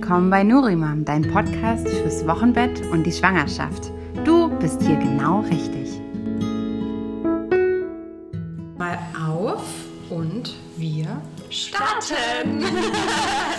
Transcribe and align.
willkommen 0.00 0.30
bei 0.30 0.42
Nurimam, 0.42 1.04
dein 1.04 1.30
Podcast 1.30 1.86
fürs 1.86 2.26
Wochenbett 2.26 2.80
und 2.86 3.04
die 3.04 3.12
Schwangerschaft. 3.12 3.92
Du 4.24 4.48
bist 4.58 4.80
hier 4.80 4.96
genau 4.96 5.40
richtig. 5.40 6.00
Mal 8.78 8.98
auf 9.28 9.62
und 10.08 10.54
wir 10.78 11.20
starten. 11.50 12.64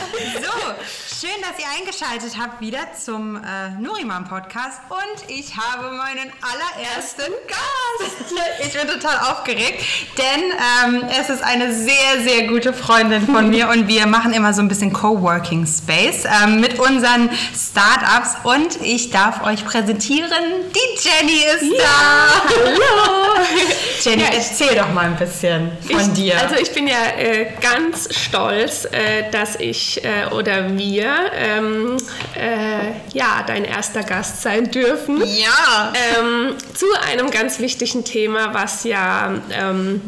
schön, 1.32 1.42
dass 1.42 1.60
ihr 1.60 1.70
eingeschaltet 1.80 2.38
habt 2.42 2.62
wieder 2.62 2.80
zum 2.98 3.36
äh, 3.36 3.70
Nuriman 3.80 4.28
Podcast 4.28 4.80
und 4.90 5.30
ich 5.30 5.56
habe 5.56 5.92
meinen 5.92 6.32
allerersten 6.42 7.32
Gast. 7.48 8.34
Ich 8.60 8.74
bin 8.74 8.88
total 8.88 9.32
aufgeregt, 9.32 9.84
denn 10.18 11.02
ähm, 11.02 11.10
es 11.20 11.30
ist 11.30 11.44
eine 11.44 11.74
sehr, 11.74 12.22
sehr 12.24 12.48
gute 12.48 12.74
Freundin 12.74 13.26
von 13.26 13.50
mir 13.50 13.70
und 13.70 13.88
wir 13.88 14.08
machen 14.08 14.34
immer 14.34 14.54
so 14.54 14.62
ein 14.62 14.68
bisschen 14.68 14.92
Coworking 14.92 15.66
Space 15.66 16.26
ähm, 16.44 16.60
mit 16.60 16.80
unseren 16.80 17.30
Startups 17.56 18.36
und 18.44 18.82
ich 18.84 19.12
darf 19.12 19.44
euch 19.44 19.66
präsentieren, 19.66 20.44
die 20.74 20.92
Jenny 21.02 21.44
ist 21.56 21.78
ja, 21.78 21.84
da. 21.84 22.56
Hallo. 22.66 23.46
Jenny, 24.04 24.24
ja, 24.24 24.30
erzähl 24.34 24.76
doch 24.76 24.92
mal 24.92 25.06
ein 25.06 25.16
bisschen 25.16 25.72
von 25.90 26.00
ich, 26.00 26.14
dir. 26.14 26.40
Also 26.40 26.56
ich 26.56 26.72
bin 26.72 26.88
ja 26.88 27.18
äh, 27.18 27.48
ganz 27.62 28.16
stolz, 28.18 28.86
äh, 28.86 29.30
dass 29.32 29.56
ich 29.56 30.04
äh, 30.04 30.26
oder 30.32 30.78
wir 30.78 31.21
ähm, 31.34 31.98
äh, 32.36 32.92
ja 33.14 33.44
dein 33.46 33.66
erster 33.66 34.04
Gast 34.04 34.42
sein 34.42 34.72
dürfen. 34.72 35.22
Ja. 35.26 35.94
Ähm, 36.18 36.56
zu 36.74 36.86
einem 37.10 37.32
ganz 37.32 37.60
wichtigen 37.60 38.04
Thema, 38.04 38.54
was 38.54 38.84
ja 38.84 39.34
ähm, 39.52 40.02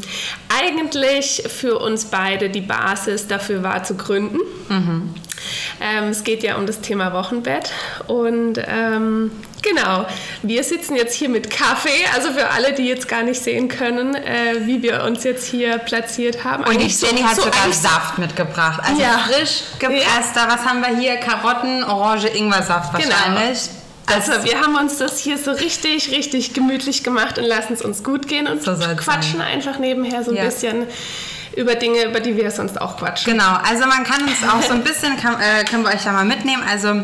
eigentlich 0.49 1.43
für 1.47 1.79
uns 1.79 2.05
beide 2.05 2.49
die 2.49 2.61
Basis 2.61 3.27
dafür 3.27 3.63
war 3.63 3.83
zu 3.83 3.95
gründen. 3.95 4.39
Mhm. 4.69 5.13
Ähm, 5.81 6.09
es 6.09 6.23
geht 6.23 6.43
ja 6.43 6.55
um 6.57 6.65
das 6.65 6.81
Thema 6.81 7.13
Wochenbett 7.13 7.71
und 8.07 8.57
ähm, 8.65 9.31
genau, 9.61 10.05
wir 10.41 10.63
sitzen 10.63 10.95
jetzt 10.95 11.15
hier 11.15 11.29
mit 11.29 11.49
Kaffee, 11.49 12.05
also 12.15 12.31
für 12.31 12.49
alle, 12.49 12.73
die 12.73 12.87
jetzt 12.87 13.07
gar 13.07 13.23
nicht 13.23 13.41
sehen 13.41 13.67
können, 13.67 14.15
äh, 14.15 14.65
wie 14.65 14.81
wir 14.81 15.03
uns 15.03 15.23
jetzt 15.23 15.45
hier 15.45 15.77
platziert 15.79 16.43
haben. 16.43 16.63
Und 16.63 16.79
die 16.79 16.87
Jenny 16.87 17.19
so, 17.19 17.27
hat 17.27 17.35
so 17.35 17.41
sogar 17.43 17.71
Saft 17.71 18.17
mitgebracht, 18.17 18.81
also 18.83 19.01
ja. 19.01 19.19
frisch 19.27 19.63
gepresster. 19.79 20.41
Ja. 20.41 20.49
Was 20.49 20.65
haben 20.65 20.81
wir 20.81 20.97
hier? 20.97 21.17
Karotten, 21.17 21.83
Orange, 21.83 22.27
Ingwersaft 22.27 22.93
genau. 22.95 23.09
wahrscheinlich. 23.09 23.59
Genau. 23.63 23.83
Also 24.05 24.43
wir 24.43 24.59
haben 24.59 24.75
uns 24.75 24.97
das 24.97 25.19
hier 25.19 25.37
so 25.37 25.51
richtig, 25.51 26.11
richtig 26.11 26.53
gemütlich 26.53 27.03
gemacht 27.03 27.37
und 27.37 27.45
lassen 27.45 27.73
es 27.73 27.81
uns 27.81 28.03
gut 28.03 28.27
gehen 28.27 28.47
und 28.47 28.61
so 28.61 28.73
quatschen 28.73 29.39
sein. 29.39 29.41
einfach 29.41 29.79
nebenher 29.79 30.23
so 30.23 30.31
ein 30.31 30.37
ja. 30.37 30.43
bisschen 30.43 30.87
über 31.55 31.75
Dinge, 31.75 32.03
über 32.03 32.19
die 32.19 32.35
wir 32.35 32.49
sonst 32.51 32.79
auch 32.79 32.97
quatschen. 32.97 33.33
Genau, 33.33 33.57
also 33.63 33.85
man 33.87 34.03
kann 34.03 34.23
uns 34.23 34.43
auch 34.47 34.61
so 34.61 34.73
ein 34.73 34.83
bisschen, 34.83 35.17
kann, 35.17 35.39
äh, 35.39 35.63
können 35.65 35.83
wir 35.83 35.93
euch 35.93 36.05
ja 36.05 36.11
mal 36.11 36.25
mitnehmen. 36.25 36.63
Also 36.69 37.01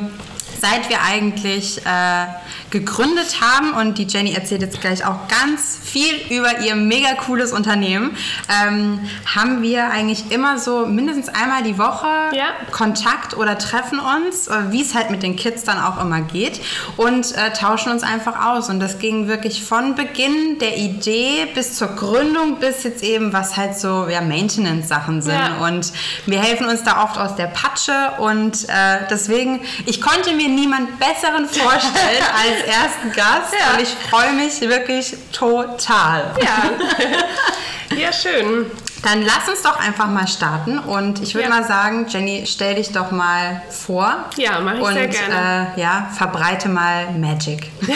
seit 0.60 0.90
wir 0.90 1.02
eigentlich 1.02 1.86
äh, 1.86 2.26
gegründet 2.72 3.42
haben 3.42 3.74
und 3.74 3.98
die 3.98 4.04
Jenny 4.04 4.34
erzählt 4.34 4.62
jetzt 4.62 4.80
gleich 4.82 5.06
auch 5.06 5.28
ganz 5.28 5.78
viel 5.82 6.16
über 6.30 6.60
ihr 6.60 6.76
mega 6.76 7.14
cooles 7.16 7.52
Unternehmen, 7.52 8.16
ähm, 8.50 9.00
haben 9.26 9.62
wir 9.62 9.90
eigentlich 9.90 10.32
immer 10.32 10.60
so 10.60 10.86
mindestens 10.86 11.30
einmal 11.30 11.64
die 11.64 11.78
Woche 11.78 12.08
ja. 12.34 12.48
Kontakt 12.72 13.36
oder 13.36 13.58
treffen 13.58 14.00
uns, 14.00 14.48
äh, 14.48 14.72
wie 14.72 14.82
es 14.82 14.94
halt 14.94 15.10
mit 15.10 15.24
den 15.24 15.36
Kids 15.36 15.64
dann 15.64 15.80
auch 15.80 16.00
immer 16.02 16.22
geht 16.22 16.62
und 16.98 17.36
äh, 17.36 17.52
tauschen 17.54 17.92
uns 17.92 18.04
einfach 18.04 18.46
aus. 18.46 18.70
Und 18.70 18.80
das 18.80 19.00
ging 19.00 19.28
wirklich 19.28 19.64
von 19.64 19.96
Beginn 19.96 20.60
der 20.60 20.78
Idee 20.78 21.48
bis 21.54 21.76
zur 21.76 21.90
Gründung 21.90 22.60
bis 22.60 22.84
jetzt 22.84 23.04
eben, 23.04 23.34
was 23.34 23.58
halt 23.58 23.78
so 23.78 24.08
ja, 24.08 24.22
Maintenance-Sachen 24.22 25.22
sind. 25.22 25.34
Ja. 25.34 25.66
Und 25.68 25.92
wir 26.26 26.40
helfen 26.40 26.68
uns 26.68 26.84
da 26.84 27.04
oft 27.04 27.18
aus 27.18 27.36
der 27.36 27.48
Patsche 27.48 28.12
und 28.20 28.70
äh, 28.70 29.08
deswegen, 29.10 29.62
ich 29.86 30.02
konnte 30.02 30.34
mir 30.34 30.50
niemand 30.50 31.00
besseren 31.00 31.48
vorstellen 31.48 32.24
als 32.34 32.59
ersten 32.60 33.12
Gast 33.14 33.54
ja. 33.54 33.74
und 33.74 33.82
ich 33.82 33.90
freue 33.90 34.34
mich 34.34 34.62
wirklich 34.62 35.16
total. 35.32 36.34
Ja. 36.42 37.96
ja, 37.98 38.14
schön. 38.14 38.72
Dann 39.04 39.22
lass 39.22 39.48
uns 39.48 39.62
doch 39.62 39.80
einfach 39.80 40.08
mal 40.08 40.28
starten 40.28 40.78
und 40.78 41.22
ich 41.22 41.34
würde 41.34 41.48
ja. 41.48 41.56
mal 41.56 41.64
sagen, 41.64 42.06
Jenny, 42.10 42.46
stell 42.46 42.76
dich 42.76 42.92
doch 42.92 43.12
mal 43.12 43.62
vor. 43.70 44.26
Ja, 44.36 44.60
mache 44.60 44.78
ich 44.78 44.84
und, 44.84 44.94
sehr 44.94 45.08
gerne. 45.08 45.74
Äh, 45.76 45.82
ja, 45.82 46.10
verbreite 46.16 46.68
mal 46.68 47.10
Magic. 47.12 47.72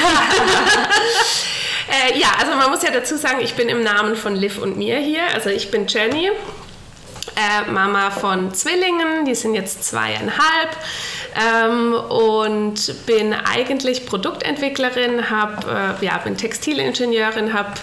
äh, 1.91 2.17
ja, 2.17 2.27
also 2.39 2.55
man 2.55 2.69
muss 2.69 2.83
ja 2.83 2.91
dazu 2.91 3.17
sagen, 3.17 3.39
ich 3.41 3.55
bin 3.55 3.67
im 3.67 3.83
Namen 3.83 4.15
von 4.15 4.33
Liv 4.35 4.59
und 4.59 4.77
mir 4.77 4.97
hier. 4.97 5.23
Also 5.33 5.49
ich 5.49 5.71
bin 5.71 5.87
Jenny, 5.87 6.29
äh, 7.35 7.69
Mama 7.69 8.09
von 8.11 8.53
Zwillingen, 8.53 9.25
die 9.25 9.35
sind 9.35 9.55
jetzt 9.55 9.83
zweieinhalb 9.83 10.77
ähm, 11.35 11.93
und 11.93 13.05
bin 13.05 13.33
eigentlich 13.33 14.05
Produktentwicklerin, 14.05 15.29
hab, 15.29 15.65
äh, 15.67 16.05
ja, 16.05 16.17
bin 16.17 16.37
Textilingenieurin, 16.37 17.53
habe 17.53 17.73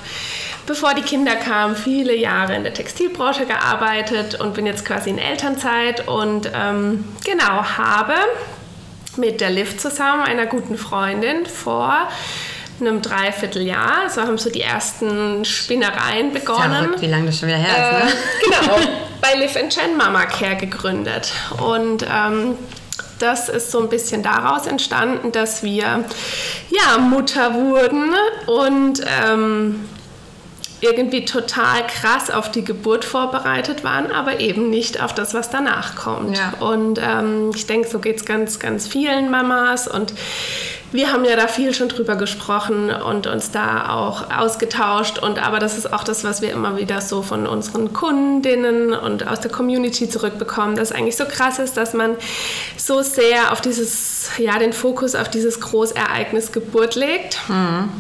bevor 0.67 0.95
die 0.95 1.03
Kinder 1.03 1.35
kamen, 1.37 1.75
viele 1.75 2.15
Jahre 2.15 2.55
in 2.55 2.63
der 2.63 2.75
Textilbranche 2.75 3.47
gearbeitet 3.47 4.41
und 4.41 4.55
bin 4.55 4.67
jetzt 4.67 4.85
quasi 4.85 5.11
in 5.11 5.19
Elternzeit 5.19 6.07
und 6.07 6.51
ähm, 6.55 7.05
genau 7.25 7.65
habe 7.65 8.15
mit 9.17 9.41
der 9.41 9.51
Liv 9.51 9.79
zusammen, 9.79 10.23
einer 10.23 10.47
guten 10.47 10.79
Freundin, 10.79 11.47
vor 11.47 12.09
einem 12.81 13.03
Dreivierteljahr. 13.03 14.09
So 14.09 14.23
haben 14.23 14.39
so 14.39 14.51
die 14.51 14.63
ersten 14.63 15.45
Spinnereien 15.45 16.33
begonnen. 16.33 16.85
Verrückt, 16.85 17.03
wie 17.03 17.07
lange 17.07 17.27
das 17.27 17.39
schon 17.41 17.49
wieder 17.49 17.59
her 17.59 17.99
ist, 17.99 18.05
ne? 18.05 18.11
Äh, 18.11 18.63
genau, 18.63 18.79
bei 19.21 19.61
and 19.61 19.73
Chen 19.73 19.97
Mama 19.97 20.25
Care 20.27 20.57
gegründet. 20.57 21.33
Und 21.59 22.07
ähm, 22.11 22.57
das 23.21 23.49
ist 23.49 23.71
so 23.71 23.81
ein 23.81 23.89
bisschen 23.89 24.23
daraus 24.23 24.67
entstanden, 24.67 25.33
dass 25.33 25.63
wir 25.63 26.05
ja 26.71 26.99
Mutter 26.99 27.55
wurden 27.55 28.11
und 28.47 29.03
ähm, 29.25 29.81
irgendwie 30.81 31.25
total 31.25 31.87
krass 31.87 32.31
auf 32.31 32.51
die 32.51 32.65
Geburt 32.65 33.05
vorbereitet 33.05 33.85
waren, 33.85 34.11
aber 34.11 34.41
eben 34.41 34.71
nicht 34.71 35.03
auf 35.03 35.15
das, 35.15 35.35
was 35.35 35.51
danach 35.51 35.95
kommt. 35.95 36.39
Ja. 36.39 36.55
Und 36.61 36.99
ähm, 37.03 37.51
ich 37.55 37.67
denke, 37.67 37.89
so 37.89 37.99
geht 37.99 38.17
es 38.17 38.25
ganz, 38.25 38.59
ganz 38.59 38.89
vielen 38.89 39.31
Mamas 39.31 39.89
und 39.89 40.15
wir 40.93 41.13
haben 41.13 41.25
ja 41.25 41.37
da 41.37 41.47
viel 41.47 41.73
schon 41.73 41.89
drüber 41.89 42.17
gesprochen 42.17 42.91
und 42.91 43.27
uns 43.27 43.51
da 43.53 43.91
auch 43.91 44.31
ausgetauscht. 44.31 45.19
Und 45.19 45.41
aber 45.41 45.59
das 45.59 45.79
ist 45.79 45.93
auch 45.93 46.03
das, 46.03 46.25
was 46.25 46.43
wir 46.43 46.51
immer 46.51 46.77
wieder 46.77 47.01
so 47.01 47.23
von 47.23 47.47
unseren 47.47 47.93
Kundinnen 47.93 48.93
und 48.93 49.27
aus 49.27 49.41
der 49.41 49.53
Community 49.53 50.09
zurückbekommen, 50.09 50.75
dass 50.75 50.91
eigentlich 50.91 51.17
so 51.17 51.27
krass 51.27 51.59
ist, 51.59 51.77
dass 51.77 51.95
man 51.95 52.17
so 52.77 53.03
sehr 53.03 53.53
auf 53.53 53.61
dieses, 53.61 54.31
ja, 54.39 54.59
den 54.59 54.73
Fokus 54.73 55.15
auf 55.15 55.29
dieses 55.29 55.61
Großereignis 55.61 56.51
Geburt 56.51 56.97
legt. 56.97 57.39
Mhm. 57.49 57.91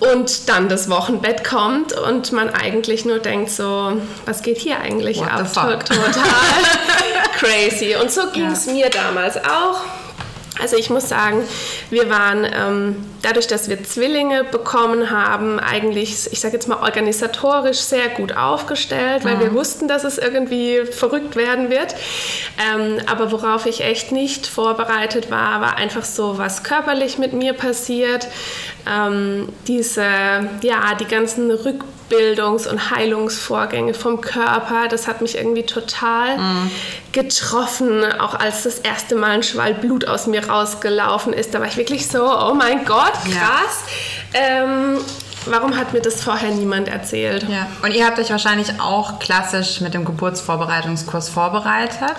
Und 0.00 0.48
dann 0.48 0.68
das 0.68 0.90
Wochenbett 0.90 1.44
kommt 1.44 1.92
und 1.92 2.32
man 2.32 2.50
eigentlich 2.50 3.04
nur 3.04 3.20
denkt 3.20 3.50
so, 3.50 4.02
was 4.24 4.42
geht 4.42 4.58
hier 4.58 4.80
eigentlich 4.80 5.18
What 5.18 5.30
ab? 5.30 5.52
Total 5.52 5.78
crazy. 7.38 7.94
Und 7.94 8.10
so 8.10 8.22
ging 8.32 8.50
es 8.50 8.66
ja. 8.66 8.72
mir 8.72 8.90
damals 8.90 9.36
auch. 9.36 9.82
Also 10.60 10.76
ich 10.76 10.90
muss 10.90 11.08
sagen, 11.08 11.42
wir 11.88 12.10
waren 12.10 12.44
ähm, 12.44 12.96
dadurch, 13.22 13.46
dass 13.46 13.70
wir 13.70 13.82
Zwillinge 13.84 14.44
bekommen 14.44 15.10
haben, 15.10 15.58
eigentlich, 15.58 16.30
ich 16.30 16.40
sage 16.40 16.54
jetzt 16.54 16.68
mal 16.68 16.82
organisatorisch 16.82 17.78
sehr 17.78 18.10
gut 18.10 18.36
aufgestellt, 18.36 19.24
weil 19.24 19.36
mhm. 19.36 19.40
wir 19.40 19.54
wussten, 19.54 19.88
dass 19.88 20.04
es 20.04 20.18
irgendwie 20.18 20.84
verrückt 20.84 21.36
werden 21.36 21.70
wird. 21.70 21.94
Ähm, 22.74 22.98
aber 23.06 23.32
worauf 23.32 23.64
ich 23.64 23.80
echt 23.80 24.12
nicht 24.12 24.46
vorbereitet 24.46 25.30
war, 25.30 25.62
war 25.62 25.76
einfach 25.78 26.04
so, 26.04 26.36
was 26.36 26.62
körperlich 26.62 27.16
mit 27.16 27.32
mir 27.32 27.54
passiert. 27.54 28.28
Ähm, 28.86 29.48
diese, 29.66 30.02
ja, 30.62 30.94
die 31.00 31.06
ganzen 31.06 31.50
Rückblicken 31.50 32.02
Bildungs- 32.12 32.66
und 32.66 32.90
Heilungsvorgänge 32.90 33.94
vom 33.94 34.20
Körper. 34.20 34.88
Das 34.88 35.08
hat 35.08 35.22
mich 35.22 35.38
irgendwie 35.38 35.62
total 35.62 36.36
mhm. 36.36 36.70
Getroffen, 37.12 38.04
auch 38.18 38.34
als 38.34 38.62
das 38.62 38.78
erste 38.78 39.14
Mal 39.14 39.32
ein 39.32 39.42
Schwall 39.42 39.74
Blut 39.74 40.06
aus 40.06 40.26
mir 40.26 40.48
rausgelaufen 40.48 41.32
ist. 41.32 41.54
Da 41.54 41.60
war 41.60 41.66
ich 41.66 41.76
wirklich 41.76 42.08
so, 42.08 42.22
oh 42.22 42.54
mein 42.54 42.84
Gott, 42.84 43.12
krass. 43.12 43.84
Ja. 44.34 44.40
Ähm, 44.64 44.98
warum 45.46 45.76
hat 45.76 45.92
mir 45.92 46.00
das 46.00 46.22
vorher 46.22 46.50
niemand 46.50 46.88
erzählt? 46.88 47.46
Ja. 47.48 47.66
Und 47.82 47.94
ihr 47.94 48.06
habt 48.06 48.18
euch 48.18 48.30
wahrscheinlich 48.30 48.80
auch 48.80 49.18
klassisch 49.18 49.80
mit 49.80 49.94
dem 49.94 50.04
Geburtsvorbereitungskurs 50.04 51.28
vorbereitet? 51.28 52.16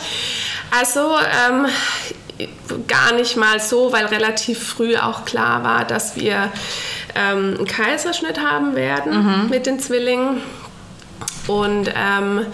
Also 0.77 1.17
ähm, 1.47 1.67
gar 2.87 3.13
nicht 3.13 3.37
mal 3.37 3.59
so, 3.59 3.91
weil 3.91 4.05
relativ 4.05 4.67
früh 4.67 4.97
auch 4.97 5.25
klar 5.25 5.63
war, 5.63 5.85
dass 5.85 6.15
wir 6.15 6.51
ähm, 7.15 7.55
einen 7.57 7.65
Kaiserschnitt 7.65 8.39
haben 8.39 8.75
werden 8.75 9.43
mhm. 9.43 9.49
mit 9.49 9.65
den 9.65 9.79
Zwillingen. 9.79 10.41
Und 11.47 11.91
ähm, 11.95 12.45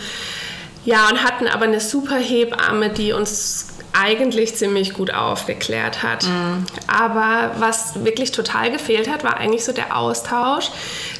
ja, 0.90 1.08
und 1.08 1.24
hatten 1.24 1.48
aber 1.48 1.66
eine 1.66 1.80
super 1.80 2.18
Hebamme, 2.18 2.90
die 2.90 3.14
uns 3.14 3.68
eigentlich 3.94 4.56
ziemlich 4.56 4.96
gut 4.96 5.14
aufgeklärt 5.14 6.02
hat. 6.02 6.24
Mhm. 6.24 6.66
Aber 6.88 7.52
was 7.60 8.04
wirklich 8.04 8.32
total 8.32 8.72
gefehlt 8.72 9.08
hat, 9.08 9.24
war 9.24 9.38
eigentlich 9.38 9.64
so 9.64 9.72
der 9.72 9.96
Austausch 9.96 10.72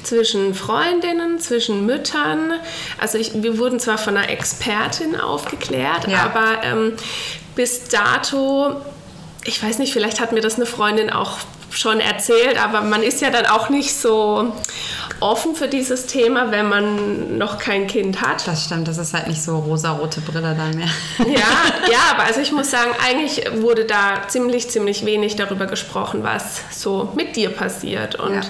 zwischen 0.02 0.56
Freundinnen, 0.56 1.38
zwischen 1.38 1.86
Müttern. 1.86 2.54
Also 2.98 3.20
ich, 3.20 3.44
wir 3.44 3.60
wurden 3.60 3.80
zwar 3.80 4.00
von 4.00 4.18
einer 4.18 4.30
Expertin 4.30 5.20
aufgeklärt, 5.20 6.08
ja. 6.08 6.24
aber 6.24 6.64
ähm, 6.64 6.94
bis 7.56 7.90
dato, 7.90 8.76
ich 9.46 9.62
weiß 9.62 9.78
nicht, 9.78 9.94
vielleicht 9.94 10.20
hat 10.20 10.32
mir 10.32 10.42
das 10.42 10.56
eine 10.56 10.66
Freundin 10.66 11.12
auch 11.12 11.38
schon 11.72 12.00
erzählt, 12.00 12.62
aber 12.62 12.82
man 12.82 13.04
ist 13.04 13.22
ja 13.22 13.30
dann 13.30 13.46
auch 13.46 13.70
nicht 13.70 13.96
so 13.96 14.54
offen 15.20 15.56
für 15.56 15.68
dieses 15.68 16.06
Thema, 16.06 16.52
wenn 16.52 16.70
man 16.70 17.38
noch 17.38 17.58
kein 17.58 17.88
Kind 17.88 18.22
hat. 18.22 18.48
Das 18.48 18.66
stimmt, 18.66 18.88
das 18.88 18.98
ist 18.98 19.14
halt 19.14 19.28
nicht 19.28 19.42
so 19.42 19.58
rosa-rote 19.58 20.22
Brille 20.22 20.56
dann 20.56 20.76
mehr. 20.76 20.90
Ja, 21.20 21.26
ja, 21.92 22.00
aber 22.12 22.24
also 22.24 22.40
ich 22.42 22.52
muss 22.52 22.72
sagen, 22.72 22.92
eigentlich 23.06 23.44
wurde 23.62 23.86
da 23.86 24.28
ziemlich, 24.28 24.70
ziemlich 24.70 25.06
wenig 25.06 25.36
darüber 25.36 25.66
gesprochen, 25.66 26.24
was 26.24 26.62
so 26.72 27.12
mit 27.16 27.36
dir 27.36 27.50
passiert. 27.50 28.16
Und 28.16 28.36
ja. 28.36 28.42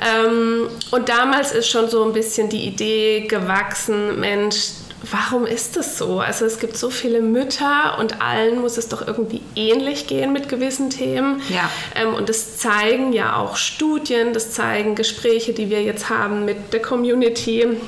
Ähm, 0.00 0.68
und 0.92 1.08
damals 1.08 1.52
ist 1.52 1.68
schon 1.68 1.88
so 1.88 2.04
ein 2.04 2.12
bisschen 2.12 2.48
die 2.48 2.66
Idee 2.66 3.26
gewachsen, 3.26 4.20
Mensch, 4.20 4.70
warum 5.10 5.46
ist 5.46 5.76
das 5.76 5.98
so? 5.98 6.20
Also 6.20 6.44
es 6.44 6.58
gibt 6.58 6.76
so 6.76 6.90
viele 6.90 7.20
Mütter 7.20 7.98
und 7.98 8.20
allen 8.20 8.60
muss 8.60 8.76
es 8.76 8.88
doch 8.88 9.06
irgendwie 9.06 9.42
ähnlich 9.54 10.06
gehen 10.06 10.32
mit 10.32 10.48
gewissen 10.48 10.90
Themen. 10.90 11.40
Ja. 11.48 11.70
Ähm, 11.94 12.14
und 12.14 12.28
das 12.28 12.58
zeigen 12.58 13.12
ja 13.12 13.36
auch 13.36 13.56
Studien, 13.56 14.32
das 14.32 14.52
zeigen 14.52 14.94
Gespräche, 14.94 15.52
die 15.52 15.70
wir 15.70 15.82
jetzt 15.82 16.10
haben 16.10 16.44
mit 16.44 16.72
der 16.72 16.82
Community 16.82 17.78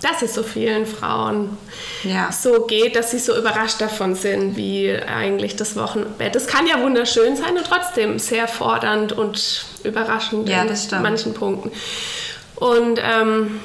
dass 0.00 0.22
es 0.22 0.34
so 0.34 0.42
vielen 0.42 0.86
Frauen 0.86 1.56
ja. 2.04 2.30
so 2.30 2.66
geht, 2.66 2.94
dass 2.94 3.10
sie 3.10 3.18
so 3.18 3.36
überrascht 3.36 3.80
davon 3.80 4.14
sind, 4.14 4.56
wie 4.56 4.92
eigentlich 4.92 5.56
das 5.56 5.76
Wochenbett. 5.76 6.34
Das 6.34 6.46
kann 6.46 6.66
ja 6.66 6.80
wunderschön 6.80 7.36
sein 7.36 7.56
und 7.56 7.66
trotzdem 7.66 8.18
sehr 8.18 8.46
fordernd 8.46 9.12
und 9.12 9.64
überraschend 9.82 10.48
ja, 10.48 10.62
in 10.62 11.02
manchen 11.02 11.34
Punkten. 11.34 11.72
Und 12.54 13.00
ähm, 13.02 13.60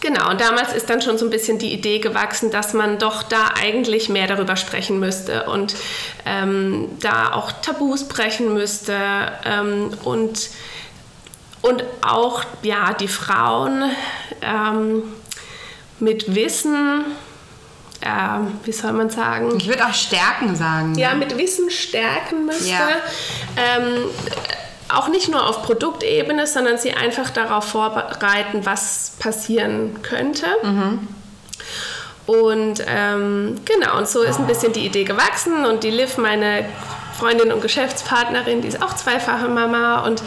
Genau, 0.00 0.30
und 0.30 0.40
damals 0.40 0.72
ist 0.74 0.88
dann 0.90 1.02
schon 1.02 1.18
so 1.18 1.24
ein 1.24 1.30
bisschen 1.30 1.58
die 1.58 1.72
Idee 1.72 1.98
gewachsen, 1.98 2.50
dass 2.50 2.72
man 2.72 2.98
doch 2.98 3.22
da 3.22 3.52
eigentlich 3.60 4.08
mehr 4.08 4.26
darüber 4.26 4.56
sprechen 4.56 5.00
müsste 5.00 5.44
und 5.44 5.74
ähm, 6.24 6.88
da 7.00 7.32
auch 7.32 7.50
Tabus 7.62 8.06
brechen 8.06 8.54
müsste 8.54 8.96
ähm, 9.44 9.90
und, 10.04 10.50
und 11.62 11.84
auch 12.02 12.44
ja, 12.62 12.92
die 12.92 13.08
Frauen 13.08 13.90
ähm, 14.42 15.02
mit 16.00 16.34
Wissen, 16.34 17.04
äh, 18.00 18.08
wie 18.64 18.72
soll 18.72 18.92
man 18.92 19.10
sagen? 19.10 19.56
Ich 19.56 19.66
würde 19.66 19.84
auch 19.84 19.94
stärken 19.94 20.54
sagen. 20.54 20.94
Ja, 20.96 21.14
mit 21.14 21.36
Wissen 21.36 21.70
stärken 21.70 22.46
müsste. 22.46 22.68
Ja. 22.68 22.88
Auch 24.88 25.08
nicht 25.08 25.28
nur 25.28 25.46
auf 25.46 25.62
Produktebene, 25.62 26.46
sondern 26.46 26.78
sie 26.78 26.92
einfach 26.92 27.30
darauf 27.30 27.64
vorbereiten, 27.64 28.64
was 28.64 29.12
passieren 29.18 30.02
könnte. 30.02 30.46
Mhm. 30.62 31.08
Und 32.26 32.84
ähm, 32.86 33.60
genau, 33.64 33.96
und 33.96 34.06
so 34.06 34.22
ist 34.22 34.38
ein 34.38 34.46
bisschen 34.46 34.74
die 34.74 34.84
Idee 34.84 35.04
gewachsen 35.04 35.64
und 35.64 35.82
die 35.82 35.90
Liv, 35.90 36.18
meine 36.18 36.66
Freundin 37.18 37.52
und 37.52 37.62
Geschäftspartnerin, 37.62 38.62
die 38.62 38.68
ist 38.68 38.82
auch 38.82 38.94
zweifache 38.94 39.48
Mama 39.48 40.04
und 40.06 40.22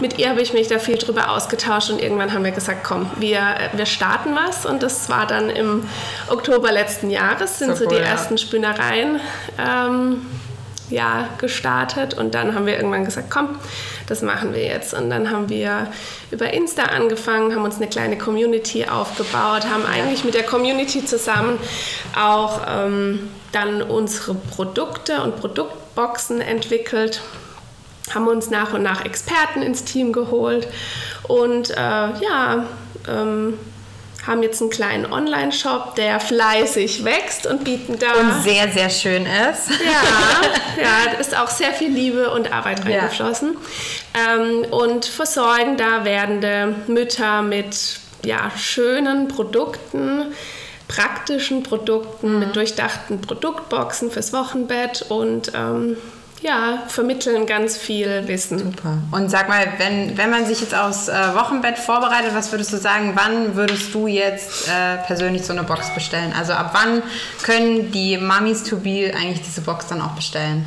mit 0.00 0.18
ihr 0.18 0.30
habe 0.30 0.40
ich 0.40 0.54
mich 0.54 0.68
da 0.68 0.78
viel 0.78 0.96
drüber 0.96 1.30
ausgetauscht 1.30 1.90
und 1.90 2.00
irgendwann 2.00 2.32
haben 2.32 2.44
wir 2.44 2.52
gesagt, 2.52 2.82
komm, 2.82 3.10
wir, 3.16 3.42
wir 3.74 3.84
starten 3.84 4.34
was 4.34 4.64
und 4.64 4.82
das 4.82 5.10
war 5.10 5.26
dann 5.26 5.50
im 5.50 5.86
Oktober 6.28 6.72
letzten 6.72 7.10
Jahres, 7.10 7.58
sind 7.58 7.76
so, 7.76 7.84
so 7.84 7.90
die 7.90 7.96
ja. 7.96 8.02
ersten 8.02 8.38
Spinnereien 8.38 9.20
ähm, 9.58 10.26
ja, 10.90 11.28
gestartet 11.38 12.14
und 12.14 12.34
dann 12.34 12.54
haben 12.54 12.66
wir 12.66 12.76
irgendwann 12.76 13.04
gesagt, 13.04 13.30
komm, 13.30 13.58
das 14.06 14.22
machen 14.22 14.52
wir 14.52 14.64
jetzt. 14.64 14.92
Und 14.92 15.10
dann 15.10 15.30
haben 15.30 15.48
wir 15.48 15.86
über 16.30 16.52
Insta 16.52 16.82
angefangen, 16.82 17.54
haben 17.54 17.64
uns 17.64 17.76
eine 17.76 17.88
kleine 17.88 18.18
Community 18.18 18.86
aufgebaut, 18.86 19.64
haben 19.70 19.86
eigentlich 19.86 20.24
mit 20.24 20.34
der 20.34 20.42
Community 20.42 21.04
zusammen 21.04 21.58
auch 22.18 22.60
ähm, 22.68 23.30
dann 23.52 23.82
unsere 23.82 24.34
Produkte 24.34 25.22
und 25.22 25.36
Produktboxen 25.36 26.40
entwickelt 26.40 27.22
haben 28.14 28.26
uns 28.26 28.50
nach 28.50 28.72
und 28.72 28.82
nach 28.82 29.04
Experten 29.04 29.62
ins 29.62 29.84
Team 29.84 30.12
geholt 30.12 30.66
und 31.28 31.70
äh, 31.70 31.74
ja, 31.76 32.66
ähm, 33.08 33.54
haben 34.26 34.42
jetzt 34.42 34.60
einen 34.60 34.70
kleinen 34.70 35.10
Online-Shop, 35.10 35.94
der 35.94 36.20
fleißig 36.20 37.04
wächst 37.04 37.46
und 37.46 37.64
bieten 37.64 37.98
da. 37.98 38.12
Und 38.12 38.42
sehr, 38.42 38.68
sehr 38.70 38.90
schön 38.90 39.24
ist. 39.24 39.70
Ja, 39.70 40.82
ja 40.82 41.18
ist 41.18 41.36
auch 41.36 41.48
sehr 41.48 41.72
viel 41.72 41.90
Liebe 41.90 42.30
und 42.30 42.52
Arbeit 42.52 42.84
reingeflossen. 42.84 43.56
Ja. 44.14 44.36
Ähm, 44.36 44.64
und 44.70 45.06
versorgen 45.06 45.76
da 45.76 46.04
werdende 46.04 46.74
Mütter 46.86 47.42
mit 47.42 47.98
ja, 48.24 48.50
schönen 48.56 49.28
Produkten 49.28 50.34
praktischen 50.90 51.62
Produkten, 51.62 52.34
mhm. 52.34 52.38
mit 52.40 52.56
durchdachten 52.56 53.20
Produktboxen 53.20 54.10
fürs 54.10 54.32
Wochenbett 54.32 55.06
und 55.08 55.52
ähm, 55.54 55.96
ja, 56.42 56.84
vermitteln 56.88 57.46
ganz 57.46 57.76
viel 57.76 58.26
Wissen. 58.26 58.58
Super. 58.58 58.98
Und 59.12 59.30
sag 59.30 59.48
mal, 59.48 59.74
wenn, 59.78 60.16
wenn 60.16 60.30
man 60.30 60.46
sich 60.46 60.60
jetzt 60.60 60.74
aufs 60.74 61.08
äh, 61.08 61.34
Wochenbett 61.34 61.78
vorbereitet, 61.78 62.30
was 62.34 62.50
würdest 62.50 62.72
du 62.72 62.78
sagen, 62.78 63.12
wann 63.14 63.56
würdest 63.56 63.92
du 63.94 64.06
jetzt 64.06 64.68
äh, 64.68 64.96
persönlich 65.06 65.44
so 65.44 65.52
eine 65.52 65.64
Box 65.64 65.92
bestellen? 65.94 66.32
Also 66.38 66.54
ab 66.54 66.70
wann 66.72 67.02
können 67.42 67.92
die 67.92 68.16
Mummies 68.16 68.64
to 68.64 68.76
be 68.76 69.12
eigentlich 69.14 69.42
diese 69.42 69.60
Box 69.60 69.88
dann 69.88 70.00
auch 70.00 70.12
bestellen? 70.12 70.64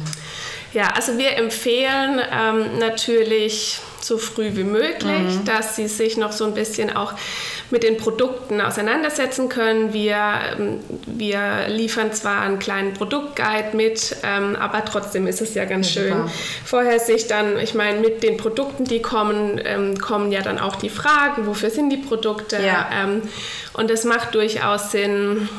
Ja, 0.73 0.89
also 0.95 1.17
wir 1.17 1.37
empfehlen 1.37 2.21
ähm, 2.31 2.79
natürlich 2.79 3.79
so 4.03 4.17
früh 4.17 4.51
wie 4.53 4.63
möglich, 4.63 5.39
mhm. 5.39 5.45
dass 5.45 5.75
sie 5.75 5.87
sich 5.87 6.17
noch 6.17 6.31
so 6.31 6.45
ein 6.45 6.53
bisschen 6.53 6.95
auch 6.95 7.13
mit 7.71 7.83
den 7.83 7.97
Produkten 7.97 8.61
auseinandersetzen 8.61 9.49
können. 9.49 9.93
Wir, 9.93 10.17
ähm, 10.57 10.79
wir 11.05 11.67
liefern 11.67 12.13
zwar 12.13 12.41
einen 12.41 12.59
kleinen 12.59 12.93
Produktguide 12.93 13.75
mit, 13.75 14.15
ähm, 14.23 14.55
aber 14.55 14.85
trotzdem 14.85 15.27
ist 15.27 15.41
es 15.41 15.53
ja 15.55 15.65
ganz 15.65 15.93
ja, 15.93 16.01
schön, 16.01 16.13
super. 16.13 16.31
vorher 16.65 16.99
sich 16.99 17.27
dann, 17.27 17.57
ich 17.59 17.73
meine, 17.73 17.99
mit 17.99 18.23
den 18.23 18.37
Produkten, 18.37 18.85
die 18.85 19.01
kommen, 19.01 19.59
ähm, 19.63 19.97
kommen 19.99 20.31
ja 20.31 20.41
dann 20.41 20.59
auch 20.59 20.75
die 20.75 20.89
Fragen, 20.89 21.47
wofür 21.47 21.69
sind 21.69 21.89
die 21.89 21.97
Produkte? 21.97 22.57
Ja. 22.63 22.87
und 23.73 23.89
es 23.89 24.03
macht 24.03 24.35
durchaus 24.35 24.91
Sinn, 24.91 25.49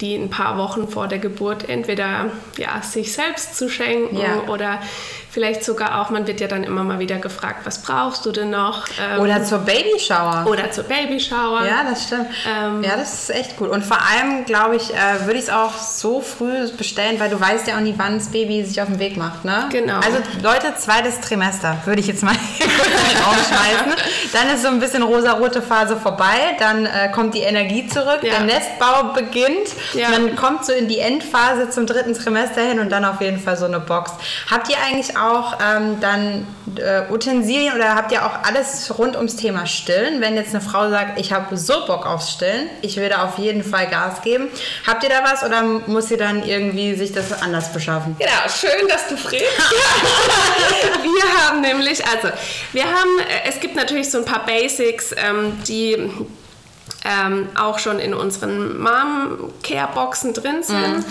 die 0.00 0.14
ein 0.14 0.30
paar 0.30 0.56
Wochen 0.56 0.88
vor 0.88 1.08
der 1.08 1.18
Geburt 1.18 1.68
entweder 1.68 2.30
ja, 2.56 2.80
sich 2.82 3.12
selbst 3.12 3.56
zu 3.56 3.68
schenken 3.68 4.18
ja. 4.18 4.48
oder 4.48 4.80
Vielleicht 5.32 5.62
sogar 5.64 6.00
auch, 6.00 6.10
man 6.10 6.26
wird 6.26 6.40
ja 6.40 6.48
dann 6.48 6.64
immer 6.64 6.82
mal 6.82 6.98
wieder 6.98 7.18
gefragt, 7.18 7.60
was 7.64 7.82
brauchst 7.82 8.26
du 8.26 8.32
denn 8.32 8.50
noch? 8.50 8.88
Ähm, 9.00 9.20
oder 9.20 9.44
zur 9.44 9.58
Babyshower. 9.58 10.44
Oder 10.48 10.72
zur 10.72 10.84
Babyshower. 10.84 11.64
Ja, 11.64 11.84
das 11.88 12.04
stimmt. 12.04 12.26
Ähm, 12.48 12.82
ja, 12.82 12.96
das 12.96 13.14
ist 13.14 13.30
echt 13.30 13.56
gut. 13.56 13.68
Und 13.68 13.84
vor 13.84 13.98
allem, 13.98 14.44
glaube 14.44 14.74
ich, 14.74 14.92
äh, 14.92 15.26
würde 15.26 15.38
ich 15.38 15.44
es 15.44 15.50
auch 15.50 15.78
so 15.78 16.20
früh 16.20 16.68
bestellen, 16.76 17.20
weil 17.20 17.30
du 17.30 17.40
weißt 17.40 17.68
ja 17.68 17.76
auch 17.76 17.80
nie, 17.80 17.94
wann 17.96 18.18
das 18.18 18.28
Baby 18.28 18.64
sich 18.64 18.82
auf 18.82 18.88
den 18.88 18.98
Weg 18.98 19.16
macht. 19.16 19.44
Ne? 19.44 19.66
Genau. 19.70 19.96
Also 19.96 20.18
Leute, 20.42 20.74
zweites 20.76 21.20
Trimester 21.20 21.76
würde 21.84 22.00
ich 22.00 22.08
jetzt 22.08 22.24
mal 22.24 22.34
rausschmeißen. 23.26 23.94
Dann 24.32 24.48
ist 24.52 24.62
so 24.62 24.68
ein 24.68 24.80
bisschen 24.80 25.04
rosa-rote 25.04 25.62
Phase 25.62 25.96
vorbei, 25.96 26.56
dann 26.58 26.86
äh, 26.86 27.10
kommt 27.14 27.34
die 27.34 27.40
Energie 27.40 27.86
zurück, 27.86 28.20
ja. 28.22 28.30
der 28.30 28.40
Nestbau 28.40 29.12
beginnt, 29.14 29.68
ja. 29.94 30.10
man 30.10 30.34
kommt 30.34 30.64
so 30.64 30.72
in 30.72 30.88
die 30.88 30.98
Endphase 30.98 31.70
zum 31.70 31.86
dritten 31.86 32.14
Trimester 32.14 32.62
hin 32.62 32.80
und 32.80 32.90
dann 32.90 33.04
auf 33.04 33.20
jeden 33.20 33.38
Fall 33.38 33.56
so 33.56 33.66
eine 33.66 33.78
Box. 33.78 34.12
Habt 34.50 34.68
ihr 34.68 34.76
eigentlich 34.84 35.16
auch 35.16 35.19
ähm, 35.60 36.00
dann 36.00 36.46
äh, 36.76 37.12
Utensilien 37.12 37.74
oder 37.74 37.94
habt 37.94 38.12
ihr 38.12 38.24
auch 38.24 38.44
alles 38.44 38.92
rund 38.98 39.16
ums 39.16 39.36
Thema 39.36 39.66
Stillen? 39.66 40.20
Wenn 40.20 40.36
jetzt 40.36 40.54
eine 40.54 40.60
Frau 40.62 40.88
sagt, 40.90 41.18
ich 41.18 41.32
habe 41.32 41.56
so 41.56 41.86
Bock 41.86 42.06
aufs 42.06 42.30
Stillen, 42.30 42.68
ich 42.82 42.96
will 42.96 43.08
da 43.08 43.24
auf 43.24 43.38
jeden 43.38 43.62
Fall 43.62 43.88
Gas 43.88 44.22
geben. 44.22 44.48
Habt 44.86 45.02
ihr 45.02 45.10
da 45.10 45.22
was 45.24 45.42
oder 45.44 45.62
muss 45.62 46.08
sie 46.08 46.16
dann 46.16 46.44
irgendwie 46.44 46.94
sich 46.94 47.12
das 47.12 47.42
anders 47.42 47.72
beschaffen? 47.72 48.16
Genau, 48.18 48.30
schön, 48.48 48.88
dass 48.88 49.08
du 49.08 49.16
fragst. 49.16 49.34
wir 51.02 51.46
haben 51.46 51.60
nämlich, 51.60 52.04
also 52.06 52.28
wir 52.72 52.84
haben, 52.84 53.18
äh, 53.18 53.48
es 53.48 53.60
gibt 53.60 53.76
natürlich 53.76 54.10
so 54.10 54.18
ein 54.18 54.24
paar 54.24 54.44
Basics, 54.46 55.14
ähm, 55.16 55.58
die 55.66 56.10
ähm, 57.04 57.48
auch 57.54 57.78
schon 57.78 57.98
in 57.98 58.14
unseren 58.14 58.78
Mom-Care-Boxen 58.78 60.34
drin 60.34 60.62
sind. 60.62 60.98
Mhm. 60.98 61.04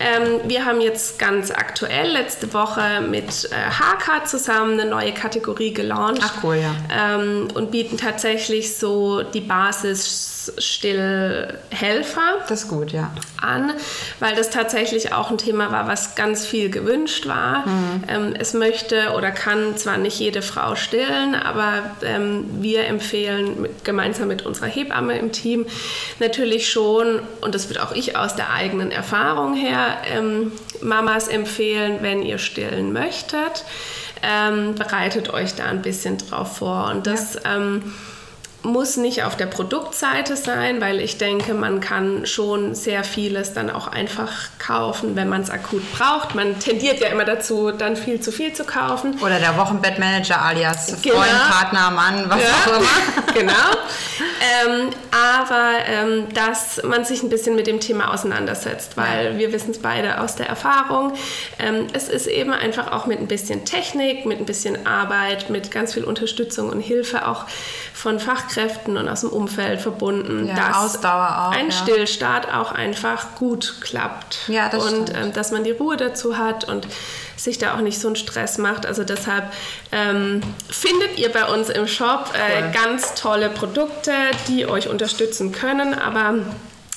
Ähm, 0.00 0.40
wir 0.44 0.64
haben 0.64 0.80
jetzt 0.80 1.18
ganz 1.18 1.50
aktuell 1.50 2.10
letzte 2.12 2.52
Woche 2.54 3.02
mit 3.08 3.50
äh, 3.50 3.70
HK 3.70 4.26
zusammen 4.26 4.80
eine 4.80 4.88
neue 4.88 5.12
Kategorie 5.12 5.72
gelauncht. 5.72 6.22
Ach 6.24 6.42
cool, 6.42 6.56
ja. 6.56 6.74
Ähm, 6.90 7.48
und 7.54 7.70
bieten 7.70 7.98
tatsächlich 7.98 8.76
so 8.76 9.22
die 9.22 9.40
Basis 9.40 10.33
Stillhelfer. 10.58 12.44
Das 12.48 12.68
gut, 12.68 12.92
ja. 12.92 13.10
An, 13.40 13.72
weil 14.20 14.34
das 14.34 14.50
tatsächlich 14.50 15.12
auch 15.12 15.30
ein 15.30 15.38
Thema 15.38 15.70
war, 15.70 15.88
was 15.88 16.14
ganz 16.14 16.44
viel 16.44 16.70
gewünscht 16.70 17.26
war. 17.26 17.66
Mhm. 17.66 18.04
Ähm, 18.08 18.34
es 18.38 18.54
möchte 18.54 19.12
oder 19.16 19.30
kann 19.30 19.76
zwar 19.76 19.96
nicht 19.98 20.18
jede 20.18 20.42
Frau 20.42 20.74
stillen, 20.74 21.34
aber 21.34 21.90
ähm, 22.02 22.46
wir 22.60 22.86
empfehlen 22.86 23.62
mit, 23.62 23.84
gemeinsam 23.84 24.28
mit 24.28 24.42
unserer 24.42 24.66
Hebamme 24.66 25.18
im 25.18 25.32
Team 25.32 25.66
natürlich 26.18 26.70
schon, 26.70 27.20
und 27.40 27.54
das 27.54 27.68
wird 27.68 27.80
auch 27.80 27.92
ich 27.92 28.16
aus 28.16 28.36
der 28.36 28.50
eigenen 28.52 28.90
Erfahrung 28.90 29.54
her, 29.54 29.98
ähm, 30.12 30.52
Mamas 30.80 31.28
empfehlen, 31.28 31.98
wenn 32.00 32.22
ihr 32.22 32.38
stillen 32.38 32.92
möchtet, 32.92 33.64
ähm, 34.22 34.74
bereitet 34.74 35.32
euch 35.32 35.54
da 35.54 35.64
ein 35.64 35.82
bisschen 35.82 36.18
drauf 36.18 36.58
vor. 36.58 36.90
Und 36.90 37.06
das. 37.06 37.34
Ja 37.34 37.54
ähm, 37.56 37.82
muss 38.64 38.96
nicht 38.96 39.22
auf 39.24 39.36
der 39.36 39.46
Produktseite 39.46 40.36
sein, 40.36 40.80
weil 40.80 41.00
ich 41.00 41.18
denke, 41.18 41.54
man 41.54 41.80
kann 41.80 42.26
schon 42.26 42.74
sehr 42.74 43.04
vieles 43.04 43.52
dann 43.52 43.70
auch 43.70 43.88
einfach 43.88 44.32
kaufen, 44.58 45.16
wenn 45.16 45.28
man 45.28 45.42
es 45.42 45.50
akut 45.50 45.82
braucht. 45.92 46.34
Man 46.34 46.58
tendiert 46.58 47.00
ja 47.00 47.08
immer 47.08 47.24
dazu, 47.24 47.70
dann 47.72 47.94
viel 47.96 48.20
zu 48.20 48.32
viel 48.32 48.54
zu 48.54 48.64
kaufen. 48.64 49.18
Oder 49.20 49.38
der 49.38 49.56
Wochenbettmanager 49.58 50.40
alias 50.40 50.96
genau. 51.02 51.16
Freund, 51.16 51.50
Partner, 51.50 51.90
Mann, 51.90 52.24
was 52.28 52.40
ja. 52.42 52.48
auch 52.48 52.78
immer. 52.78 53.34
genau. 53.34 53.52
Ähm, 54.66 54.90
aber 55.10 55.72
ähm, 55.86 56.28
dass 56.32 56.82
man 56.82 57.04
sich 57.04 57.22
ein 57.22 57.28
bisschen 57.28 57.54
mit 57.56 57.66
dem 57.66 57.80
Thema 57.80 58.12
auseinandersetzt, 58.12 58.96
weil 58.96 59.32
ja. 59.32 59.38
wir 59.38 59.52
wissen 59.52 59.72
es 59.72 59.78
beide 59.78 60.20
aus 60.20 60.36
der 60.36 60.48
Erfahrung. 60.48 61.12
Ähm, 61.58 61.86
es 61.92 62.08
ist 62.08 62.26
eben 62.26 62.52
einfach 62.52 62.92
auch 62.92 63.06
mit 63.06 63.20
ein 63.20 63.28
bisschen 63.28 63.64
Technik, 63.64 64.24
mit 64.24 64.38
ein 64.38 64.46
bisschen 64.46 64.86
Arbeit, 64.86 65.50
mit 65.50 65.70
ganz 65.70 65.94
viel 65.94 66.04
Unterstützung 66.04 66.70
und 66.70 66.80
Hilfe 66.80 67.28
auch 67.28 67.44
von 67.94 68.18
Fachkräften 68.18 68.96
und 68.96 69.08
aus 69.08 69.20
dem 69.20 69.30
Umfeld 69.30 69.80
verbunden, 69.80 70.48
ja, 70.48 70.54
dass 70.54 70.76
Ausdauer 70.76 71.48
auch, 71.48 71.56
ein 71.56 71.66
ja. 71.66 71.72
Stillstart 71.72 72.52
auch 72.52 72.72
einfach 72.72 73.36
gut 73.36 73.76
klappt. 73.80 74.40
Ja, 74.48 74.68
das 74.68 74.84
und 74.92 75.14
ähm, 75.14 75.32
dass 75.32 75.52
man 75.52 75.62
die 75.62 75.70
Ruhe 75.70 75.96
dazu 75.96 76.36
hat 76.36 76.64
und 76.64 76.88
sich 77.36 77.58
da 77.58 77.74
auch 77.74 77.80
nicht 77.80 78.00
so 78.00 78.08
einen 78.08 78.16
Stress 78.16 78.58
macht. 78.58 78.84
Also 78.84 79.04
deshalb 79.04 79.44
ähm, 79.92 80.40
findet 80.68 81.18
ihr 81.18 81.30
bei 81.30 81.44
uns 81.44 81.70
im 81.70 81.86
Shop 81.86 82.32
äh, 82.34 82.72
ganz 82.72 83.14
tolle 83.14 83.48
Produkte, 83.48 84.12
die 84.48 84.66
euch 84.66 84.88
unterstützen 84.88 85.52
können, 85.52 85.94
aber 85.94 86.34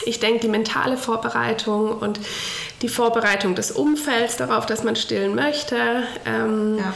ich 0.03 0.19
denke, 0.19 0.39
die 0.39 0.47
mentale 0.47 0.97
Vorbereitung 0.97 1.91
und 1.91 2.19
die 2.81 2.89
Vorbereitung 2.89 3.53
des 3.53 3.71
Umfelds 3.71 4.37
darauf, 4.37 4.65
dass 4.65 4.83
man 4.83 4.95
stillen 4.95 5.35
möchte, 5.35 5.75
ähm, 6.25 6.79
ja 6.79 6.93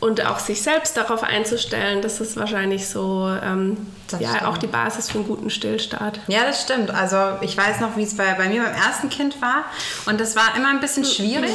und 0.00 0.24
auch 0.26 0.38
sich 0.38 0.62
selbst 0.62 0.96
darauf 0.96 1.22
einzustellen, 1.22 2.02
das 2.02 2.20
ist 2.20 2.36
wahrscheinlich 2.36 2.88
so 2.88 3.28
ähm, 3.42 3.76
ja, 4.18 4.30
stimmt. 4.30 4.44
auch 4.44 4.58
die 4.58 4.66
Basis 4.66 5.10
für 5.10 5.18
einen 5.18 5.28
guten 5.28 5.50
Stillstart. 5.50 6.20
Ja, 6.26 6.44
das 6.44 6.62
stimmt. 6.62 6.90
Also 6.90 7.16
ich 7.42 7.56
weiß 7.56 7.80
noch, 7.80 7.96
wie 7.96 8.02
es 8.02 8.16
bei, 8.16 8.32
bei 8.34 8.48
mir 8.48 8.62
beim 8.62 8.74
ersten 8.74 9.10
Kind 9.10 9.40
war 9.42 9.64
und 10.06 10.20
das 10.20 10.36
war 10.36 10.56
immer 10.56 10.70
ein 10.70 10.80
bisschen 10.80 11.04
schwierig. 11.04 11.52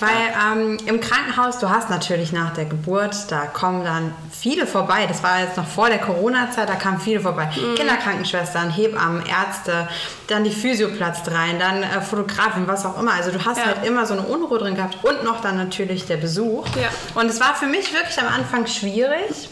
Weil 0.00 0.10
ähm, 0.10 0.78
im 0.86 1.00
Krankenhaus, 1.00 1.58
du 1.58 1.68
hast 1.68 1.90
natürlich 1.90 2.32
nach 2.32 2.52
der 2.54 2.66
Geburt, 2.66 3.16
da 3.30 3.46
kommen 3.46 3.84
dann 3.84 4.14
viele 4.30 4.66
vorbei. 4.66 5.06
Das 5.06 5.22
war 5.24 5.40
jetzt 5.40 5.56
noch 5.56 5.66
vor 5.66 5.88
der 5.88 5.98
Corona-Zeit, 5.98 6.68
da 6.68 6.76
kamen 6.76 7.00
viele 7.00 7.20
vorbei. 7.20 7.50
Mhm. 7.56 7.74
Kinderkrankenschwestern, 7.74 8.70
Hebammen, 8.70 9.24
Ärzte, 9.26 9.88
dann 10.28 10.44
die 10.44 10.52
Physio 10.52 10.88
platzt 10.88 11.28
rein, 11.30 11.58
dann 11.58 11.82
äh, 11.82 12.00
Fotografin, 12.00 12.68
was 12.68 12.86
auch 12.86 13.00
immer. 13.00 13.12
Also 13.12 13.32
du 13.32 13.44
hast 13.44 13.58
ja. 13.58 13.66
halt 13.66 13.84
immer 13.84 14.06
so 14.06 14.14
eine 14.14 14.22
Unruhe 14.22 14.58
drin 14.58 14.76
gehabt 14.76 14.98
und 15.02 15.24
noch 15.24 15.40
dann 15.40 15.56
natürlich 15.56 16.06
der 16.06 16.16
Besuch. 16.16 16.66
Ja. 16.76 16.88
Und 17.20 17.28
es 17.28 17.40
war 17.40 17.56
für 17.56 17.66
mich 17.66 17.92
wirklich 17.92 18.18
am 18.20 18.28
Anfang 18.28 18.66
schwierig, 18.66 19.50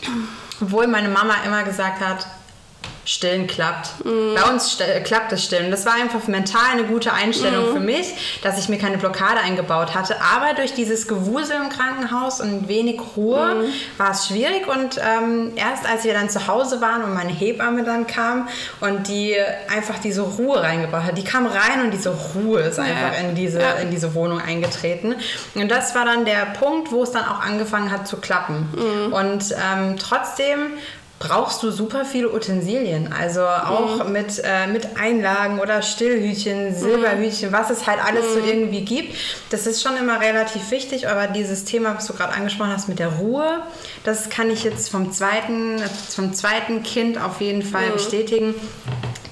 obwohl 0.60 0.86
meine 0.86 1.08
Mama 1.08 1.34
immer 1.44 1.64
gesagt 1.64 2.00
hat, 2.00 2.26
Stillen 3.06 3.46
klappt. 3.46 4.04
Mhm. 4.04 4.34
Bei 4.34 4.50
uns 4.50 4.78
klappt 5.04 5.30
das 5.30 5.44
Stillen. 5.44 5.70
Das 5.70 5.86
war 5.86 5.94
einfach 5.94 6.26
mental 6.26 6.72
eine 6.72 6.84
gute 6.84 7.12
Einstellung 7.12 7.70
mhm. 7.70 7.72
für 7.74 7.80
mich, 7.80 8.40
dass 8.42 8.58
ich 8.58 8.68
mir 8.68 8.78
keine 8.78 8.98
Blockade 8.98 9.40
eingebaut 9.40 9.94
hatte. 9.94 10.16
Aber 10.20 10.54
durch 10.54 10.74
dieses 10.74 11.06
Gewusel 11.06 11.56
im 11.56 11.68
Krankenhaus 11.68 12.40
und 12.40 12.68
wenig 12.68 13.00
Ruhe 13.16 13.54
mhm. 13.54 13.72
war 13.96 14.10
es 14.10 14.26
schwierig. 14.26 14.66
Und 14.66 14.98
ähm, 14.98 15.52
erst 15.54 15.88
als 15.88 16.02
wir 16.02 16.14
dann 16.14 16.28
zu 16.28 16.48
Hause 16.48 16.80
waren 16.80 17.04
und 17.04 17.14
meine 17.14 17.30
Hebamme 17.30 17.84
dann 17.84 18.08
kam 18.08 18.48
und 18.80 19.06
die 19.06 19.36
einfach 19.72 19.98
diese 19.98 20.22
Ruhe 20.22 20.60
reingebracht 20.60 21.06
hat, 21.06 21.16
die 21.16 21.24
kam 21.24 21.46
rein 21.46 21.84
und 21.84 21.92
diese 21.92 22.10
Ruhe 22.10 22.60
ist 22.60 22.80
einfach 22.80 23.12
ja. 23.12 23.28
in, 23.28 23.36
diese, 23.36 23.60
ja. 23.60 23.74
in 23.74 23.92
diese 23.92 24.14
Wohnung 24.14 24.40
eingetreten. 24.40 25.14
Und 25.54 25.70
das 25.70 25.94
war 25.94 26.04
dann 26.04 26.24
der 26.24 26.46
Punkt, 26.58 26.90
wo 26.90 27.04
es 27.04 27.12
dann 27.12 27.24
auch 27.24 27.40
angefangen 27.40 27.92
hat 27.92 28.08
zu 28.08 28.16
klappen. 28.16 28.68
Mhm. 28.74 29.12
Und 29.12 29.52
ähm, 29.52 29.96
trotzdem 29.96 30.72
brauchst 31.18 31.62
du 31.62 31.70
super 31.70 32.04
viele 32.04 32.32
Utensilien. 32.32 33.12
Also 33.12 33.42
auch 33.42 34.04
mhm. 34.04 34.12
mit, 34.12 34.42
äh, 34.44 34.66
mit 34.66 34.96
Einlagen 34.98 35.60
oder 35.60 35.82
Stillhütchen, 35.82 36.74
Silberhütchen, 36.74 37.50
mhm. 37.50 37.54
was 37.54 37.70
es 37.70 37.86
halt 37.86 38.04
alles 38.04 38.24
mhm. 38.26 38.40
so 38.40 38.46
irgendwie 38.46 38.84
gibt. 38.84 39.16
Das 39.50 39.66
ist 39.66 39.82
schon 39.82 39.96
immer 39.96 40.20
relativ 40.20 40.70
wichtig, 40.70 41.08
aber 41.08 41.26
dieses 41.26 41.64
Thema, 41.64 41.96
was 41.96 42.06
du 42.06 42.12
gerade 42.12 42.34
angesprochen 42.34 42.72
hast 42.72 42.88
mit 42.88 42.98
der 42.98 43.08
Ruhe, 43.08 43.62
das 44.04 44.28
kann 44.28 44.50
ich 44.50 44.64
jetzt 44.64 44.90
vom 44.90 45.12
zweiten, 45.12 45.82
vom 46.10 46.34
zweiten 46.34 46.82
Kind 46.82 47.22
auf 47.22 47.40
jeden 47.40 47.62
Fall 47.62 47.88
mhm. 47.88 47.92
bestätigen 47.94 48.54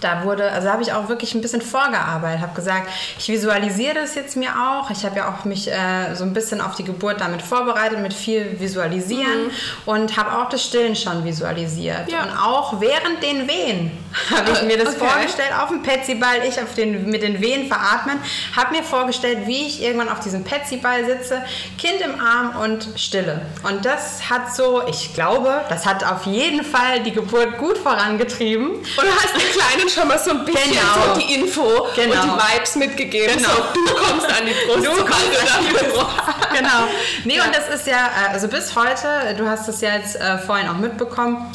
da 0.05 0.25
wurde, 0.25 0.53
also 0.53 0.69
habe 0.69 0.83
ich 0.83 0.93
auch 0.93 1.09
wirklich 1.09 1.35
ein 1.35 1.41
bisschen 1.41 1.63
vorgearbeitet, 1.63 2.43
habe 2.43 2.55
gesagt, 2.55 2.89
ich 3.19 3.29
visualisiere 3.29 3.95
das 3.95 4.15
jetzt 4.15 4.37
mir 4.37 4.51
auch. 4.51 4.91
Ich 4.91 5.05
habe 5.05 5.17
ja 5.17 5.33
auch 5.33 5.45
mich 5.45 5.71
äh, 5.71 6.15
so 6.15 6.25
ein 6.25 6.35
bisschen 6.35 6.61
auf 6.61 6.75
die 6.75 6.85
Geburt 6.85 7.21
damit 7.21 7.41
vorbereitet, 7.41 8.01
mit 8.01 8.13
viel 8.13 8.61
Visualisieren 8.61 9.45
mhm. 9.45 9.51
und 9.87 10.17
habe 10.17 10.39
auch 10.39 10.49
das 10.51 10.63
Stillen 10.63 10.95
schon 10.95 11.25
visualisiert. 11.25 12.11
Ja. 12.11 12.25
Und 12.25 12.37
auch 12.37 12.81
während 12.81 13.23
den 13.23 13.49
Wehen 13.49 13.93
habe 14.31 14.53
ich 14.53 14.63
mir 14.63 14.77
das 14.77 14.97
okay. 14.97 15.07
vorgestellt, 15.09 15.53
auf 15.59 15.71
dem 15.71 15.83
Petsyball, 15.83 16.45
ich 16.47 16.61
auf 16.61 16.75
den, 16.75 17.09
mit 17.09 17.23
den 17.23 17.41
Wehen 17.41 17.67
veratmen, 17.67 18.19
habe 18.55 18.77
mir 18.77 18.83
vorgestellt, 18.83 19.47
wie 19.47 19.67
ich 19.67 19.83
irgendwann 19.83 20.11
auf 20.11 20.21
diesem 20.21 20.45
Petsyball 20.45 21.05
sitze, 21.07 21.43
Kind 21.79 22.01
im 22.03 22.21
Arm 22.21 22.57
und 22.63 22.89
stille. 22.97 23.41
Und 23.63 23.85
das 23.85 24.29
hat 24.29 24.55
so, 24.55 24.83
ich 24.87 25.15
glaube, 25.15 25.63
das 25.69 25.87
hat 25.87 26.05
auf 26.05 26.27
jeden 26.27 26.63
Fall 26.65 27.03
die 27.03 27.13
Geburt 27.13 27.59
gut 27.59 27.79
vorangetrieben. 27.79 28.71
Und 28.71 28.85
du 28.85 29.11
hast 29.11 29.35
den 29.35 29.53
kleinen 29.53 29.89
schon 29.95 30.09
mal 30.09 30.19
so 30.19 30.31
ein 30.31 30.45
bisschen 30.45 30.73
genau. 30.73 31.15
so 31.15 31.21
die 31.21 31.35
Info 31.35 31.89
genau. 31.95 32.23
und 32.23 32.41
die 32.41 32.55
Vibes 32.55 32.77
mitgegeben. 32.77 33.37
Genau. 33.37 33.49
So, 33.49 33.63
du 33.75 33.95
kommst 33.95 34.27
an 34.27 34.47
die 34.47 34.67
Brust. 34.67 34.87
Du 34.87 34.91
kommst 34.91 35.57
an 35.57 35.65
die 35.69 35.73
Brust. 35.73 36.07
genau. 36.53 36.89
Nee, 37.25 37.37
ja. 37.37 37.45
und 37.45 37.55
das 37.55 37.69
ist 37.69 37.87
ja, 37.87 38.07
äh, 38.07 38.33
also 38.33 38.49
bis 38.49 38.75
heute, 38.75 39.35
du 39.37 39.47
hast 39.49 39.69
es 39.69 39.81
ja 39.81 39.97
jetzt 39.97 40.17
äh, 40.17 40.39
vorhin 40.39 40.69
auch 40.69 40.77
mitbekommen, 40.77 41.51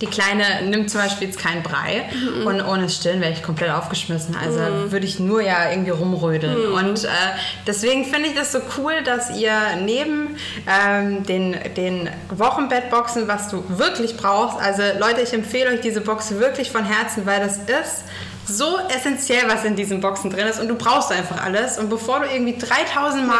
die 0.00 0.06
Kleine 0.06 0.68
nimmt 0.68 0.90
zum 0.90 1.00
Beispiel 1.00 1.28
jetzt 1.28 1.38
keinen 1.38 1.62
Brei 1.62 2.04
mhm. 2.12 2.46
und 2.46 2.62
ohne 2.62 2.88
Stillen 2.88 3.20
wäre 3.20 3.32
ich 3.32 3.42
komplett 3.42 3.70
aufgeschmissen. 3.70 4.36
Also 4.36 4.58
mhm. 4.58 4.92
würde 4.92 5.06
ich 5.06 5.20
nur 5.20 5.40
ja 5.40 5.70
irgendwie 5.70 5.90
rumrödeln. 5.90 6.70
Mhm. 6.70 6.74
Und 6.74 7.04
äh, 7.04 7.08
deswegen 7.66 8.04
finde 8.04 8.28
ich 8.28 8.34
das 8.34 8.52
so 8.52 8.58
cool, 8.78 9.02
dass 9.04 9.36
ihr 9.36 9.52
neben 9.82 10.36
ähm, 10.66 11.24
den, 11.24 11.56
den 11.76 12.10
Wochenbettboxen, 12.30 13.28
was 13.28 13.48
du 13.48 13.64
wirklich 13.68 14.16
brauchst, 14.16 14.58
also 14.60 14.82
Leute, 14.98 15.20
ich 15.20 15.32
empfehle 15.32 15.70
euch 15.70 15.80
diese 15.80 16.00
Box 16.00 16.32
wirklich 16.32 16.70
von 16.70 16.84
Herzen, 16.84 17.26
weil 17.26 17.40
das 17.40 17.58
ist 17.58 18.04
so 18.46 18.78
essentiell, 18.94 19.48
was 19.48 19.64
in 19.64 19.76
diesen 19.76 20.00
Boxen 20.00 20.30
drin 20.30 20.46
ist 20.46 20.60
und 20.60 20.68
du 20.68 20.74
brauchst 20.74 21.10
einfach 21.10 21.42
alles. 21.42 21.78
Und 21.78 21.88
bevor 21.88 22.20
du 22.20 22.26
irgendwie 22.26 22.56
3000 22.56 23.26
Mal 23.26 23.34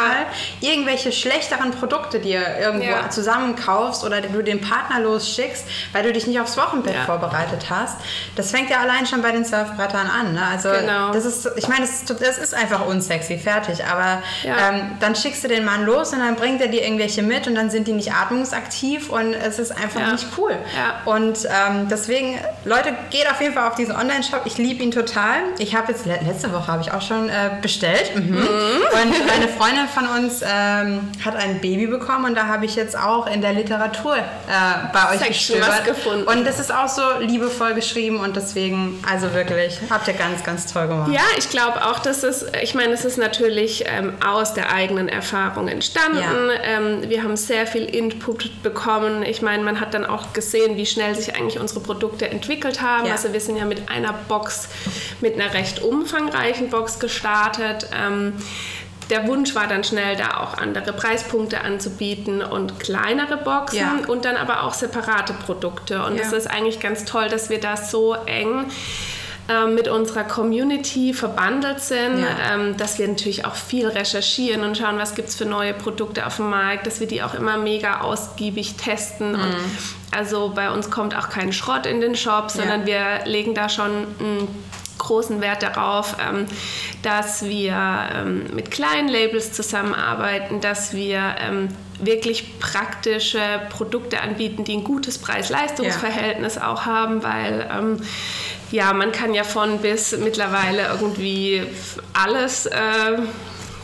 ja. 0.61 0.71
irgendwelche 0.71 1.11
schlechteren 1.11 1.71
Produkte 1.71 2.19
dir 2.19 2.41
irgendwo 2.59 2.85
ja. 2.85 3.09
zusammenkaufst 3.09 4.03
oder 4.03 4.21
du 4.21 4.41
den 4.41 4.61
Partner 4.61 5.01
losschickst, 5.01 5.65
weil 5.93 6.03
du 6.03 6.13
dich 6.13 6.27
nicht 6.27 6.39
aufs 6.39 6.57
Wochenbett 6.57 6.95
ja. 6.95 7.05
vorbereitet 7.05 7.67
hast, 7.69 7.97
das 8.35 8.51
fängt 8.51 8.69
ja 8.69 8.79
allein 8.79 9.05
schon 9.05 9.21
bei 9.21 9.31
den 9.31 9.45
Surfbrettern 9.45 10.07
an. 10.07 10.33
Ne? 10.33 10.41
Also 10.45 10.69
genau. 10.69 11.11
das 11.11 11.25
ist, 11.25 11.49
ich 11.55 11.67
meine, 11.67 11.81
das, 11.81 12.05
das, 12.05 12.37
ist 12.37 12.53
einfach 12.53 12.85
unsexy, 12.85 13.37
fertig. 13.37 13.85
Aber 13.85 14.21
ähm, 14.43 14.91
dann 14.99 15.15
schickst 15.15 15.43
du 15.43 15.47
den 15.47 15.63
Mann 15.63 15.85
los 15.85 16.11
und 16.13 16.19
dann 16.19 16.35
bringt 16.35 16.61
er 16.61 16.67
dir 16.67 16.83
irgendwelche 16.83 17.21
mit 17.21 17.47
und 17.47 17.55
dann 17.55 17.69
sind 17.69 17.87
die 17.87 17.93
nicht 17.93 18.11
atmungsaktiv 18.11 19.09
und 19.09 19.33
es 19.33 19.59
ist 19.59 19.71
einfach 19.71 20.11
nicht 20.11 20.27
cool. 20.37 20.55
Und 21.05 21.45
ähm, 21.45 21.87
deswegen, 21.89 22.39
Leute, 22.65 22.93
geht 23.09 23.29
auf 23.29 23.39
jeden 23.41 23.53
Fall 23.53 23.67
auf 23.67 23.75
diesen 23.75 23.95
Online-Shop. 23.95 24.41
Ich 24.45 24.57
liebe 24.57 24.83
ihn 24.83 24.91
total. 24.95 25.37
Ich 25.59 25.75
habe 25.75 25.91
jetzt 25.91 26.05
letzte 26.05 26.51
Woche 26.51 26.67
habe 26.67 26.81
ich 26.81 26.91
auch 26.91 27.01
schon 27.01 27.29
äh, 27.29 27.51
bestellt. 27.61 28.15
Mhm. 28.15 28.31
Mhm. 28.31 28.39
Und 28.39 29.31
eine 29.31 29.47
Freundin 29.47 29.87
von 29.87 30.07
uns 30.07 30.41
ähm, 30.41 31.11
hat 31.23 31.35
ein 31.35 31.61
Baby 31.61 31.87
bekommen 31.87 32.25
und 32.25 32.35
da 32.35 32.47
habe 32.47 32.65
ich 32.65 32.75
jetzt 32.75 32.97
auch 32.97 33.27
in 33.27 33.41
der 33.41 33.53
Literatur 33.53 34.15
äh, 34.15 34.21
bei 34.93 35.13
euch 35.13 35.27
gestöbert. 35.27 35.85
gefunden. 35.85 36.27
Und 36.27 36.45
das 36.45 36.59
ist 36.59 36.73
auch 36.73 36.87
so 36.87 37.01
liebevoll 37.19 37.73
geschrieben 37.73 38.19
und 38.19 38.35
deswegen, 38.35 39.03
also 39.09 39.33
wirklich, 39.33 39.79
habt 39.89 40.07
ihr 40.07 40.13
ganz, 40.13 40.43
ganz 40.43 40.71
toll 40.71 40.87
gemacht. 40.87 41.11
Ja, 41.11 41.21
ich 41.37 41.49
glaube 41.49 41.85
auch, 41.85 41.99
dass 41.99 42.23
es, 42.23 42.45
ich 42.61 42.73
meine, 42.73 42.93
es 42.93 43.05
ist 43.05 43.17
natürlich 43.17 43.83
ähm, 43.87 44.13
aus 44.25 44.53
der 44.53 44.71
eigenen 44.73 45.09
Erfahrung 45.09 45.67
entstanden. 45.67 46.19
Ja. 46.19 46.77
Ähm, 46.77 47.09
wir 47.09 47.23
haben 47.23 47.35
sehr 47.35 47.67
viel 47.67 47.83
Input 47.83 48.63
bekommen. 48.63 49.23
Ich 49.23 49.41
meine, 49.41 49.63
man 49.63 49.79
hat 49.79 49.93
dann 49.93 50.05
auch 50.05 50.33
gesehen, 50.33 50.77
wie 50.77 50.85
schnell 50.85 51.15
sich 51.15 51.35
eigentlich 51.35 51.59
unsere 51.59 51.81
Produkte 51.81 52.29
entwickelt 52.29 52.81
haben. 52.81 53.07
Ja. 53.07 53.13
Also 53.13 53.33
wir 53.33 53.41
sind 53.41 53.57
ja 53.57 53.65
mit 53.65 53.89
einer 53.89 54.13
Box 54.27 54.69
mit 55.21 55.35
einer 55.35 55.53
recht 55.53 55.81
umfangreichen 55.81 56.69
Box 56.69 56.99
gestartet. 56.99 57.87
Ähm, 57.97 58.33
der 59.09 59.27
Wunsch 59.27 59.53
war 59.53 59.67
dann 59.67 59.83
schnell, 59.83 60.15
da 60.15 60.37
auch 60.37 60.57
andere 60.57 60.93
Preispunkte 60.93 61.61
anzubieten 61.61 62.41
und 62.41 62.79
kleinere 62.79 63.37
Boxen 63.37 63.77
ja. 63.77 64.07
und 64.07 64.25
dann 64.25 64.35
aber 64.35 64.63
auch 64.63 64.73
separate 64.73 65.33
Produkte. 65.33 66.03
Und 66.03 66.19
es 66.19 66.31
ja. 66.31 66.37
ist 66.37 66.47
eigentlich 66.47 66.79
ganz 66.79 67.05
toll, 67.05 67.29
dass 67.29 67.49
wir 67.49 67.59
das 67.59 67.91
so 67.91 68.13
eng 68.13 68.65
mit 69.75 69.87
unserer 69.87 70.23
Community 70.23 71.13
verbandelt 71.13 71.79
sind, 71.79 72.19
ja. 72.19 72.55
ähm, 72.55 72.77
dass 72.77 72.97
wir 72.97 73.07
natürlich 73.07 73.45
auch 73.45 73.53
viel 73.53 73.87
recherchieren 73.87 74.63
und 74.63 74.75
schauen, 74.75 74.97
was 74.97 75.13
gibt 75.13 75.29
es 75.29 75.35
für 75.35 75.45
neue 75.45 75.73
Produkte 75.73 76.25
auf 76.25 76.37
dem 76.37 76.49
Markt, 76.49 76.87
dass 76.87 76.99
wir 76.99 77.05
die 77.05 77.21
auch 77.21 77.35
immer 77.35 77.57
mega 77.57 78.01
ausgiebig 78.01 78.75
testen. 78.75 79.33
Mhm. 79.33 79.39
Und 79.39 79.55
also 80.09 80.51
bei 80.55 80.71
uns 80.71 80.89
kommt 80.89 81.15
auch 81.15 81.29
kein 81.29 81.53
Schrott 81.53 81.85
in 81.85 82.01
den 82.01 82.15
Shop, 82.15 82.49
sondern 82.49 82.87
ja. 82.87 83.21
wir 83.21 83.25
legen 83.25 83.53
da 83.53 83.69
schon 83.69 83.91
ein 84.19 84.47
großen 84.97 85.41
Wert 85.41 85.61
darauf, 85.61 86.17
ähm, 86.19 86.45
dass 87.03 87.45
wir 87.45 87.75
ähm, 88.13 88.45
mit 88.53 88.71
kleinen 88.71 89.07
Labels 89.07 89.53
zusammenarbeiten, 89.53 90.61
dass 90.61 90.93
wir 90.93 91.35
ähm, 91.39 91.69
wirklich 91.99 92.59
praktische 92.59 93.39
Produkte 93.69 94.21
anbieten, 94.21 94.63
die 94.63 94.73
ein 94.73 94.83
gutes 94.83 95.17
Preis-Leistungs-Verhältnis 95.17 96.55
ja. 96.55 96.71
auch 96.71 96.85
haben, 96.85 97.23
weil 97.23 97.69
ähm, 97.71 98.01
ja, 98.71 98.93
man 98.93 99.11
kann 99.11 99.33
ja 99.33 99.43
von 99.43 99.79
bis 99.79 100.17
mittlerweile 100.17 100.87
irgendwie 100.87 101.63
alles 102.13 102.65
äh, 102.65 103.19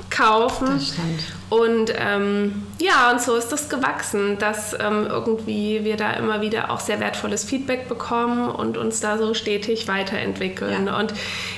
kaufen. 0.09 0.67
Das 0.67 0.89
stimmt. 0.89 1.23
Und 1.49 1.93
ähm, 1.97 2.63
ja, 2.79 3.11
und 3.11 3.21
so 3.21 3.35
ist 3.35 3.49
das 3.49 3.67
gewachsen, 3.67 4.37
dass 4.37 4.73
ähm, 4.73 5.05
irgendwie 5.09 5.83
wir 5.83 5.97
da 5.97 6.13
immer 6.13 6.39
wieder 6.39 6.71
auch 6.71 6.79
sehr 6.79 7.01
wertvolles 7.01 7.43
Feedback 7.43 7.89
bekommen 7.89 8.49
und 8.49 8.77
uns 8.77 9.01
da 9.01 9.17
so 9.17 9.33
stetig 9.33 9.89
weiterentwickeln. 9.89 10.87
Ja. 10.87 10.97
Und 10.97 11.13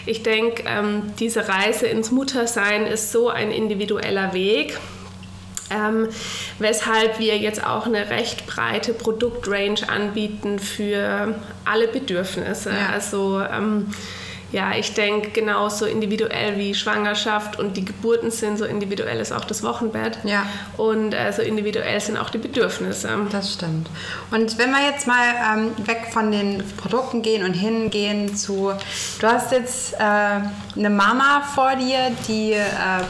ich 0.08 0.24
denke, 0.24 0.63
ähm, 0.65 1.13
diese 1.20 1.48
Reise 1.48 1.86
ins 1.86 2.10
Muttersein 2.10 2.88
ist 2.88 3.12
so 3.12 3.30
ein 3.30 3.51
individueller 3.51 4.34
Weg. 4.34 4.80
Ähm, 5.74 6.08
weshalb 6.60 7.20
wir 7.20 7.38
jetzt 7.38 7.65
auch 7.65 7.86
eine 7.86 8.10
recht 8.10 8.46
breite 8.46 8.94
Produktrange 8.94 9.88
anbieten 9.88 10.60
für 10.60 11.36
alle 11.65 11.88
Bedürfnisse. 11.88 12.70
Ja. 12.70 12.89
Also 12.94 13.42
ähm, 13.42 13.88
ja, 14.53 14.72
ich 14.77 14.93
denke, 14.93 15.31
genauso 15.31 15.86
individuell 15.86 16.57
wie 16.57 16.75
Schwangerschaft 16.75 17.57
und 17.57 17.75
die 17.75 17.83
Geburten 17.83 18.29
sind, 18.29 18.60
so 18.60 18.65
individuell 18.65 19.19
ist 19.19 19.31
auch 19.31 19.45
das 19.45 19.63
Wochenbett. 19.63 20.19
Ja. 20.24 20.45
Und 20.77 21.13
äh, 21.13 21.33
so 21.33 21.41
individuell 21.41 22.00
sind 22.00 22.17
auch 22.17 22.29
die 22.29 22.38
Bedürfnisse. 22.38 23.10
Das 23.31 23.53
stimmt. 23.53 23.89
Und 24.29 24.60
wenn 24.60 24.69
wir 24.69 24.86
jetzt 24.88 25.07
mal 25.07 25.25
ähm, 25.55 25.88
weg 25.88 26.10
von 26.13 26.31
den 26.31 26.63
Produkten 26.77 27.24
gehen 27.24 27.43
und 27.43 27.53
hingehen 27.53 28.36
zu, 28.36 28.72
du 29.19 29.27
hast 29.27 29.51
jetzt 29.51 29.95
äh, 29.95 29.98
eine 30.00 30.89
Mama 30.91 31.41
vor 31.55 31.75
dir, 31.75 32.12
die 32.27 32.53
äh, 32.53 32.62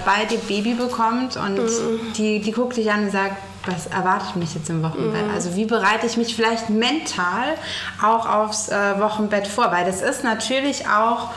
bald 0.05 0.31
ihr 0.31 0.38
Baby 0.38 0.75
bekommt 0.75 1.35
und 1.35 1.57
mhm. 1.57 2.13
die, 2.17 2.39
die 2.39 2.51
guckt 2.53 2.77
dich 2.77 2.89
an 2.89 3.03
und 3.03 3.12
sagt, 3.12 3.35
was 3.65 3.88
erwartet 3.88 4.36
mich 4.36 4.55
jetzt 4.55 4.70
im 4.70 4.84
Wochenbett? 4.84 5.27
Mhm. 5.27 5.34
Also 5.34 5.55
wie 5.55 5.65
bereite 5.65 6.05
ich 6.05 6.17
mich 6.17 6.36
vielleicht 6.36 6.70
mental 6.70 7.55
auch 8.01 8.27
aufs 8.27 8.70
äh, 8.70 9.00
Wochenbett 9.00 9.48
vor? 9.48 9.72
Weil 9.72 9.86
das 9.86 10.01
ist 10.01 10.24
natürlich 10.24 10.88
auch 10.88 11.29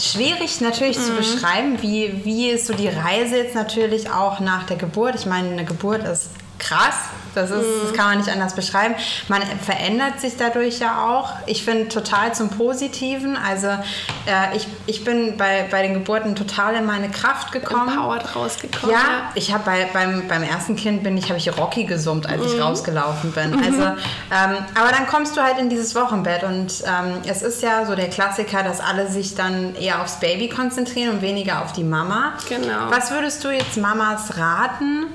schwierig 0.00 0.60
natürlich 0.60 0.98
mhm. 0.98 1.02
zu 1.02 1.12
beschreiben, 1.12 1.82
wie, 1.82 2.24
wie 2.24 2.50
ist 2.50 2.66
so 2.66 2.74
die 2.74 2.88
Reise 2.88 3.36
jetzt 3.36 3.54
natürlich 3.54 4.10
auch 4.10 4.40
nach 4.40 4.64
der 4.64 4.76
Geburt. 4.76 5.14
Ich 5.14 5.26
meine, 5.26 5.50
eine 5.50 5.64
Geburt 5.64 6.04
ist 6.04 6.30
krass, 6.62 6.94
das, 7.34 7.50
ist, 7.50 7.66
das 7.82 7.92
mhm. 7.92 7.96
kann 7.96 8.06
man 8.06 8.18
nicht 8.18 8.30
anders 8.30 8.54
beschreiben. 8.54 8.94
Man 9.28 9.42
verändert 9.42 10.20
sich 10.20 10.36
dadurch 10.36 10.78
ja 10.78 11.08
auch. 11.08 11.32
Ich 11.46 11.64
finde 11.64 11.88
total 11.88 12.34
zum 12.34 12.50
Positiven. 12.50 13.36
Also 13.36 13.68
äh, 13.68 14.56
ich, 14.56 14.66
ich 14.86 15.04
bin 15.04 15.36
bei, 15.36 15.66
bei 15.70 15.82
den 15.82 15.94
Geburten 15.94 16.36
total 16.36 16.74
in 16.74 16.84
meine 16.84 17.10
Kraft 17.10 17.52
gekommen. 17.52 17.88
Empowered 17.88 18.36
rausgekommen. 18.36 18.94
Ja, 18.94 19.02
ja. 19.02 19.30
ich 19.34 19.52
habe 19.52 19.64
bei, 19.64 19.88
beim, 19.92 20.28
beim 20.28 20.42
ersten 20.42 20.76
Kind 20.76 21.02
bin 21.02 21.16
ich, 21.16 21.28
habe 21.28 21.38
ich 21.38 21.56
Rocky 21.56 21.84
gesummt, 21.84 22.26
als 22.28 22.42
mhm. 22.42 22.48
ich 22.48 22.60
rausgelaufen 22.60 23.32
bin. 23.32 23.50
Mhm. 23.50 23.62
Also, 23.62 23.82
ähm, 23.82 24.64
aber 24.74 24.90
dann 24.90 25.06
kommst 25.06 25.36
du 25.36 25.42
halt 25.42 25.58
in 25.58 25.68
dieses 25.68 25.94
Wochenbett 25.94 26.44
und 26.44 26.82
ähm, 26.86 27.22
es 27.26 27.42
ist 27.42 27.62
ja 27.62 27.86
so 27.86 27.94
der 27.94 28.08
Klassiker, 28.08 28.62
dass 28.62 28.80
alle 28.80 29.10
sich 29.10 29.34
dann 29.34 29.74
eher 29.74 30.02
aufs 30.02 30.20
Baby 30.20 30.48
konzentrieren 30.48 31.16
und 31.16 31.22
weniger 31.22 31.62
auf 31.62 31.72
die 31.72 31.84
Mama. 31.84 32.34
Genau. 32.48 32.90
Was 32.90 33.10
würdest 33.10 33.42
du 33.44 33.50
jetzt 33.50 33.76
Mamas 33.76 34.36
raten? 34.36 35.06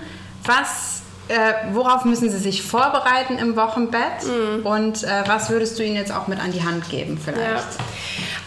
Was 0.43 1.01
äh, 1.27 1.53
worauf 1.73 2.05
müssen 2.05 2.29
Sie 2.29 2.37
sich 2.37 2.63
vorbereiten 2.63 3.37
im 3.37 3.55
Wochenbett 3.55 4.23
mhm. 4.23 4.65
und 4.65 5.03
äh, 5.03 5.23
was 5.27 5.49
würdest 5.49 5.77
du 5.77 5.83
ihnen 5.83 5.95
jetzt 5.95 6.11
auch 6.11 6.27
mit 6.27 6.39
an 6.39 6.51
die 6.51 6.63
Hand 6.63 6.89
geben 6.89 7.19
vielleicht? 7.23 7.43
Ja. 7.43 7.85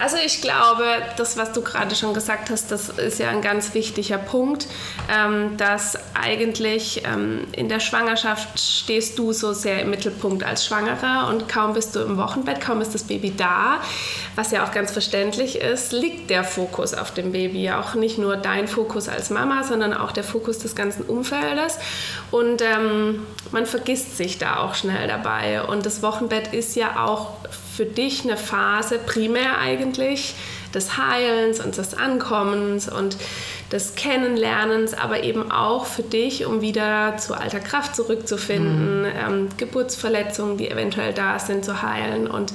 Also 0.00 0.16
ich 0.16 0.40
glaube, 0.40 0.84
das, 1.18 1.36
was 1.36 1.52
du 1.52 1.60
gerade 1.60 1.94
schon 1.94 2.14
gesagt 2.14 2.48
hast, 2.48 2.72
das 2.72 2.88
ist 2.88 3.18
ja 3.18 3.28
ein 3.28 3.42
ganz 3.42 3.74
wichtiger 3.74 4.16
Punkt, 4.16 4.66
ähm, 5.14 5.58
dass 5.58 5.98
eigentlich 6.14 7.02
ähm, 7.04 7.46
in 7.52 7.68
der 7.68 7.80
Schwangerschaft 7.80 8.58
stehst 8.58 9.18
du 9.18 9.34
so 9.34 9.52
sehr 9.52 9.82
im 9.82 9.90
Mittelpunkt 9.90 10.42
als 10.42 10.64
Schwangere 10.64 11.26
und 11.28 11.50
kaum 11.50 11.74
bist 11.74 11.94
du 11.96 12.00
im 12.00 12.16
Wochenbett, 12.16 12.62
kaum 12.62 12.80
ist 12.80 12.94
das 12.94 13.02
Baby 13.02 13.34
da, 13.36 13.80
was 14.36 14.52
ja 14.52 14.64
auch 14.64 14.72
ganz 14.72 14.90
verständlich 14.90 15.60
ist, 15.60 15.92
liegt 15.92 16.30
der 16.30 16.44
Fokus 16.44 16.94
auf 16.94 17.12
dem 17.12 17.32
Baby. 17.32 17.70
Auch 17.70 17.94
nicht 17.94 18.16
nur 18.16 18.38
dein 18.38 18.68
Fokus 18.68 19.06
als 19.06 19.28
Mama, 19.28 19.64
sondern 19.64 19.92
auch 19.92 20.12
der 20.12 20.24
Fokus 20.24 20.58
des 20.58 20.74
ganzen 20.74 21.02
Umfeldes. 21.02 21.78
Und 22.30 22.62
ähm, 22.70 23.26
man 23.52 23.66
vergisst 23.66 24.16
sich 24.16 24.38
da 24.38 24.58
auch 24.58 24.74
schnell 24.74 25.08
dabei. 25.08 25.62
Und 25.62 25.86
das 25.86 26.02
Wochenbett 26.02 26.52
ist 26.52 26.76
ja 26.76 27.04
auch 27.04 27.32
für 27.76 27.84
dich 27.84 28.24
eine 28.24 28.36
Phase, 28.36 28.98
primär 28.98 29.58
eigentlich, 29.58 30.34
des 30.74 30.96
Heilens 30.96 31.60
und 31.60 31.76
des 31.76 31.94
Ankommens 31.94 32.88
und 32.88 33.16
des 33.72 33.94
Kennenlernens, 33.94 34.94
aber 34.94 35.22
eben 35.22 35.50
auch 35.50 35.86
für 35.86 36.02
dich, 36.02 36.44
um 36.46 36.60
wieder 36.60 37.16
zu 37.18 37.34
alter 37.34 37.60
Kraft 37.60 37.94
zurückzufinden, 37.94 39.02
mhm. 39.02 39.06
ähm, 39.06 39.48
Geburtsverletzungen, 39.56 40.56
die 40.56 40.70
eventuell 40.70 41.12
da 41.12 41.38
sind, 41.38 41.64
zu 41.64 41.82
heilen 41.82 42.26
und 42.26 42.52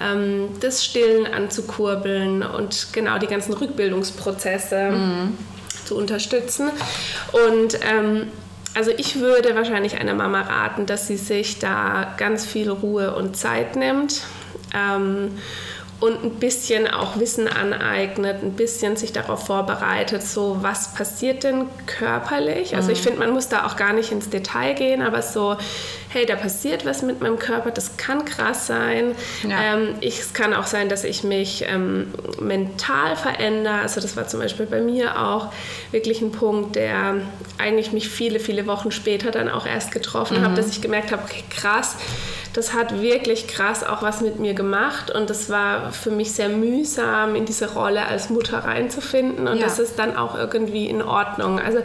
ähm, 0.00 0.48
das 0.60 0.84
Stillen 0.84 1.26
anzukurbeln 1.26 2.42
und 2.42 2.88
genau 2.92 3.18
die 3.18 3.26
ganzen 3.26 3.54
Rückbildungsprozesse 3.54 4.90
mhm. 4.90 5.38
zu 5.84 5.96
unterstützen. 5.96 6.70
Und 7.32 7.78
ähm, 7.82 8.28
also 8.74 8.90
ich 8.96 9.20
würde 9.20 9.54
wahrscheinlich 9.54 9.98
einer 9.98 10.14
Mama 10.14 10.42
raten, 10.42 10.86
dass 10.86 11.06
sie 11.06 11.16
sich 11.16 11.58
da 11.58 12.12
ganz 12.16 12.44
viel 12.44 12.70
Ruhe 12.70 13.14
und 13.14 13.36
Zeit 13.36 13.76
nimmt 13.76 14.22
ähm, 14.74 15.38
und 16.00 16.24
ein 16.24 16.30
bisschen 16.34 16.88
auch 16.88 17.18
Wissen 17.18 17.46
aneignet, 17.46 18.42
ein 18.42 18.52
bisschen 18.52 18.96
sich 18.96 19.12
darauf 19.12 19.46
vorbereitet, 19.46 20.22
so 20.22 20.58
was 20.60 20.92
passiert 20.92 21.44
denn 21.44 21.66
körperlich. 21.86 22.74
Also 22.76 22.90
ich 22.90 22.98
mhm. 22.98 23.04
finde, 23.04 23.18
man 23.20 23.30
muss 23.30 23.48
da 23.48 23.64
auch 23.64 23.76
gar 23.76 23.92
nicht 23.92 24.10
ins 24.10 24.28
Detail 24.28 24.74
gehen, 24.74 25.02
aber 25.02 25.22
so, 25.22 25.56
hey, 26.14 26.26
da 26.26 26.36
passiert 26.36 26.86
was 26.86 27.02
mit 27.02 27.20
meinem 27.20 27.40
Körper, 27.40 27.72
das 27.72 27.96
kann 27.96 28.24
krass 28.24 28.68
sein. 28.68 29.16
Ja. 29.42 29.74
Ähm, 29.74 29.96
ich, 30.00 30.20
es 30.20 30.32
kann 30.32 30.54
auch 30.54 30.66
sein, 30.66 30.88
dass 30.88 31.02
ich 31.02 31.24
mich 31.24 31.64
ähm, 31.66 32.14
mental 32.40 33.16
verändere. 33.16 33.80
Also 33.80 34.00
das 34.00 34.16
war 34.16 34.28
zum 34.28 34.38
Beispiel 34.38 34.66
bei 34.66 34.80
mir 34.80 35.20
auch 35.20 35.52
wirklich 35.90 36.22
ein 36.22 36.30
Punkt, 36.30 36.76
der 36.76 37.16
eigentlich 37.58 37.92
mich 37.92 38.08
viele, 38.08 38.38
viele 38.38 38.68
Wochen 38.68 38.92
später 38.92 39.32
dann 39.32 39.48
auch 39.48 39.66
erst 39.66 39.90
getroffen 39.90 40.38
mhm. 40.38 40.44
habe, 40.44 40.54
dass 40.54 40.68
ich 40.68 40.80
gemerkt 40.80 41.10
habe, 41.10 41.24
okay, 41.24 41.42
krass, 41.50 41.96
das 42.52 42.72
hat 42.72 43.02
wirklich 43.02 43.48
krass 43.48 43.82
auch 43.82 44.02
was 44.02 44.20
mit 44.20 44.38
mir 44.38 44.54
gemacht 44.54 45.10
und 45.10 45.28
das 45.28 45.50
war 45.50 45.90
für 45.90 46.12
mich 46.12 46.30
sehr 46.30 46.48
mühsam, 46.48 47.34
in 47.34 47.44
diese 47.44 47.72
Rolle 47.72 48.06
als 48.06 48.30
Mutter 48.30 48.58
reinzufinden 48.58 49.48
und 49.48 49.56
ja. 49.56 49.64
das 49.64 49.80
ist 49.80 49.98
dann 49.98 50.16
auch 50.16 50.36
irgendwie 50.36 50.88
in 50.88 51.02
Ordnung. 51.02 51.58
Also 51.58 51.80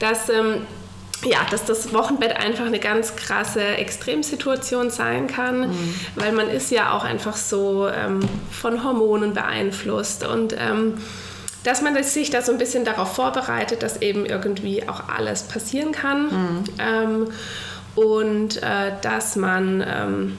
dass, 0.00 0.28
ähm, 0.28 0.66
ja, 1.24 1.38
dass 1.50 1.64
das 1.64 1.92
Wochenbett 1.92 2.36
einfach 2.36 2.66
eine 2.66 2.78
ganz 2.78 3.16
krasse 3.16 3.62
Extremsituation 3.62 4.90
sein 4.90 5.26
kann, 5.26 5.70
mhm. 5.70 5.94
weil 6.14 6.32
man 6.32 6.48
ist 6.48 6.70
ja 6.70 6.92
auch 6.92 7.04
einfach 7.04 7.36
so 7.36 7.88
ähm, 7.88 8.20
von 8.50 8.84
Hormonen 8.84 9.34
beeinflusst 9.34 10.24
und 10.26 10.54
ähm, 10.58 10.94
dass 11.64 11.82
man 11.82 12.00
sich 12.02 12.30
da 12.30 12.40
so 12.40 12.52
ein 12.52 12.58
bisschen 12.58 12.84
darauf 12.84 13.14
vorbereitet, 13.14 13.82
dass 13.82 14.00
eben 14.00 14.24
irgendwie 14.24 14.88
auch 14.88 15.08
alles 15.08 15.42
passieren 15.42 15.92
kann. 15.92 16.26
Mhm. 16.26 16.64
Ähm, 16.78 17.28
und 17.94 18.62
äh, 18.62 18.92
dass 19.02 19.34
man 19.34 19.84
ähm, 19.86 20.38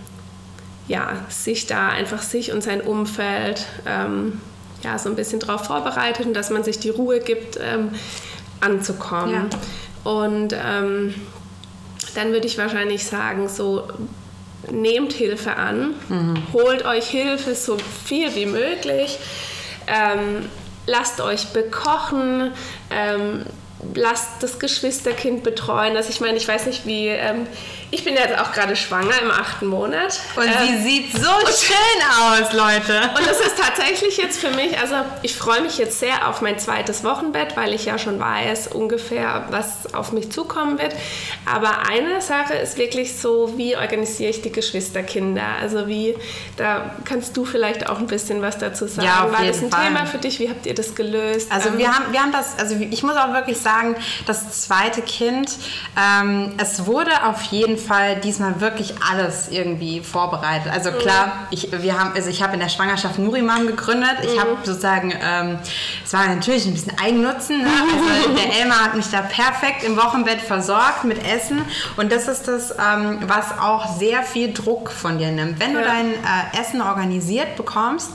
ja, 0.87 1.11
sich 1.27 1.67
da 1.67 1.89
einfach 1.89 2.21
sich 2.21 2.53
und 2.53 2.63
sein 2.63 2.79
Umfeld 2.79 3.65
ähm, 3.85 4.39
ja, 4.81 4.97
so 4.97 5.09
ein 5.09 5.15
bisschen 5.15 5.39
darauf 5.39 5.65
vorbereitet 5.65 6.25
und 6.25 6.33
dass 6.33 6.49
man 6.49 6.63
sich 6.63 6.79
die 6.79 6.89
Ruhe 6.89 7.19
gibt, 7.19 7.59
ähm, 7.61 7.89
anzukommen. 8.61 9.49
Ja. 9.51 9.59
Und 10.03 10.53
ähm, 10.53 11.13
dann 12.15 12.31
würde 12.31 12.47
ich 12.47 12.57
wahrscheinlich 12.57 13.05
sagen, 13.05 13.47
so 13.49 13.87
nehmt 14.71 15.13
Hilfe 15.13 15.55
an, 15.55 15.95
mhm. 16.09 16.35
holt 16.53 16.85
euch 16.85 17.07
Hilfe 17.07 17.55
so 17.55 17.77
viel 18.05 18.35
wie 18.35 18.45
möglich, 18.45 19.17
ähm, 19.87 20.45
lasst 20.85 21.21
euch 21.21 21.47
bekochen, 21.47 22.51
ähm, 22.91 23.45
lasst 23.93 24.41
das 24.41 24.59
Geschwisterkind 24.59 25.43
betreuen. 25.43 25.95
Also 25.95 26.09
ich 26.09 26.21
meine, 26.21 26.37
ich 26.37 26.47
weiß 26.47 26.65
nicht, 26.65 26.85
wie 26.85 27.07
ähm, 27.07 27.47
ich 27.91 28.03
bin 28.03 28.13
jetzt 28.13 28.37
auch 28.37 28.51
gerade 28.51 28.75
schwanger 28.75 29.19
im 29.21 29.31
achten 29.31 29.65
Monat. 29.65 30.19
Und 30.35 30.45
ähm, 30.45 30.53
sie 30.67 30.83
sieht 30.83 31.11
so 31.13 31.29
schön 31.47 32.01
aus, 32.21 32.53
Leute. 32.53 33.09
Und 33.17 33.25
das 33.27 33.39
ist 33.39 33.57
tatsächlich 33.57 34.17
jetzt 34.17 34.39
für 34.39 34.51
mich, 34.51 34.77
also 34.79 34.95
ich 35.23 35.35
freue 35.35 35.61
mich 35.61 35.79
jetzt 35.79 35.99
sehr 35.99 36.27
auf 36.27 36.41
mein 36.41 36.59
zweites 36.59 37.03
Wochenbett, 37.03 37.57
weil 37.57 37.73
ich 37.73 37.85
ja 37.85 37.97
schon 37.97 38.19
weiß 38.19 38.67
ungefähr, 38.67 39.45
was 39.49 39.91
auf 39.93 40.11
mich 40.11 40.31
zukommen 40.31 40.77
wird. 40.77 40.93
Aber 41.51 41.87
eine 41.87 42.21
Sache 42.21 42.53
ist 42.53 42.77
wirklich 42.77 43.17
so, 43.17 43.57
wie 43.57 43.75
organisiere 43.75 44.29
ich 44.29 44.41
die 44.43 44.51
Geschwisterkinder? 44.51 45.41
Also 45.59 45.87
wie, 45.87 46.15
da 46.57 46.93
kannst 47.05 47.35
du 47.37 47.43
vielleicht 47.43 47.89
auch 47.89 47.97
ein 47.97 48.07
bisschen 48.07 48.43
was 48.43 48.59
dazu 48.59 48.85
sagen. 48.85 49.07
Ja, 49.07 49.23
auf 49.25 49.31
War 49.31 49.45
das 49.45 49.63
ein 49.63 49.71
Fall. 49.71 49.87
Thema 49.87 50.05
für 50.05 50.19
dich? 50.19 50.39
Wie 50.39 50.49
habt 50.49 50.67
ihr 50.67 50.75
das 50.75 50.93
gelöst? 50.93 51.51
Also 51.51 51.75
wir 51.75 51.85
ähm, 51.85 51.95
haben, 51.95 52.13
wir 52.13 52.19
haben 52.21 52.31
das, 52.31 52.59
also 52.59 52.75
ich 52.75 53.01
muss 53.01 53.15
auch 53.15 53.33
wirklich 53.33 53.57
sagen, 53.57 53.95
das 54.27 54.61
zweite 54.61 55.01
Kind, 55.01 55.51
ähm, 55.97 56.53
es 56.57 56.85
wurde 56.85 57.25
auf 57.25 57.41
jeden 57.43 57.78
Fall 57.79 58.17
diesmal 58.17 58.61
wirklich 58.61 58.93
alles 59.01 59.47
irgendwie 59.49 60.01
vorbereitet. 60.01 60.71
Also 60.71 60.91
klar, 60.91 61.47
ich, 61.51 61.69
wir 61.71 61.99
haben, 61.99 62.13
also 62.13 62.29
ich 62.29 62.43
habe 62.43 62.53
in 62.53 62.59
der 62.59 62.69
Schwangerschaft 62.69 63.17
Nurimam 63.17 63.65
gegründet. 63.67 64.17
Ich 64.23 64.39
habe 64.39 64.57
sozusagen, 64.63 65.11
ähm, 65.21 65.57
es 66.05 66.13
war 66.13 66.27
natürlich 66.27 66.65
ein 66.65 66.73
bisschen 66.73 66.97
Eigennutzen. 66.99 67.63
Ne? 67.63 67.69
Also 67.69 68.29
der 68.35 68.61
Elmar 68.61 68.83
hat 68.83 68.95
mich 68.95 69.09
da 69.09 69.21
perfekt 69.21 69.83
im 69.83 69.97
Wochenbett 69.97 70.41
versorgt 70.41 71.03
mit 71.05 71.25
Essen. 71.25 71.61
Und 71.97 72.11
das 72.11 72.27
ist 72.27 72.47
das, 72.47 72.71
ähm, 72.71 73.19
was 73.27 73.57
auch 73.59 73.97
sehr 73.97 74.23
viel 74.23 74.53
Druck 74.53 74.91
von 74.91 75.17
dir 75.17 75.31
nimmt. 75.31 75.59
Wenn 75.59 75.73
du 75.73 75.79
Ja. 75.79 75.85
dein 75.87 76.11
äh, 76.13 76.61
Essen 76.61 76.81
organisiert 76.81 77.55
bekommst, 77.55 78.11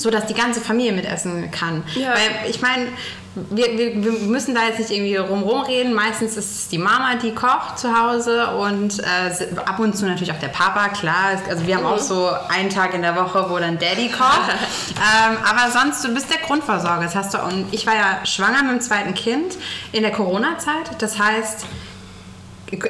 so 0.00 0.10
dass 0.10 0.26
die 0.26 0.34
ganze 0.34 0.60
Familie 0.60 0.92
mitessen 0.92 1.50
kann. 1.50 1.82
Ja. 1.94 2.10
Weil 2.10 2.50
ich 2.50 2.60
meine, 2.60 2.88
wir, 3.34 3.78
wir, 3.78 4.02
wir 4.02 4.12
müssen 4.12 4.54
da 4.54 4.64
jetzt 4.66 4.80
nicht 4.80 4.90
irgendwie 4.90 5.16
rumrum 5.16 5.62
reden. 5.62 5.92
Meistens 5.92 6.36
ist 6.36 6.50
es 6.50 6.68
die 6.68 6.78
Mama, 6.78 7.14
die 7.14 7.32
kocht 7.32 7.78
zu 7.78 7.96
Hause 7.96 8.48
und 8.48 8.98
äh, 8.98 9.56
ab 9.64 9.78
und 9.78 9.96
zu 9.96 10.04
natürlich 10.06 10.32
auch 10.32 10.38
der 10.40 10.48
Papa, 10.48 10.88
klar. 10.88 11.38
Also 11.48 11.66
wir 11.66 11.76
haben 11.76 11.86
auch 11.86 11.98
so 11.98 12.28
einen 12.48 12.70
Tag 12.70 12.92
in 12.94 13.02
der 13.02 13.14
Woche, 13.14 13.46
wo 13.48 13.58
dann 13.58 13.78
Daddy 13.78 14.08
kocht. 14.08 14.50
ähm, 14.96 15.36
aber 15.44 15.70
sonst, 15.70 16.04
du 16.04 16.12
bist 16.12 16.28
der 16.30 16.38
Grundversorger. 16.38 17.04
Das 17.04 17.14
hast 17.14 17.34
du, 17.34 17.38
und 17.38 17.72
ich 17.72 17.86
war 17.86 17.94
ja 17.94 18.26
schwanger 18.26 18.64
mit 18.64 18.72
dem 18.72 18.80
zweiten 18.80 19.14
Kind 19.14 19.56
in 19.92 20.02
der 20.02 20.12
Corona-Zeit. 20.12 20.90
Das 20.98 21.18
heißt, 21.18 21.66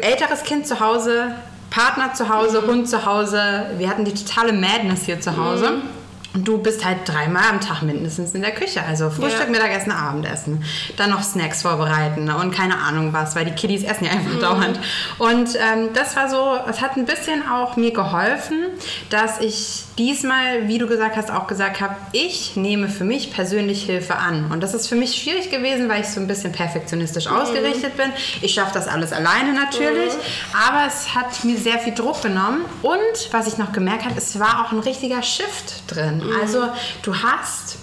älteres 0.01 0.43
Kind 0.45 0.67
zu 0.67 0.81
Hause, 0.81 1.35
Partner 1.69 2.15
zu 2.15 2.31
Hause, 2.31 2.67
Hund 2.67 2.89
zu 2.89 3.05
Hause. 3.05 3.67
Wir 3.77 3.91
hatten 3.91 4.07
die 4.07 4.15
totale 4.15 4.55
Madness 4.55 5.05
hier 5.05 5.21
zu 5.21 5.37
Hause. 5.37 5.83
Und 6.33 6.47
du 6.47 6.59
bist 6.59 6.85
halt 6.85 6.99
dreimal 7.07 7.43
am 7.51 7.61
Tag 7.61 7.83
mindestens 7.83 8.35
in 8.35 8.43
der 8.43 8.53
Küche. 8.53 8.83
Also 8.87 9.11
Frühstück, 9.11 9.47
Ja. 9.47 9.51
Mittagessen, 9.51 9.91
Abendessen. 9.91 10.65
Dann 10.97 11.11
noch 11.11 11.23
Snacks 11.25 11.63
vorbereiten 11.63 12.31
und 12.31 12.53
keine 12.55 12.79
Ahnung 12.79 13.13
was, 13.13 13.35
weil 13.35 13.45
die 13.47 13.51
Kiddies 13.51 13.83
essen 13.83 14.05
ja 14.05 14.13
einfach 14.13 14.39
dauernd. 14.41 14.79
Und 15.19 15.57
ähm, 15.57 15.89
das 15.93 16.15
war 16.15 16.29
so, 16.29 16.57
es 16.69 16.81
hat 16.81 16.97
ein 16.97 17.05
bisschen 17.05 17.43
auch 17.49 17.77
mir 17.77 17.93
geholfen, 17.93 18.67
dass 19.11 19.41
ich 19.41 19.83
diesmal, 19.99 20.69
wie 20.69 20.79
du 20.79 20.87
gesagt 20.87 21.17
hast, 21.17 21.31
auch 21.33 21.47
gesagt 21.49 21.81
habe, 21.81 21.97
ich 22.13 22.55
nehme 22.57 22.89
für 22.89 23.05
mich 23.05 23.33
persönlich 23.33 23.83
Hilfe 23.83 24.15
an. 24.17 24.51
Und 24.53 24.63
das 24.63 24.73
ist 24.73 24.89
für 24.89 24.95
mich 24.95 25.21
schwierig 25.21 25.51
gewesen, 25.51 25.89
weil 25.89 26.01
ich 26.03 26.09
so 26.09 26.21
ein 26.21 26.29
bisschen 26.29 26.53
perfektionistisch 26.53 27.27
ausgerichtet 27.27 27.97
bin. 27.97 28.11
Ich 28.41 28.55
schaffe 28.55 28.73
das 28.73 28.87
alles 28.87 29.13
alleine 29.13 29.53
natürlich, 29.53 30.13
aber 30.69 30.87
es 30.87 31.15
hat 31.15 31.45
mir 31.45 31.57
sehr 31.59 31.79
viel 31.81 31.95
Druck 31.95 32.23
genommen. 32.23 32.65
Und 32.83 33.33
was 33.33 33.49
ich 33.49 33.59
noch 33.59 33.73
gemerkt 33.73 34.05
habe, 34.05 34.15
es 34.17 34.39
war 34.39 34.65
auch 34.65 34.73
ein 34.73 34.79
richtiger 34.79 35.23
Shift 35.23 35.83
drin. 35.89 36.20
Also 36.41 36.69
du 37.03 37.15
hast 37.15 37.79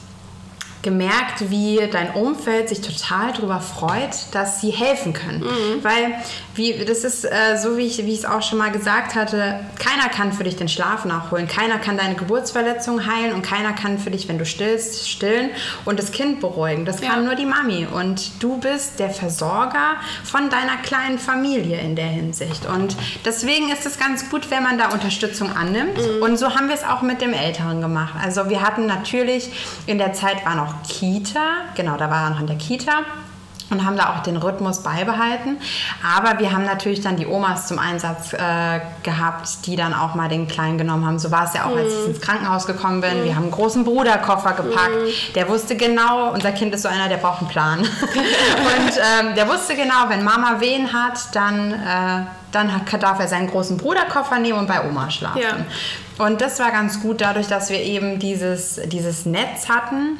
gemerkt, 0.81 1.49
wie 1.49 1.79
dein 1.91 2.11
Umfeld 2.11 2.69
sich 2.69 2.81
total 2.81 3.33
darüber 3.33 3.59
freut, 3.59 4.15
dass 4.31 4.61
sie 4.61 4.69
helfen 4.69 5.11
können. 5.13 5.43
Weil, 5.83 6.13
wie, 6.57 6.83
das 6.85 7.03
ist 7.03 7.23
äh, 7.25 7.57
so, 7.57 7.77
wie 7.77 7.85
ich, 7.85 7.99
es 7.99 8.25
auch 8.25 8.41
schon 8.41 8.57
mal 8.57 8.71
gesagt 8.71 9.15
hatte, 9.15 9.59
keiner 9.79 10.09
kann 10.09 10.33
für 10.33 10.43
dich 10.43 10.55
den 10.55 10.67
Schlaf 10.67 11.05
nachholen, 11.05 11.47
keiner 11.47 11.77
kann 11.77 11.97
deine 11.97 12.15
Geburtsverletzung 12.15 13.05
heilen 13.05 13.33
und 13.33 13.41
keiner 13.43 13.73
kann 13.73 13.97
für 13.99 14.11
dich, 14.11 14.27
wenn 14.27 14.37
du 14.37 14.45
stillst, 14.45 15.09
stillen 15.09 15.51
und 15.85 15.99
das 15.99 16.11
Kind 16.11 16.39
beruhigen. 16.39 16.85
Das 16.85 17.01
kann 17.01 17.19
Ja. 17.21 17.25
nur 17.25 17.35
die 17.35 17.45
Mami. 17.45 17.85
Und 17.85 18.43
du 18.43 18.57
bist 18.57 18.99
der 18.99 19.09
Versorger 19.09 19.95
von 20.23 20.49
deiner 20.49 20.77
kleinen 20.77 21.19
Familie 21.19 21.79
in 21.79 21.95
der 21.95 22.07
Hinsicht. 22.07 22.65
Und 22.65 22.95
deswegen 23.25 23.69
ist 23.71 23.85
es 23.85 23.97
ganz 23.99 24.29
gut, 24.29 24.49
wenn 24.49 24.63
man 24.63 24.77
da 24.77 24.89
Unterstützung 24.89 25.55
annimmt. 25.55 25.97
Und 26.21 26.37
so 26.37 26.55
haben 26.55 26.67
wir 26.67 26.75
es 26.75 26.83
auch 26.83 27.01
mit 27.01 27.21
dem 27.21 27.33
Älteren 27.33 27.81
gemacht. 27.81 28.15
Also 28.21 28.49
wir 28.49 28.61
hatten 28.61 28.85
natürlich, 28.87 29.49
in 29.85 29.97
der 29.97 30.13
Zeit 30.13 30.45
war 30.45 30.55
noch 30.55 30.73
Kita, 30.87 31.65
genau, 31.75 31.97
da 31.97 32.09
war 32.09 32.23
er 32.25 32.29
noch 32.31 32.39
in 32.39 32.47
der 32.47 32.57
Kita 32.57 33.03
und 33.69 33.85
haben 33.85 33.97
da 33.97 34.13
auch 34.13 34.23
den 34.23 34.37
Rhythmus 34.37 34.83
beibehalten. 34.83 35.57
Aber 36.15 36.39
wir 36.39 36.51
haben 36.51 36.65
natürlich 36.65 37.01
dann 37.01 37.17
die 37.17 37.27
Omas 37.27 37.67
zum 37.67 37.79
Einsatz 37.79 38.33
äh, 38.33 38.79
gehabt, 39.03 39.65
die 39.65 39.75
dann 39.75 39.93
auch 39.93 40.15
mal 40.15 40.29
den 40.29 40.47
Kleinen 40.47 40.77
genommen 40.77 41.05
haben. 41.05 41.19
So 41.19 41.31
war 41.31 41.45
es 41.45 41.53
ja 41.53 41.65
auch, 41.65 41.75
als 41.75 41.93
ich 41.93 42.07
ins 42.07 42.21
Krankenhaus 42.21 42.65
gekommen 42.65 43.01
bin. 43.01 43.23
Wir 43.23 43.35
haben 43.35 43.43
einen 43.43 43.51
großen 43.51 43.83
Bruderkoffer 43.83 44.53
gepackt. 44.53 45.35
Der 45.35 45.49
wusste 45.49 45.75
genau, 45.75 46.31
unser 46.31 46.51
Kind 46.51 46.73
ist 46.73 46.83
so 46.83 46.87
einer, 46.87 47.09
der 47.09 47.17
braucht 47.17 47.41
einen 47.41 47.49
Plan. 47.49 47.79
und 47.79 47.87
ähm, 47.89 49.35
der 49.35 49.47
wusste 49.49 49.75
genau, 49.75 50.07
wenn 50.07 50.23
Mama 50.23 50.59
Wehen 50.59 50.93
hat, 50.93 51.35
dann, 51.35 51.73
äh, 51.73 52.25
dann 52.51 52.73
hat, 52.73 53.03
darf 53.03 53.19
er 53.19 53.27
seinen 53.27 53.47
großen 53.47 53.77
Bruderkoffer 53.77 54.39
nehmen 54.39 54.59
und 54.59 54.67
bei 54.67 54.87
Oma 54.87 55.11
schlafen. 55.11 55.41
Ja. 55.41 56.25
Und 56.25 56.41
das 56.41 56.59
war 56.59 56.71
ganz 56.71 57.01
gut, 57.01 57.21
dadurch, 57.21 57.47
dass 57.47 57.69
wir 57.69 57.79
eben 57.79 58.17
dieses, 58.17 58.79
dieses 58.85 59.25
Netz 59.25 59.69
hatten 59.69 60.17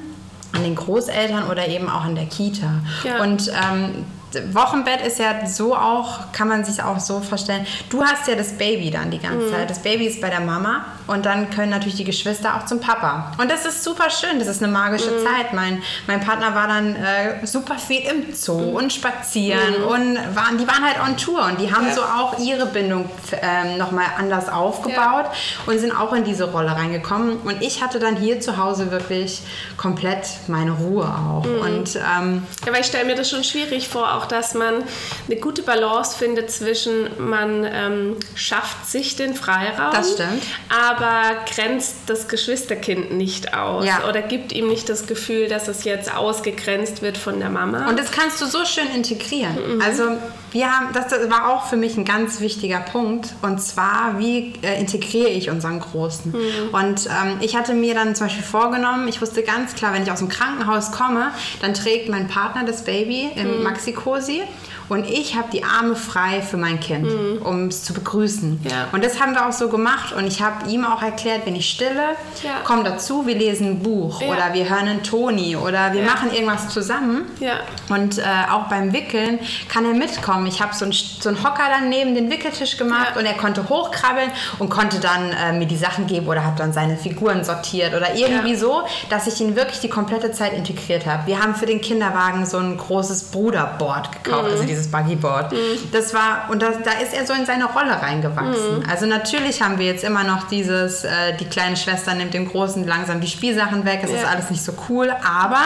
an 0.53 0.63
den 0.63 0.75
Großeltern 0.75 1.49
oder 1.49 1.67
eben 1.67 1.89
auch 1.89 2.05
in 2.07 2.15
der 2.15 2.25
Kita. 2.25 2.81
Ja. 3.03 3.21
Und 3.21 3.49
ähm, 3.49 4.05
Wochenbett 4.51 5.01
ist 5.05 5.19
ja 5.19 5.45
so 5.47 5.75
auch, 5.75 6.31
kann 6.33 6.47
man 6.49 6.65
sich 6.65 6.83
auch 6.83 6.99
so 6.99 7.21
vorstellen, 7.21 7.65
du 7.89 8.03
hast 8.03 8.27
ja 8.27 8.35
das 8.35 8.53
Baby 8.57 8.91
dann 8.91 9.09
die 9.09 9.19
ganze 9.19 9.49
Zeit. 9.51 9.69
Das 9.69 9.79
Baby 9.79 10.05
ist 10.07 10.19
bei 10.21 10.29
der 10.29 10.41
Mama 10.41 10.85
und 11.07 11.25
dann 11.25 11.49
können 11.49 11.69
natürlich 11.69 11.95
die 11.95 12.03
Geschwister 12.03 12.55
auch 12.55 12.65
zum 12.65 12.81
Papa. 12.81 13.31
Und 13.37 13.49
das 13.49 13.65
ist 13.65 13.83
super 13.83 14.09
schön, 14.09 14.39
das 14.39 14.47
ist 14.49 14.61
eine 14.61 14.71
magische 14.71 15.23
Zeit. 15.23 15.53
Mein, 15.53 15.81
mein 16.07 16.19
Partner 16.19 16.53
war 16.53 16.67
dann 16.67 16.95
äh, 16.95 17.45
super 17.45 17.75
viel 17.75 18.01
im 18.01 18.33
Zoo 18.33 18.77
und 18.77 18.91
spazieren 18.91 19.75
und 19.83 20.17
waren, 20.35 20.57
die 20.57 20.67
waren 20.67 20.83
halt 20.83 20.99
on 21.07 21.15
Tour 21.17 21.45
und 21.45 21.59
die 21.61 21.73
haben 21.73 21.87
Ja. 21.87 21.93
so 21.95 22.01
auch 22.01 22.37
ihre 22.39 22.65
Bindung 22.65 23.09
ähm, 23.41 23.77
nochmal 23.77 24.07
anders 24.17 24.49
aufgebaut 24.49 25.25
und 25.65 25.79
sind 25.79 25.97
auch 25.97 26.11
in 26.13 26.23
diese 26.25 26.51
Rolle 26.51 26.71
reingekommen. 26.75 27.37
Und 27.45 27.61
ich 27.61 27.81
hatte 27.81 27.99
dann 27.99 28.17
hier 28.17 28.41
zu 28.41 28.57
Hause 28.57 28.91
wirklich 28.91 29.41
komplett 29.77 30.27
meine 30.47 30.71
Ruhe 30.71 31.05
auch. 31.05 31.45
Und 31.45 31.95
ähm, 31.95 32.43
Ja, 32.65 32.73
weil 32.73 32.81
ich 32.81 32.87
stelle 32.87 33.05
mir 33.05 33.15
das 33.15 33.29
schon 33.29 33.43
schwierig 33.43 33.87
vor, 33.87 34.16
auch 34.17 34.25
dass 34.25 34.53
man 34.53 34.84
eine 35.27 35.39
gute 35.39 35.62
Balance 35.62 36.17
findet 36.17 36.51
zwischen, 36.51 37.08
man 37.17 37.63
ähm, 37.63 38.15
schafft 38.36 38.86
sich 38.89 39.15
den 39.15 39.36
Freiraum, 39.36 39.91
Das 39.93 40.13
stimmt. 40.13 40.43
aber 40.69 41.38
grenzt 41.53 41.95
das 42.08 42.27
Geschwisterkind 42.27 43.13
nicht 43.13 43.53
aus 43.53 43.86
Ja. 43.86 44.08
oder 44.10 44.21
gibt 44.21 44.51
ihm 44.51 44.67
nicht 44.67 44.89
das 44.89 45.08
Gefühl, 45.08 45.47
dass 45.47 45.67
es 45.67 45.84
jetzt 45.84 46.13
ausgegrenzt 46.13 47.01
wird 47.01 47.17
von 47.17 47.39
der 47.39 47.49
Mama. 47.49 47.88
Und 47.89 47.99
das 47.99 48.12
kannst 48.12 48.41
du 48.41 48.45
so 48.45 48.65
schön 48.65 48.88
integrieren. 48.95 49.82
Also 49.82 50.03
wir 50.51 50.71
haben, 50.71 50.93
das 50.93 51.12
war 51.29 51.49
auch 51.49 51.65
für 51.65 51.77
mich 51.77 51.97
ein 51.97 52.05
ganz 52.05 52.39
wichtiger 52.39 52.79
Punkt. 52.79 53.33
Und 53.41 53.62
zwar, 53.62 54.17
wie 54.17 54.53
äh, 54.62 54.79
integriere 54.79 55.29
ich 55.29 55.49
unseren 55.49 55.79
Großen? 55.79 56.33
Und 56.71 57.07
ähm, 57.07 57.38
ich 57.41 57.55
hatte 57.55 57.73
mir 57.73 57.93
dann 57.93 58.15
zum 58.15 58.27
Beispiel 58.27 58.43
vorgenommen, 58.43 59.07
ich 59.07 59.21
wusste 59.21 59.43
ganz 59.43 59.75
klar, 59.75 59.93
wenn 59.93 60.03
ich 60.03 60.12
aus 60.12 60.19
dem 60.19 60.29
Krankenhaus 60.29 60.91
komme, 60.91 61.31
dann 61.62 61.73
trägt 61.73 62.10
mein 62.10 62.27
Partner 62.27 62.63
das 62.65 62.83
Baby 62.83 63.29
im 63.36 63.63
Maxi-Cosi. 63.63 64.43
Und 64.89 65.10
ich 65.10 65.36
habe 65.36 65.50
die 65.52 65.63
Arme 65.63 65.95
frei 65.95 66.41
für 66.41 66.58
mein 66.58 66.80
Kind, 66.80 67.08
um 67.43 67.67
es 67.67 67.84
zu 67.84 67.93
begrüßen. 67.93 68.60
Ja. 68.63 68.88
Und 68.91 69.04
das 69.04 69.19
haben 69.21 69.34
wir 69.34 69.45
auch 69.47 69.52
so 69.52 69.67
gemacht. 69.69 70.13
Und 70.13 70.26
ich 70.28 70.41
habe 70.41 70.69
ihm 70.69 70.86
auch 70.86 71.02
erklärt, 71.02 71.45
wenn 71.45 71.56
ich 71.56 71.69
stille, 71.69 72.15
Ja. 72.43 72.52
komm 72.63 72.84
dazu, 72.84 73.26
wir 73.28 73.36
lesen 73.36 73.67
ein 73.67 73.80
Buch 73.80 74.21
Ja. 74.21 74.28
oder 74.30 74.54
wir 74.54 74.69
hören 74.69 74.88
einen 74.88 75.04
Toni 75.04 75.56
oder 75.56 75.91
wir 75.93 76.02
Ja. 76.02 76.08
machen 76.08 76.32
irgendwas 76.32 76.69
zusammen. 76.69 77.23
Ja. 77.39 77.56
Und 77.89 78.17
äh, 78.19 78.23
auch 78.52 78.63
beim 78.69 78.93
Wickeln 78.93 79.39
kann 79.69 79.86
er 79.86 79.93
mitkommen. 79.93 80.45
Ich 80.47 80.62
habe 80.62 80.73
so 80.73 80.86
einen 80.86 80.93
so 80.93 81.30
einen 81.30 81.43
Hocker 81.43 81.63
dann 81.69 81.89
neben 81.89 82.15
den 82.15 82.30
Wickeltisch 82.32 82.78
gemacht 82.78 83.12
Ja. 83.13 83.19
und 83.19 83.26
er 83.26 83.34
konnte 83.34 83.67
hochkrabbeln 83.67 84.32
und 84.60 84.69
konnte 84.69 85.00
dann 85.00 85.32
äh, 85.32 85.52
mir 85.54 85.65
die 85.65 85.78
Sachen 85.78 86.08
geben 86.08 86.28
oder 86.28 86.45
hat 86.45 86.60
dann 86.60 86.71
seine 86.73 86.95
Figuren 86.97 87.43
sortiert 87.43 87.93
oder 87.93 88.15
irgendwie 88.15 88.54
Ja. 88.54 88.58
so, 88.60 88.82
dass 89.10 89.28
ich 89.28 89.41
ihn 89.41 89.56
wirklich 89.56 89.80
die 89.80 89.89
komplette 89.89 90.32
Zeit 90.32 90.54
integriert 90.54 91.06
habe. 91.06 91.28
Wir 91.28 91.41
haben 91.41 91.56
für 91.56 91.65
den 91.65 91.82
Kinderwagen 91.82 92.45
so 92.45 92.58
ein 92.58 92.78
großes 92.78 93.23
Bruderboard 93.32 94.23
gekauft, 94.23 94.45
Mhm. 94.45 94.52
also 94.52 94.63
dieses 94.77 94.91
Buggyboard. 94.91 95.53
Das 95.91 96.13
war, 96.13 96.47
und 96.49 96.61
das, 96.61 96.75
da 96.83 96.91
ist 96.91 97.13
er 97.13 97.25
so 97.25 97.33
in 97.33 97.45
seine 97.45 97.65
Rolle 97.65 98.01
reingewachsen. 98.01 98.79
Mhm. 98.79 98.89
Also 98.89 99.05
natürlich 99.05 99.61
haben 99.61 99.77
wir 99.79 99.85
jetzt 99.85 100.03
immer 100.03 100.23
noch 100.23 100.47
dieses, 100.47 101.03
äh, 101.03 101.35
die 101.39 101.45
kleine 101.45 101.75
Schwester 101.77 102.13
nimmt 102.13 102.33
dem 102.33 102.47
Großen 102.49 102.85
langsam 102.87 103.21
die 103.21 103.27
Spielsachen 103.27 103.85
weg, 103.85 104.01
es 104.03 104.11
ist 104.11 104.23
Ja. 104.23 104.29
alles 104.29 104.49
nicht 104.49 104.63
so 104.63 104.73
cool, 104.89 105.11
aber 105.25 105.61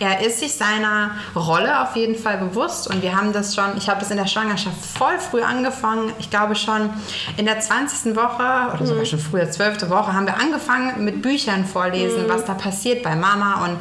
er 0.00 0.24
ist 0.26 0.40
sich 0.40 0.54
seiner 0.54 1.10
Rolle 1.34 1.80
auf 1.82 1.96
jeden 1.96 2.14
Fall 2.16 2.38
bewusst 2.38 2.88
und 2.88 3.02
wir 3.02 3.16
haben 3.16 3.32
das 3.32 3.54
schon, 3.54 3.76
ich 3.76 3.88
habe 3.88 4.00
das 4.00 4.10
in 4.10 4.16
der 4.16 4.26
Schwangerschaft 4.26 4.76
voll 4.96 5.18
früh 5.18 5.42
angefangen, 5.42 6.12
ich 6.18 6.30
glaube 6.30 6.54
schon 6.54 6.90
in 7.36 7.44
der 7.46 7.60
20. 7.60 8.14
Woche 8.16 8.72
oder 8.74 8.86
sogar 8.86 9.04
schon 9.04 9.18
früher 9.18 9.50
12. 9.50 9.88
Woche 9.90 10.12
haben 10.12 10.26
wir 10.26 10.38
angefangen 10.40 11.04
mit 11.04 11.22
Büchern 11.22 11.64
vorlesen, 11.64 12.24
was 12.28 12.44
da 12.44 12.54
passiert 12.54 13.02
bei 13.02 13.16
Mama 13.16 13.64
und 13.64 13.76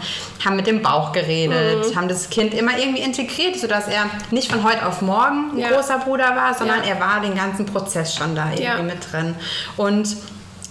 haben 0.45 0.55
mit 0.55 0.67
dem 0.67 0.81
Bauch 0.81 1.11
geredet, 1.11 1.95
haben 1.95 2.07
das 2.07 2.29
Kind 2.29 2.53
immer 2.53 2.77
irgendwie 2.77 3.01
integriert, 3.01 3.57
sodass 3.59 3.87
er 3.87 4.05
nicht 4.31 4.51
von 4.51 4.63
heute 4.63 4.72
auf 4.81 5.01
morgen 5.01 5.51
ein 5.53 5.59
Ja. 5.59 5.69
großer 5.71 5.99
Bruder 5.99 6.35
war, 6.35 6.53
sondern 6.53 6.79
Ja. 6.83 6.91
er 6.95 6.99
war 6.99 7.21
den 7.21 7.35
ganzen 7.35 7.65
Prozess 7.65 8.15
schon 8.15 8.35
da 8.35 8.45
irgendwie 8.45 8.63
Ja. 8.63 8.81
mit 8.81 9.11
drin 9.11 9.35
und 9.77 10.07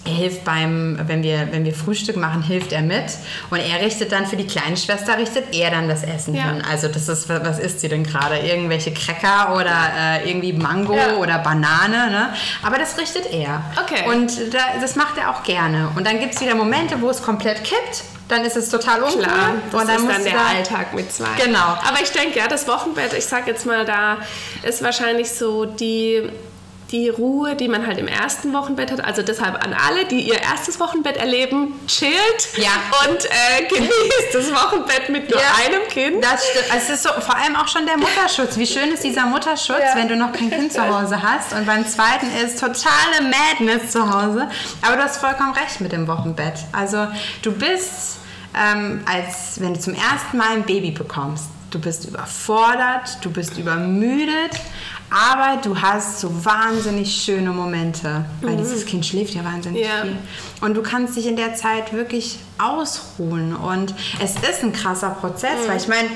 er 0.05 0.11
hilft 0.11 0.43
beim, 0.43 0.99
wenn 1.07 1.23
wir, 1.23 1.47
wenn 1.51 1.63
wir 1.63 1.73
Frühstück 1.73 2.17
machen, 2.17 2.43
hilft 2.43 2.73
er 2.73 2.81
mit. 2.81 3.05
Und 3.51 3.59
er 3.59 3.79
richtet 3.79 4.11
dann 4.11 4.25
für 4.25 4.35
die 4.35 4.45
kleine 4.45 4.75
Schwester, 4.75 5.17
richtet 5.17 5.55
er 5.55 5.71
dann 5.71 5.87
das 5.87 6.03
Essen 6.03 6.35
Ja. 6.35 6.43
hin. 6.43 6.61
Also 6.69 6.89
das 6.89 7.07
ist, 7.07 7.29
was 7.29 7.57
isst 7.57 7.79
sie 7.79 7.87
denn 7.87 8.03
gerade? 8.03 8.37
Irgendwelche 8.39 8.93
Cracker 8.93 9.55
oder 9.55 9.71
äh, 9.97 10.29
irgendwie 10.29 10.51
Mango 10.51 10.93
Ja. 10.93 11.13
oder 11.15 11.37
Banane, 11.37 12.11
ne? 12.11 12.33
Aber 12.63 12.77
das 12.79 12.97
richtet 12.97 13.31
er. 13.31 13.61
Okay. 13.81 14.03
Und 14.09 14.53
da, 14.53 14.59
das 14.81 14.97
macht 14.97 15.17
er 15.17 15.29
auch 15.29 15.41
gerne. 15.43 15.87
Und 15.95 16.05
dann 16.05 16.19
gibt 16.19 16.35
es 16.35 16.41
wieder 16.41 16.55
Momente, 16.55 16.99
wo 17.01 17.09
es 17.09 17.21
komplett 17.23 17.63
kippt. 17.63 18.03
Dann 18.33 18.45
ist 18.45 18.57
es 18.57 18.69
total 18.69 19.03
uncool. 19.03 19.21
Klar, 19.21 19.53
das 19.71 19.81
und 19.81 19.87
dann 19.89 19.97
ist 19.97 20.09
dann 20.15 20.23
der 20.23 20.33
da- 20.33 20.45
Alltag 20.47 20.93
mit 20.93 21.11
zwei. 21.13 21.27
Genau. 21.43 21.59
Aber 21.59 22.01
ich 22.01 22.11
denke, 22.11 22.39
ja, 22.39 22.47
das 22.47 22.67
Wochenbett, 22.67 23.13
ich 23.13 23.25
sag 23.25 23.45
jetzt 23.47 23.65
mal, 23.65 23.85
da 23.85 24.17
ist 24.63 24.81
wahrscheinlich 24.83 25.29
so 25.31 25.65
die, 25.65 26.29
die 26.91 27.09
Ruhe, 27.09 27.55
die 27.55 27.67
man 27.67 27.87
halt 27.87 27.97
im 27.97 28.07
ersten 28.07 28.53
Wochenbett 28.53 28.91
hat. 28.91 29.03
Also 29.03 29.23
deshalb 29.23 29.55
an 29.63 29.73
alle, 29.73 30.05
die 30.05 30.21
ihr 30.21 30.39
erstes 30.39 30.79
Wochenbett 30.79 31.17
erleben, 31.17 31.79
chillt 31.87 32.13
Ja. 32.57 32.69
und 33.07 33.25
äh, 33.25 33.65
genießt 33.67 34.29
das 34.33 34.51
Wochenbett 34.53 35.09
mit 35.09 35.29
nur 35.29 35.39
Ja. 35.39 35.47
einem 35.65 35.87
Kind. 35.89 36.23
Das 36.23 36.43
stimmt. 36.47 36.65
Es 36.77 36.89
ist 36.91 37.01
so, 37.03 37.09
vor 37.19 37.35
allem 37.35 37.55
auch 37.55 37.67
schon 37.67 37.85
der 37.87 37.97
Mutterschutz. 37.97 38.57
Wie 38.57 38.67
schön 38.67 38.91
ist 38.91 39.03
dieser 39.03 39.25
Mutterschutz, 39.25 39.79
Ja. 39.79 39.95
wenn 39.95 40.07
du 40.07 40.15
noch 40.15 40.31
kein 40.33 40.51
Kind 40.51 40.71
zu 40.71 40.87
Hause 40.87 41.21
hast. 41.23 41.53
Und 41.53 41.65
beim 41.65 41.87
zweiten 41.87 42.27
ist 42.43 42.59
totale 42.59 43.21
Madness 43.23 43.91
zu 43.91 44.01
Hause. 44.13 44.47
Aber 44.83 44.95
du 44.97 45.03
hast 45.03 45.17
vollkommen 45.17 45.53
recht 45.53 45.81
mit 45.81 45.91
dem 45.93 46.07
Wochenbett. 46.07 46.53
Also 46.73 47.07
du 47.41 47.51
bist, 47.53 48.17
ähm, 48.55 49.01
als 49.05 49.59
wenn 49.59 49.73
du 49.73 49.79
zum 49.79 49.93
ersten 49.93 50.37
Mal 50.37 50.49
ein 50.53 50.63
Baby 50.63 50.91
bekommst, 50.91 51.45
du 51.71 51.79
bist 51.79 52.05
überfordert, 52.05 53.17
du 53.21 53.31
bist 53.31 53.57
übermüdet. 53.57 54.51
Aber 55.09 55.61
du 55.61 55.79
hast 55.79 56.21
so 56.21 56.43
wahnsinnig 56.43 57.15
schöne 57.23 57.51
Momente, 57.51 58.25
weil 58.41 58.57
dieses 58.57 58.83
Kind 58.83 59.05
schläft 59.05 59.35
ja 59.35 59.43
wahnsinnig 59.43 59.83
Ja. 59.85 60.01
viel. 60.01 60.17
Und 60.61 60.73
du 60.73 60.81
kannst 60.81 61.15
dich 61.15 61.27
in 61.27 61.35
der 61.35 61.53
Zeit 61.53 61.93
wirklich 61.93 62.39
ausruhen. 62.57 63.55
Und 63.55 63.93
es 64.19 64.31
ist 64.37 64.63
ein 64.63 64.73
krasser 64.73 65.11
Prozess, 65.11 65.67
weil 65.67 65.77
ich 65.77 65.87
meine, 65.87 66.09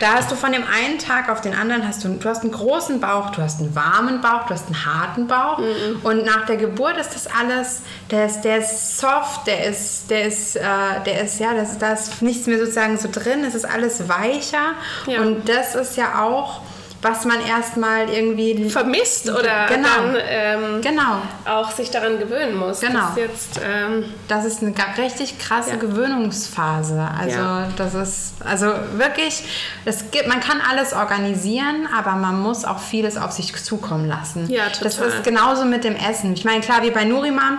da 0.00 0.14
hast 0.14 0.30
du 0.30 0.36
von 0.36 0.52
dem 0.52 0.62
einen 0.62 0.98
Tag 0.98 1.28
auf 1.28 1.40
den 1.40 1.54
anderen, 1.54 1.86
hast 1.86 2.04
du, 2.04 2.08
du 2.08 2.28
hast 2.28 2.42
einen 2.42 2.52
großen 2.52 3.00
Bauch, 3.00 3.30
du 3.30 3.42
hast 3.42 3.60
einen 3.60 3.74
warmen 3.74 4.20
Bauch, 4.20 4.46
du 4.46 4.54
hast 4.54 4.66
einen 4.66 4.86
harten 4.86 5.26
Bauch. 5.26 5.60
Und 6.02 6.24
nach 6.24 6.46
der 6.46 6.56
Geburt 6.56 6.96
ist 6.98 7.14
das 7.14 7.26
alles, 7.26 7.82
der 8.10 8.26
ist, 8.26 8.42
der 8.42 8.58
ist 8.58 8.98
soft, 8.98 9.46
der 9.46 9.64
ist, 9.66 10.10
der 10.10 10.26
ist, 10.26 10.56
äh, 10.56 10.60
der 11.04 11.22
ist, 11.22 11.40
ja, 11.40 11.54
das, 11.54 11.78
da 11.78 11.92
ist 11.92 12.22
nichts 12.22 12.46
mehr 12.46 12.58
sozusagen 12.58 12.96
so 12.98 13.08
drin, 13.10 13.44
es 13.44 13.54
ist 13.54 13.64
alles 13.64 14.08
weicher. 14.08 14.74
Ja. 15.06 15.20
Und 15.20 15.48
das 15.48 15.74
ist 15.74 15.96
ja 15.96 16.22
auch, 16.22 16.60
was 17.00 17.24
man 17.24 17.40
erstmal 17.40 18.08
irgendwie 18.10 18.68
vermisst 18.68 19.30
oder 19.30 19.66
Genau. 19.68 19.88
dann 19.96 20.16
ähm, 20.28 20.80
Genau. 20.82 21.22
auch 21.44 21.70
sich 21.70 21.90
daran 21.90 22.18
gewöhnen 22.18 22.56
muss. 22.56 22.80
Genau. 22.80 22.98
Das 23.10 23.16
jetzt, 23.16 23.60
ähm, 23.64 24.04
Das 24.26 24.44
ist 24.44 24.62
eine 24.62 24.74
richtig 24.98 25.38
krasse 25.38 25.70
Ja. 25.70 25.76
Gewöhnungsphase. 25.76 27.08
Also 27.18 27.38
Ja. 27.38 27.68
das 27.76 27.94
ist 27.94 28.32
also 28.44 28.72
wirklich, 28.96 29.44
es 29.84 30.10
gibt, 30.10 30.26
man 30.26 30.40
kann 30.40 30.60
alles 30.68 30.92
organisieren, 30.92 31.88
aber 31.96 32.12
man 32.12 32.40
muss 32.42 32.64
auch 32.64 32.80
vieles 32.80 33.16
auf 33.16 33.30
sich 33.32 33.54
zukommen 33.64 34.08
lassen. 34.08 34.50
Ja, 34.50 34.64
Das 34.82 34.96
total. 34.96 35.08
ist 35.12 35.24
genauso 35.24 35.64
mit 35.64 35.84
dem 35.84 35.94
Essen. 35.96 36.32
Ich 36.34 36.44
meine, 36.44 36.60
klar, 36.60 36.82
wie 36.82 36.90
bei 36.90 37.04
Nurima, 37.04 37.58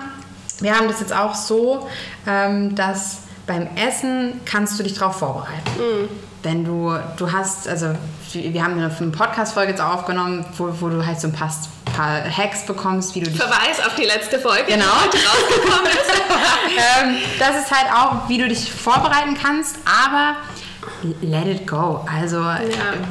wir 0.60 0.76
haben 0.76 0.88
das 0.90 1.00
jetzt 1.00 1.14
auch 1.16 1.36
so, 1.36 1.88
ähm, 2.28 2.76
dass 2.76 3.20
beim 3.48 3.68
Essen 3.78 4.42
kannst 4.46 4.78
du 4.78 4.84
dich 4.84 4.96
darauf 4.96 5.18
vorbereiten. 5.18 5.70
Mhm. 5.78 6.10
Wenn 6.44 6.64
du, 6.66 6.94
du 7.18 7.32
hast, 7.32 7.68
also 7.68 7.96
wir 8.34 8.64
haben 8.64 8.74
eine 8.74 8.90
Podcast-Folge 9.12 9.72
jetzt 9.72 9.82
aufgenommen, 9.82 10.46
wo, 10.58 10.70
wo 10.80 10.90
du 10.90 11.06
halt 11.06 11.20
so 11.20 11.28
ein 11.28 11.34
paar, 11.34 11.52
paar 11.96 12.24
Hacks 12.30 12.66
bekommst, 12.66 13.16
wie 13.16 13.22
du 13.22 13.30
dich 13.32 13.40
Verweis 13.40 13.80
auf 13.86 13.96
die 13.96 14.06
letzte 14.06 14.40
Folge, 14.40 14.66
Genau. 14.68 14.86
die 14.86 15.18
heute 15.18 15.28
rausgekommen 15.28 15.92
ist. 15.92 16.22
ähm, 17.02 17.16
das 17.40 17.64
ist 17.64 17.72
halt 17.72 17.92
auch, 17.94 18.30
wie 18.30 18.38
du 18.38 18.48
dich 18.48 18.72
vorbereiten 18.72 19.38
kannst, 19.42 19.78
aber 19.86 20.36
let 21.22 21.46
it 21.48 21.68
go. 21.68 22.06
Also 22.14 22.44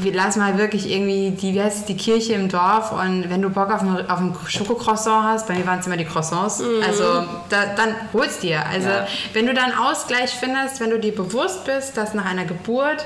wir 0.00 0.12
lassen 0.14 0.40
mal 0.40 0.58
wirklich 0.58 0.90
irgendwie 0.90 1.30
die, 1.30 1.54
wie 1.54 1.62
heißt 1.62 1.78
es, 1.80 1.84
die 1.86 1.96
Kirche 1.96 2.34
im 2.34 2.48
Dorf 2.48 2.92
und 2.92 3.28
wenn 3.30 3.40
du 3.42 3.50
Bock 3.50 3.72
auf 3.72 3.80
ein, 3.82 4.08
auf 4.10 4.18
ein 4.20 4.36
Schokocroissant 4.46 5.24
hast, 5.24 5.48
bei 5.48 5.54
mir 5.54 5.66
waren 5.66 5.78
es 5.80 5.86
immer 5.86 5.96
die 5.96 6.04
Croissants, 6.04 6.62
also 6.86 7.24
da, 7.48 7.66
dann 7.76 7.94
holst 8.12 8.42
dir. 8.42 8.64
Also 8.66 8.88
Ja. 8.88 9.06
wenn 9.32 9.46
du 9.46 9.54
dann 9.54 9.72
Ausgleich 9.76 10.30
findest, 10.30 10.80
wenn 10.80 10.90
du 10.90 10.98
dir 10.98 11.14
bewusst 11.14 11.64
bist, 11.64 11.96
dass 11.96 12.14
nach 12.14 12.24
einer 12.26 12.44
Geburt 12.44 13.04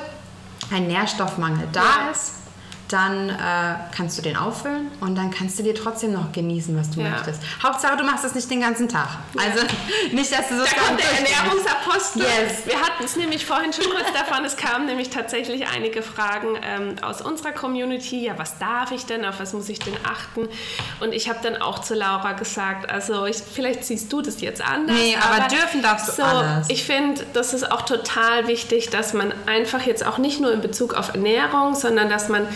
ein 0.72 0.86
Nährstoffmangel 0.86 1.68
da 1.72 2.10
ist, 2.10 2.34
dann 2.92 3.30
äh, 3.30 3.34
kannst 3.96 4.18
du 4.18 4.22
den 4.22 4.36
auffüllen 4.36 4.90
und 5.00 5.14
dann 5.16 5.30
kannst 5.30 5.58
du 5.58 5.62
dir 5.62 5.74
trotzdem 5.74 6.12
noch 6.12 6.32
genießen, 6.32 6.78
was 6.78 6.90
du 6.90 7.00
Ja. 7.00 7.10
möchtest. 7.10 7.40
Hauptsache, 7.62 7.96
du 7.96 8.04
machst 8.04 8.24
es 8.24 8.34
nicht 8.34 8.50
den 8.50 8.60
ganzen 8.60 8.88
Tag. 8.88 9.08
Also 9.36 9.64
nicht, 10.12 10.32
dass 10.32 10.48
du 10.48 10.58
so 10.58 10.64
Da 10.64 10.70
kommt 10.82 11.00
der 11.00 11.10
Ernährungsapostel. 11.18 12.22
Yes. 12.22 12.66
Wir 12.66 12.80
hatten 12.80 13.04
es 13.04 13.16
nämlich 13.16 13.46
vorhin 13.46 13.72
schon 13.72 13.84
kurz 13.86 14.12
davon, 14.12 14.44
es 14.44 14.56
kamen 14.56 14.86
nämlich 14.86 15.10
tatsächlich 15.10 15.66
einige 15.68 16.02
Fragen 16.02 16.58
ähm, 16.62 16.96
aus 17.02 17.20
unserer 17.22 17.52
Community. 17.52 18.24
Ja, 18.24 18.38
was 18.38 18.58
darf 18.58 18.90
ich 18.92 19.06
denn, 19.06 19.24
auf 19.24 19.40
was 19.40 19.52
muss 19.52 19.68
ich 19.68 19.78
denn 19.78 19.94
achten? 20.04 20.48
Und 21.00 21.12
ich 21.12 21.28
habe 21.28 21.38
dann 21.42 21.60
auch 21.60 21.80
zu 21.80 21.94
Laura 21.94 22.32
gesagt, 22.32 22.90
also 22.90 23.26
ich, 23.26 23.36
vielleicht 23.38 23.84
siehst 23.84 24.12
du 24.12 24.20
das 24.22 24.40
jetzt 24.40 24.62
anders. 24.62 24.96
Nee, 24.96 25.16
aber 25.16 25.48
dürfen 25.48 25.82
darfst 25.82 26.08
du 26.08 26.12
so, 26.12 26.22
alles. 26.22 26.68
Ich 26.70 26.84
finde, 26.84 27.24
das 27.32 27.54
ist 27.54 27.70
auch 27.70 27.82
total 27.82 28.46
wichtig, 28.46 28.90
dass 28.90 29.12
man 29.12 29.32
einfach 29.46 29.82
jetzt 29.86 30.04
auch 30.06 30.18
nicht 30.18 30.40
nur 30.40 30.52
in 30.52 30.60
Bezug 30.60 30.94
auf 30.94 31.08
Ernährung, 31.14 31.74
sondern 31.74 32.08
dass 32.08 32.28
man 32.28 32.46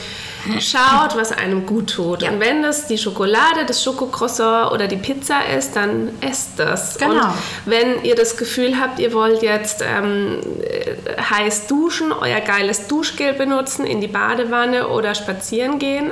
schaut, 0.60 1.16
was 1.16 1.32
einem 1.32 1.66
gut 1.66 1.90
tut. 1.94 2.22
Ja. 2.22 2.30
Und 2.30 2.40
wenn 2.40 2.62
das 2.62 2.86
die 2.86 2.98
Schokolade, 2.98 3.64
das 3.66 3.82
Schokocroissant 3.82 4.72
oder 4.72 4.86
die 4.86 4.96
Pizza 4.96 5.40
ist, 5.56 5.74
dann 5.76 6.10
esst 6.20 6.58
das. 6.58 6.98
Genau. 6.98 7.26
Und 7.26 7.34
wenn 7.66 8.04
ihr 8.04 8.14
das 8.14 8.36
Gefühl 8.36 8.78
habt, 8.80 8.98
ihr 8.98 9.12
wollt 9.12 9.42
jetzt 9.42 9.82
ähm, 9.82 10.40
äh, 10.62 11.20
heiß 11.20 11.66
duschen, 11.66 12.12
euer 12.12 12.40
geiles 12.40 12.86
Duschgel 12.86 13.32
benutzen, 13.34 13.86
in 13.86 14.00
die 14.00 14.08
Badewanne 14.08 14.88
oder 14.88 15.14
spazieren 15.14 15.78
gehen, 15.78 16.10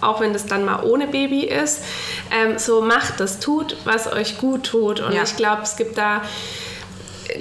auch 0.00 0.20
wenn 0.20 0.32
das 0.32 0.46
dann 0.46 0.64
mal 0.64 0.82
ohne 0.82 1.06
Baby 1.06 1.44
ist, 1.44 1.82
ähm, 2.30 2.58
so 2.58 2.82
macht 2.82 3.20
das, 3.20 3.38
tut, 3.40 3.76
was 3.84 4.12
euch 4.12 4.38
gut 4.38 4.64
tut. 4.64 5.00
Und 5.00 5.12
Ja. 5.12 5.22
ich 5.22 5.36
glaube, 5.36 5.62
es 5.62 5.76
gibt 5.76 5.96
da 5.96 6.22
äh, 7.28 7.40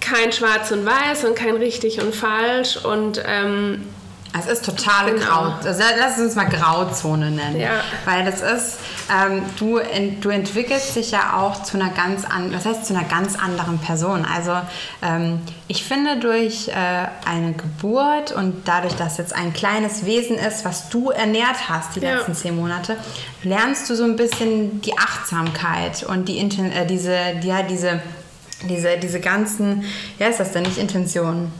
kein 0.00 0.32
Schwarz 0.32 0.70
und 0.72 0.84
Weiß 0.84 1.24
und 1.24 1.36
kein 1.36 1.56
richtig 1.56 2.00
und 2.02 2.14
falsch 2.14 2.76
und 2.84 3.22
ähm, 3.24 3.86
Es 4.38 4.46
ist 4.46 4.64
totale 4.64 5.12
Genau. 5.14 5.24
Grau. 5.26 5.54
Also 5.64 5.82
lass 5.98 6.18
uns 6.18 6.34
mal 6.34 6.44
Grauzone 6.48 7.30
nennen. 7.30 7.58
Ja. 7.58 7.80
Weil 8.04 8.24
das 8.24 8.40
ist, 8.42 8.78
ähm, 9.10 9.42
du, 9.58 9.78
ent, 9.78 10.24
du 10.24 10.28
entwickelst 10.28 10.96
dich 10.96 11.10
ja 11.12 11.34
auch 11.38 11.62
zu 11.62 11.78
einer 11.80 11.90
ganz 11.90 12.24
anderen, 12.24 12.54
was 12.54 12.64
heißt 12.66 12.84
zu 12.86 12.94
einer 12.94 13.04
ganz 13.08 13.36
anderen 13.38 13.78
Person. 13.78 14.24
Also 14.26 14.52
ähm, 15.02 15.40
ich 15.66 15.82
finde 15.82 16.18
durch 16.20 16.68
äh, 16.68 16.72
eine 17.26 17.52
Geburt 17.52 18.32
und 18.32 18.68
dadurch, 18.68 18.94
dass 18.96 19.16
jetzt 19.16 19.34
ein 19.34 19.52
kleines 19.54 20.04
Wesen 20.04 20.36
ist, 20.36 20.64
was 20.64 20.88
du 20.90 21.10
ernährt 21.10 21.68
hast 21.68 21.96
die 21.96 22.00
Ja. 22.00 22.16
letzten 22.16 22.34
zehn 22.34 22.54
Monate, 22.54 22.96
lernst 23.42 23.88
du 23.88 23.94
so 23.94 24.04
ein 24.04 24.16
bisschen 24.16 24.82
die 24.82 24.96
Achtsamkeit 24.98 26.02
und 26.04 26.28
die, 26.28 26.38
Inten- 26.38 26.70
äh, 26.72 26.86
diese, 26.86 27.16
die, 27.42 27.48
ja, 27.48 27.62
diese, 27.62 28.00
diese, 28.68 28.98
diese 28.98 29.20
ganzen, 29.20 29.84
ja 30.18 30.26
ist 30.26 30.38
das 30.40 30.52
denn 30.52 30.64
nicht 30.64 30.78
Intention? 30.78 31.50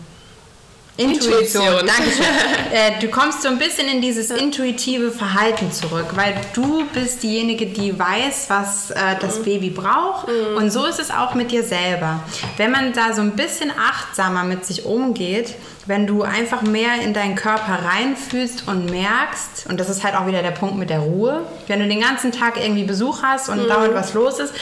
Intuition. 0.99 1.33
Intuition. 1.33 1.87
Dankeschön. 1.87 2.25
äh, 2.73 3.01
du 3.01 3.09
kommst 3.09 3.43
so 3.43 3.49
ein 3.49 3.59
bisschen 3.59 3.87
in 3.87 4.03
dieses 4.03 4.33
intuitive 4.33 5.13
Verhalten 5.13 5.71
zurück, 5.71 6.07
weil 6.17 6.35
du 6.55 6.87
bist 6.93 7.23
diejenige, 7.23 7.67
die 7.67 7.97
weiß, 7.97 8.47
was 8.49 8.91
äh, 8.91 9.15
das 9.21 9.45
Baby 9.45 9.71
braucht. 9.71 10.27
Und 10.57 10.73
so 10.73 10.85
ist 10.87 10.99
es 10.99 11.13
auch 11.13 11.35
mit 11.35 11.53
dir 11.53 11.63
selber. 11.63 12.25
Wenn 12.57 12.73
man 12.73 12.93
da 12.93 13.13
so 13.13 13.23
ein 13.23 13.37
bisschen 13.37 13.71
achtsamer 13.71 14.43
mit 14.43 14.65
sich 14.65 14.87
umgeht, 14.87 15.55
wenn 15.87 16.07
du 16.07 16.23
einfach 16.23 16.63
mehr 16.63 17.01
in 17.03 17.15
deinen 17.15 17.37
Körper 17.37 17.79
reinfühlst 17.85 18.67
und 18.67 18.91
merkst, 18.91 19.67
und 19.71 19.79
das 19.79 19.89
ist 19.89 20.03
halt 20.03 20.17
auch 20.17 20.27
wieder 20.27 20.43
der 20.43 20.51
Punkt 20.51 20.77
mit 20.77 20.91
der 20.91 20.99
Ruhe, 20.99 21.47
wenn 21.69 21.79
du 21.79 21.87
den 21.87 22.01
ganzen 22.01 22.33
Tag 22.33 22.57
irgendwie 22.61 22.85
Besuch 22.85 23.23
hast 23.23 23.49
und 23.49 23.69
dauernd 23.69 23.95
was 23.95 24.15
los 24.15 24.41
ist, 24.41 24.53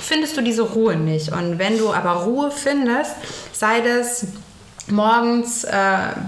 findest 0.00 0.36
du 0.36 0.42
diese 0.42 0.62
Ruhe 0.62 0.94
nicht. 0.96 1.32
Und 1.32 1.58
wenn 1.58 1.78
du 1.78 1.92
aber 1.92 2.24
Ruhe 2.24 2.50
findest, 2.50 3.12
sei 3.52 3.80
das 3.80 4.26
morgens, 4.88 5.64
äh, 5.64 5.72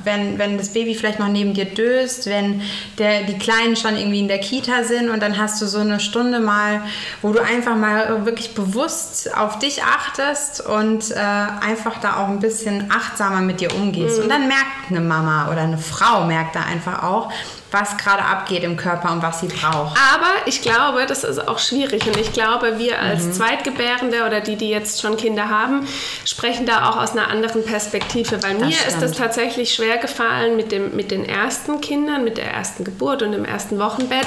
wenn, 0.05 0.39
wenn 0.39 0.59
das 0.59 0.71
Baby 0.71 0.95
vielleicht 0.95 1.19
noch 1.19 1.29
neben 1.29 1.55
dir 1.55 1.65
döst, 1.65 2.27
wenn 2.27 2.63
der, 2.99 3.23
die 3.23 3.39
Kleinen 3.39 3.77
schon 3.77 3.97
irgendwie 3.97 4.21
in 4.21 4.29
der 4.29 4.39
Kita 4.39 4.85
sind 4.85 5.11
und 5.11 5.23
dann 5.23 5.39
hast 5.39 5.63
du 5.63 5.67
so 5.67 5.79
eine 5.79 6.01
Stunde 6.01 6.41
mal, 6.41 6.83
wo 7.23 7.33
du 7.33 7.41
einfach 7.41 7.77
mal 7.77 8.25
wirklich 8.25 8.55
bewusst 8.55 9.35
auf 9.37 9.59
dich 9.59 9.83
achtest 9.83 10.61
und 10.61 11.11
äh, 11.11 11.15
einfach 11.17 12.01
da 12.01 12.17
auch 12.17 12.29
ein 12.29 12.41
bisschen 12.41 12.91
achtsamer 12.91 13.41
mit 13.41 13.61
dir 13.61 13.75
umgehst. 13.75 14.19
Und 14.19 14.29
dann 14.29 14.49
merkt 14.49 14.91
eine 14.91 15.01
Mama 15.01 15.51
oder 15.51 15.63
eine 15.63 15.79
Frau 15.79 16.25
merkt 16.25 16.57
da 16.57 16.63
einfach 16.63 17.03
auch, 17.03 17.33
was 17.71 17.97
gerade 17.99 18.23
abgeht 18.25 18.65
im 18.65 18.77
Körper 18.77 19.13
und 19.13 19.23
was 19.23 19.41
sie 19.41 19.49
braucht. 19.49 19.99
Aber 20.15 20.31
ich 20.47 20.63
glaube, 20.63 21.05
das 21.07 21.23
ist 21.25 21.47
auch 21.47 21.59
schwierig 21.59 22.07
und 22.07 22.17
ich 22.17 22.33
glaube, 22.33 22.79
wir 22.79 22.99
als 22.99 23.25
Mhm. 23.27 23.33
Zweitgebärende 23.35 24.25
oder 24.27 24.41
die, 24.41 24.57
die 24.57 24.71
jetzt 24.71 25.03
schon 25.03 25.17
Kinder 25.17 25.49
haben, 25.51 25.87
sprechen 26.25 26.65
da 26.67 26.89
auch 26.89 26.97
aus 26.97 27.13
einer 27.13 27.29
anderen 27.29 27.65
Perspektive, 27.65 28.43
weil 28.43 28.55
mir 28.55 28.69
ist 28.71 28.87
das 28.87 28.95
stimmt. 29.13 29.17
tatsächlich 29.19 29.75
schwer 29.75 29.99
gefallen 29.99 30.57
mit, 30.57 30.73
dem, 30.73 30.97
mit 30.97 31.11
den 31.11 31.25
ersten 31.29 31.81
Kindern, 31.81 32.25
mit 32.25 32.39
der 32.39 32.51
ersten 32.53 32.85
Geburt 32.85 33.23
und 33.23 33.33
dem 33.33 33.45
ersten 33.45 33.79
Wochenbett. 33.79 34.27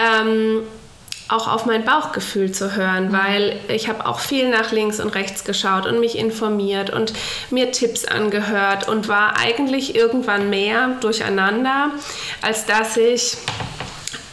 Ähm, 0.00 0.62
auch 1.32 1.48
auf 1.48 1.66
mein 1.66 1.84
Bauchgefühl 1.84 2.52
zu 2.52 2.76
hören, 2.76 3.08
Mhm. 3.08 3.12
weil 3.12 3.60
ich 3.68 3.88
habe 3.88 4.06
auch 4.06 4.20
viel 4.20 4.48
nach 4.50 4.70
links 4.72 5.00
und 5.00 5.14
rechts 5.14 5.44
geschaut 5.44 5.86
und 5.86 5.98
mich 6.00 6.16
informiert 6.18 6.90
und 6.90 7.12
mir 7.50 7.72
Tipps 7.72 8.04
angehört 8.04 8.88
und 8.88 9.08
war 9.08 9.38
eigentlich 9.38 9.94
irgendwann 9.94 10.50
mehr 10.50 10.88
durcheinander, 11.00 11.90
als 12.42 12.66
dass 12.66 12.96
ich 12.96 13.36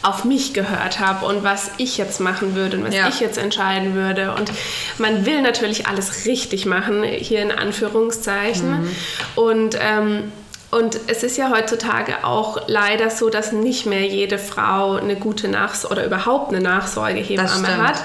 auf 0.02 0.24
mich 0.24 0.54
gehört 0.54 0.98
habe 0.98 1.26
und 1.26 1.44
was 1.44 1.72
ich 1.76 1.98
jetzt 1.98 2.20
machen 2.20 2.54
würde 2.54 2.78
und 2.78 2.86
was 2.86 2.94
Ja. 2.94 3.08
ich 3.08 3.20
jetzt 3.20 3.36
entscheiden 3.36 3.94
würde. 3.94 4.34
Und 4.34 4.50
man 4.96 5.26
will 5.26 5.42
natürlich 5.42 5.86
alles 5.86 6.24
richtig 6.24 6.64
machen, 6.64 7.02
hier 7.02 7.42
in 7.42 7.52
Anführungszeichen. 7.52 8.88
Und 9.34 9.76
ähm, 9.78 10.32
und 10.70 11.00
es 11.08 11.24
ist 11.24 11.36
ja 11.36 11.50
heutzutage 11.50 12.24
auch 12.24 12.68
leider 12.68 13.10
so, 13.10 13.28
dass 13.28 13.50
nicht 13.50 13.86
mehr 13.86 14.06
jede 14.06 14.38
Frau 14.38 14.94
eine 14.94 15.16
gute 15.16 15.48
Nachsorge 15.48 15.94
oder 15.94 16.06
überhaupt 16.06 16.52
eine 16.52 16.60
Nachsorgehebamme 16.60 17.76
hat. 17.78 18.02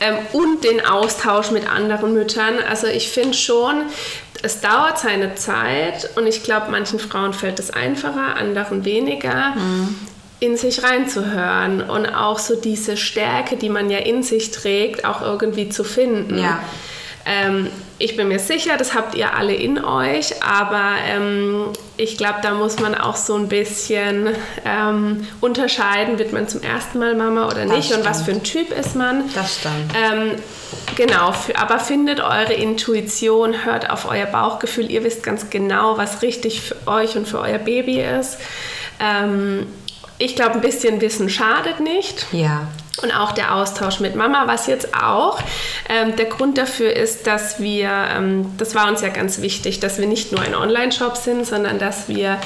Ähm, 0.00 0.16
und 0.32 0.64
den 0.64 0.84
Austausch 0.84 1.52
mit 1.52 1.70
anderen 1.70 2.14
Müttern. 2.14 2.54
Also 2.68 2.88
ich 2.88 3.08
finde 3.10 3.34
schon, 3.34 3.82
es 4.42 4.60
dauert 4.60 4.98
seine 4.98 5.36
Zeit 5.36 6.10
und 6.16 6.26
ich 6.26 6.42
glaube, 6.42 6.70
manchen 6.70 6.98
Frauen 6.98 7.32
fällt 7.32 7.60
es 7.60 7.70
einfacher, 7.70 8.36
anderen 8.36 8.84
weniger. 8.84 9.54
Mhm 9.56 9.96
in 10.40 10.56
sich 10.56 10.84
reinzuhören 10.84 11.82
und 11.82 12.06
auch 12.06 12.38
so 12.38 12.54
diese 12.54 12.96
Stärke, 12.96 13.56
die 13.56 13.68
man 13.68 13.90
ja 13.90 13.98
in 13.98 14.22
sich 14.22 14.52
trägt, 14.52 15.04
auch 15.04 15.20
irgendwie 15.20 15.68
zu 15.68 15.82
finden. 15.82 16.38
Ja. 16.38 16.60
Ähm, 17.28 17.68
ich 17.98 18.16
bin 18.16 18.28
mir 18.28 18.38
sicher, 18.38 18.78
das 18.78 18.94
habt 18.94 19.14
ihr 19.14 19.34
alle 19.34 19.54
in 19.54 19.84
euch, 19.84 20.42
aber 20.42 20.92
ähm, 21.06 21.66
ich 21.98 22.16
glaube, 22.16 22.38
da 22.42 22.54
muss 22.54 22.78
man 22.78 22.94
auch 22.94 23.16
so 23.16 23.34
ein 23.34 23.48
bisschen 23.48 24.28
ähm, 24.64 25.26
unterscheiden, 25.42 26.18
wird 26.18 26.32
man 26.32 26.48
zum 26.48 26.62
ersten 26.62 26.98
Mal 26.98 27.14
Mama 27.14 27.46
oder 27.48 27.66
nicht 27.66 27.92
und 27.92 28.06
was 28.06 28.22
für 28.22 28.30
ein 28.30 28.42
Typ 28.44 28.70
ist 28.70 28.96
man. 28.96 29.24
Das 29.34 29.56
stimmt. 29.56 29.92
Ähm, 29.94 30.36
genau, 30.96 31.32
für, 31.32 31.58
aber 31.58 31.78
findet 31.80 32.20
eure 32.20 32.54
Intuition, 32.54 33.66
hört 33.66 33.90
auf 33.90 34.08
euer 34.10 34.26
Bauchgefühl, 34.26 34.90
ihr 34.90 35.04
wisst 35.04 35.22
ganz 35.22 35.50
genau, 35.50 35.98
was 35.98 36.22
richtig 36.22 36.62
für 36.62 36.76
euch 36.86 37.16
und 37.16 37.28
für 37.28 37.40
euer 37.40 37.58
Baby 37.58 38.00
ist. 38.00 38.38
Ich 40.18 40.34
glaube, 40.34 40.54
ein 40.54 40.60
bisschen 40.60 41.00
Wissen 41.00 41.30
schadet 41.30 41.80
nicht. 41.80 42.26
Ja. 42.32 42.68
Und 43.00 43.12
auch 43.12 43.30
der 43.30 43.54
Austausch 43.54 44.00
mit 44.00 44.16
Mama, 44.16 44.48
was 44.48 44.66
jetzt 44.66 44.92
auch 44.94 45.38
ähm, 45.88 46.16
der 46.16 46.26
Grund 46.26 46.58
dafür 46.58 46.94
ist, 46.96 47.28
dass 47.28 47.60
wir, 47.60 47.88
ähm, 47.88 48.52
das 48.58 48.74
war 48.74 48.88
uns 48.88 49.02
ja 49.02 49.08
ganz 49.08 49.40
wichtig, 49.40 49.78
dass 49.78 49.98
wir 49.98 50.06
nicht 50.08 50.32
nur 50.32 50.40
ein 50.40 50.56
Online-Shop 50.56 51.16
sind, 51.16 51.46
sondern 51.46 51.78
dass 51.78 52.08
wir 52.08 52.40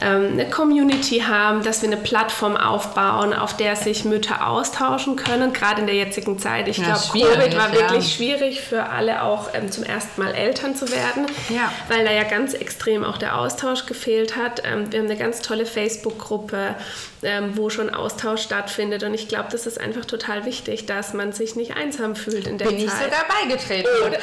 ähm, 0.00 0.32
eine 0.32 0.48
Community 0.50 1.20
haben, 1.20 1.62
dass 1.62 1.82
wir 1.82 1.88
eine 1.88 1.96
Plattform 1.96 2.56
aufbauen, 2.56 3.32
auf 3.32 3.56
der 3.56 3.76
sich 3.76 4.04
Mütter 4.04 4.46
austauschen 4.46 5.16
können, 5.16 5.52
gerade 5.52 5.80
in 5.80 5.86
der 5.86 5.96
jetzigen 5.96 6.38
Zeit. 6.38 6.68
Ich 6.68 6.78
ja, 6.78 6.84
glaube, 6.84 7.00
Covid 7.26 7.56
war 7.56 7.68
ja. 7.68 7.80
wirklich 7.80 8.14
schwierig 8.14 8.60
für 8.60 8.84
alle 8.90 9.22
auch 9.22 9.50
ähm, 9.54 9.70
zum 9.70 9.84
ersten 9.84 10.22
Mal 10.22 10.34
Eltern 10.34 10.74
zu 10.74 10.90
werden, 10.90 11.26
ja. 11.48 11.72
weil 11.88 12.04
da 12.04 12.12
ja 12.12 12.24
ganz 12.24 12.54
extrem 12.54 13.04
auch 13.04 13.18
der 13.18 13.38
Austausch 13.38 13.86
gefehlt 13.86 14.36
hat. 14.36 14.62
Ähm, 14.64 14.90
wir 14.90 15.00
haben 15.00 15.06
eine 15.06 15.16
ganz 15.16 15.40
tolle 15.40 15.66
Facebook-Gruppe, 15.66 16.74
ähm, 17.22 17.56
wo 17.56 17.70
schon 17.70 17.92
Austausch 17.92 18.42
stattfindet 18.42 19.02
und 19.02 19.14
ich 19.14 19.28
glaube, 19.28 19.48
das 19.50 19.66
ist 19.66 19.80
einfach 19.80 20.04
total 20.04 20.44
wichtig, 20.44 20.86
dass 20.86 21.14
man 21.14 21.32
sich 21.32 21.56
nicht 21.56 21.76
einsam 21.76 22.16
fühlt 22.16 22.46
in 22.46 22.58
der 22.58 22.66
Bin 22.66 22.78
Zeit. 22.78 22.86
Bin 22.86 22.88
ich 22.88 23.04
sogar 23.04 23.24
beigetreten. 23.28 23.88
Oh, 24.02 24.08
ja, 24.12 24.18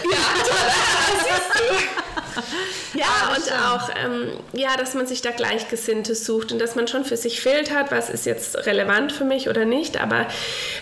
ja, 2.94 3.06
ah, 3.06 3.36
und 3.36 3.52
auch, 3.52 3.90
ähm, 4.04 4.30
ja, 4.54 4.76
dass 4.78 4.94
man 4.94 5.08
sich 5.08 5.22
da 5.22 5.32
Gleichgesinnte 5.32 6.16
sucht 6.16 6.52
und 6.52 6.60
dass 6.60 6.76
man 6.76 6.88
schon 6.88 7.06
für 7.06 7.18
sich 7.18 7.42
filtert, 7.42 7.92
was 7.92 8.10
ist 8.10 8.26
jetzt 8.26 8.66
relevant 8.66 9.12
für 9.12 9.26
mich 9.26 9.50
oder 9.50 9.66
nicht, 9.66 10.02
aber 10.02 10.26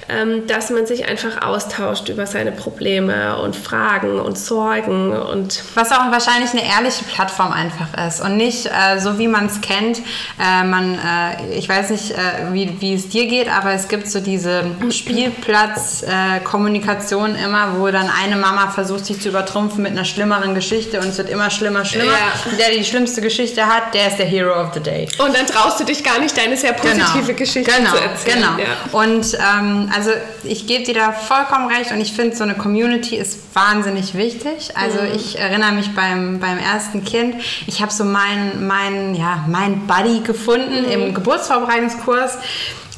ähm, 0.10 0.48
dass 0.48 0.70
man 0.70 0.86
sich 0.86 1.08
einfach 1.08 1.42
austauscht 1.42 2.10
über 2.10 2.26
seine 2.26 2.52
Probleme 2.52 3.42
und 3.42 3.56
Fragen 3.56 4.20
und 4.20 4.38
Sorgen 4.38 5.14
und. 5.14 5.64
Was 5.76 5.92
auch 5.92 6.12
wahrscheinlich 6.12 6.52
eine 6.52 6.66
ehrliche 6.66 7.06
Plattform 7.06 7.52
einfach 7.52 8.08
ist 8.08 8.22
und 8.22 8.38
nicht 8.38 8.68
äh, 8.68 9.00
so, 9.00 9.18
wie 9.18 9.28
man 9.28 9.48
es 9.48 9.62
kennt. 9.62 10.02
Äh, 10.40 10.64
man, 10.64 10.94
äh, 10.96 11.58
ich 11.58 11.68
weiß 11.68 11.90
nicht, 11.92 12.12
äh, 12.12 12.52
wie, 12.52 12.80
wie 12.82 12.94
es 12.94 13.10
dir 13.10 13.28
geht, 13.28 13.50
aber 13.50 13.72
es 13.72 13.88
gibt 13.88 14.08
so 14.10 14.20
diese 14.20 14.64
Spielplatz-Kommunikation 14.90 17.36
immer, 17.36 17.80
wo 17.80 17.90
dann 17.90 18.10
eine 18.10 18.36
Mama 18.36 18.70
versucht, 18.70 19.06
sich 19.06 19.22
zu 19.22 19.30
übertrumpfen 19.30 19.84
mit 19.84 19.94
einer 19.94 20.06
schlimmeren 20.06 20.56
Geschichte 20.56 21.00
und 21.00 21.08
es 21.08 21.18
wird 21.18 21.30
immer 21.30 21.41
schlimmer, 21.50 21.86
schlimmer. 21.86 22.12
Ja. 22.12 22.52
Der, 22.58 22.68
der 22.68 22.78
die 22.78 22.84
schlimmste 22.84 23.22
Geschichte 23.22 23.66
hat, 23.66 23.94
der 23.94 24.10
ist 24.10 24.18
der 24.18 24.26
Hero 24.26 24.62
of 24.62 24.74
the 24.74 24.80
Day. 24.80 25.08
Und 25.18 25.36
dann 25.36 25.48
traust 25.48 25.80
du 25.80 25.84
dich 25.84 26.04
gar 26.04 26.20
nicht, 26.20 26.38
deine 26.38 26.58
sehr 26.58 26.74
positive 26.74 27.24
genau. 27.26 27.38
Geschichte 27.38 27.72
genau. 27.72 27.92
zu 27.92 27.98
erzählen. 27.98 28.36
Genau. 28.36 28.58
Ja. 28.60 29.00
Und 29.00 29.34
ähm, 29.34 29.92
also 29.96 30.12
ich 30.44 30.68
gebe 30.68 30.84
dir 30.84 30.94
da 30.94 31.12
vollkommen 31.12 31.68
recht 31.68 31.92
und 31.92 32.02
ich 32.02 32.14
finde, 32.14 32.36
so 32.36 32.44
eine 32.44 32.56
Community 32.56 33.16
ist 33.16 33.40
wahnsinnig 33.54 34.16
wichtig. 34.16 34.76
Also 34.76 35.02
mhm. 35.02 35.16
ich 35.16 35.40
erinnere 35.40 35.72
mich 35.72 35.94
beim, 35.96 36.40
beim 36.40 36.58
ersten 36.58 37.04
Kind, 37.04 37.36
ich 37.68 37.82
habe 37.82 37.92
so 37.92 38.04
meinen 38.04 38.68
mein, 38.68 39.16
ja, 39.16 39.46
mein 39.48 39.88
Buddy 39.88 40.22
gefunden 40.22 40.84
mhm. 40.84 40.92
im 40.92 41.14
Geburtsvorbereitungskurs. 41.14 42.38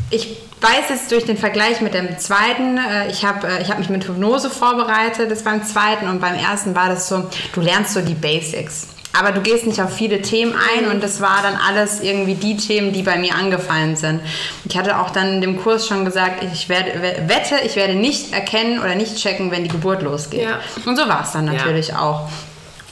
Ich 0.10 0.38
weiß 0.64 0.90
jetzt 0.90 1.12
durch 1.12 1.26
den 1.26 1.38
Vergleich 1.38 1.82
mit 1.82 1.94
dem 1.94 2.18
zweiten, 2.18 2.78
äh, 2.78 3.10
ich 3.10 3.26
habe 3.26 3.48
äh, 3.48 3.62
ich 3.62 3.70
hab 3.70 3.80
mich 3.80 3.90
mit 3.90 4.08
Hypnose 4.08 4.50
vorbereitet, 4.50 5.30
das 5.30 5.44
beim 5.44 5.64
zweiten 5.64 6.08
und 6.08 6.22
beim 6.22 6.36
ersten 6.36 6.74
war 6.74 6.90
das 6.90 7.10
so, 7.10 7.30
du 7.54 7.62
lernst 7.62 7.94
so 7.94 8.02
die 8.02 8.14
Basics. 8.14 8.88
Aber 9.16 9.32
du 9.32 9.42
gehst 9.42 9.68
nicht 9.68 9.80
auf 9.80 9.94
viele 9.94 10.24
Themen 10.24 10.56
ein 10.76 10.90
und 10.90 11.04
das 11.04 11.22
war 11.22 11.44
dann 11.44 11.56
alles 11.56 12.02
irgendwie 12.02 12.34
die 12.34 12.58
Themen, 12.58 12.94
die 12.94 13.04
bei 13.04 13.18
mir 13.18 13.36
angefallen 13.36 13.96
sind. 13.96 14.22
Ich 14.66 14.76
hatte 14.76 14.98
auch 14.98 15.12
dann 15.12 15.36
in 15.36 15.42
dem 15.42 15.62
Kurs 15.62 15.88
schon 15.88 16.04
gesagt, 16.04 16.44
ich 16.52 16.68
werde, 16.68 17.00
wette, 17.28 17.64
ich 17.64 17.76
werde 17.76 17.94
nicht 17.94 18.34
erkennen 18.34 18.80
oder 18.80 18.96
nicht 18.96 19.18
checken, 19.18 19.52
wenn 19.52 19.64
die 19.64 19.70
Geburt 19.70 20.02
losgeht. 20.02 20.42
Ja. 20.42 20.60
Und 20.86 20.96
so 20.96 21.08
war 21.08 21.22
es 21.22 21.32
dann 21.32 21.46
natürlich 21.46 21.90
ja. 21.90 22.00
auch. 22.00 22.28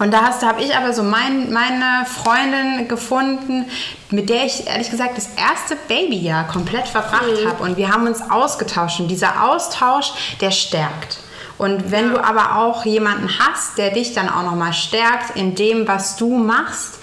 Und 0.02 0.10
da 0.10 0.24
habe 0.42 0.64
ich 0.64 0.76
aber 0.76 0.94
so 0.94 1.04
mein, 1.04 1.54
meine 1.54 2.08
Freundin 2.08 2.88
gefunden, 2.88 3.68
mit 4.10 4.32
der 4.32 4.46
ich 4.46 4.66
ehrlich 4.66 4.90
gesagt 4.90 5.16
das 5.16 5.30
erste 5.38 5.76
Babyjahr 5.88 6.48
komplett 6.48 6.88
verbracht 6.88 7.44
mhm. 7.44 7.48
habe. 7.48 7.64
Und 7.64 7.78
wir 7.78 7.94
haben 7.94 8.08
uns 8.08 8.20
ausgetauscht. 8.20 9.00
Und 9.00 9.10
dieser 9.10 9.48
Austausch, 9.48 10.12
der 10.42 10.50
stärkt. 10.50 11.20
Und 11.62 11.92
wenn 11.92 12.10
du 12.10 12.18
aber 12.18 12.58
auch 12.58 12.86
jemanden 12.86 13.30
hast, 13.38 13.78
der 13.78 13.92
dich 13.92 14.16
dann 14.16 14.30
auch 14.30 14.42
nochmal 14.42 14.74
stärkt 14.74 15.36
in 15.36 15.54
dem, 15.54 15.88
was 15.88 16.16
du 16.16 16.36
machst, 16.36 16.96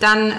dann, 0.00 0.30
äh, 0.30 0.34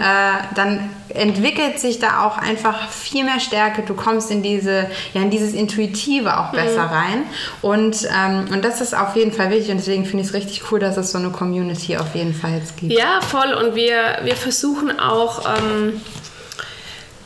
dann 0.55 0.89
entwickelt 1.09 1.79
sich 1.79 1.99
da 1.99 2.25
auch 2.25 2.39
einfach 2.39 2.89
viel 2.89 3.23
mehr 3.23 3.39
Stärke. 3.39 3.83
Du 3.83 3.93
kommst 3.93 4.31
in, 4.31 4.41
diese, 4.41 4.89
ja, 5.13 5.21
in 5.21 5.29
dieses 5.29 5.53
Intuitive 5.53 6.39
auch 6.39 6.53
besser 6.53 6.87
mhm. 6.87 6.91
rein. 6.91 7.23
Und, 7.61 7.97
ähm, 8.05 8.45
und 8.51 8.65
das 8.65 8.81
ist 8.81 8.97
auf 8.97 9.15
jeden 9.15 9.31
Fall 9.31 9.51
wichtig. 9.51 9.69
Und 9.69 9.77
deswegen 9.77 10.05
finde 10.05 10.23
ich 10.23 10.29
es 10.29 10.33
richtig 10.33 10.71
cool, 10.71 10.79
dass 10.79 10.97
es 10.97 11.11
so 11.11 11.19
eine 11.19 11.29
Community 11.29 11.97
auf 11.97 12.15
jeden 12.15 12.33
Fall 12.33 12.53
jetzt 12.53 12.77
gibt. 12.77 12.91
Ja, 12.91 13.21
voll. 13.21 13.53
Und 13.53 13.75
wir, 13.75 14.21
wir 14.23 14.35
versuchen 14.35 14.99
auch. 14.99 15.45
Ähm 15.45 16.01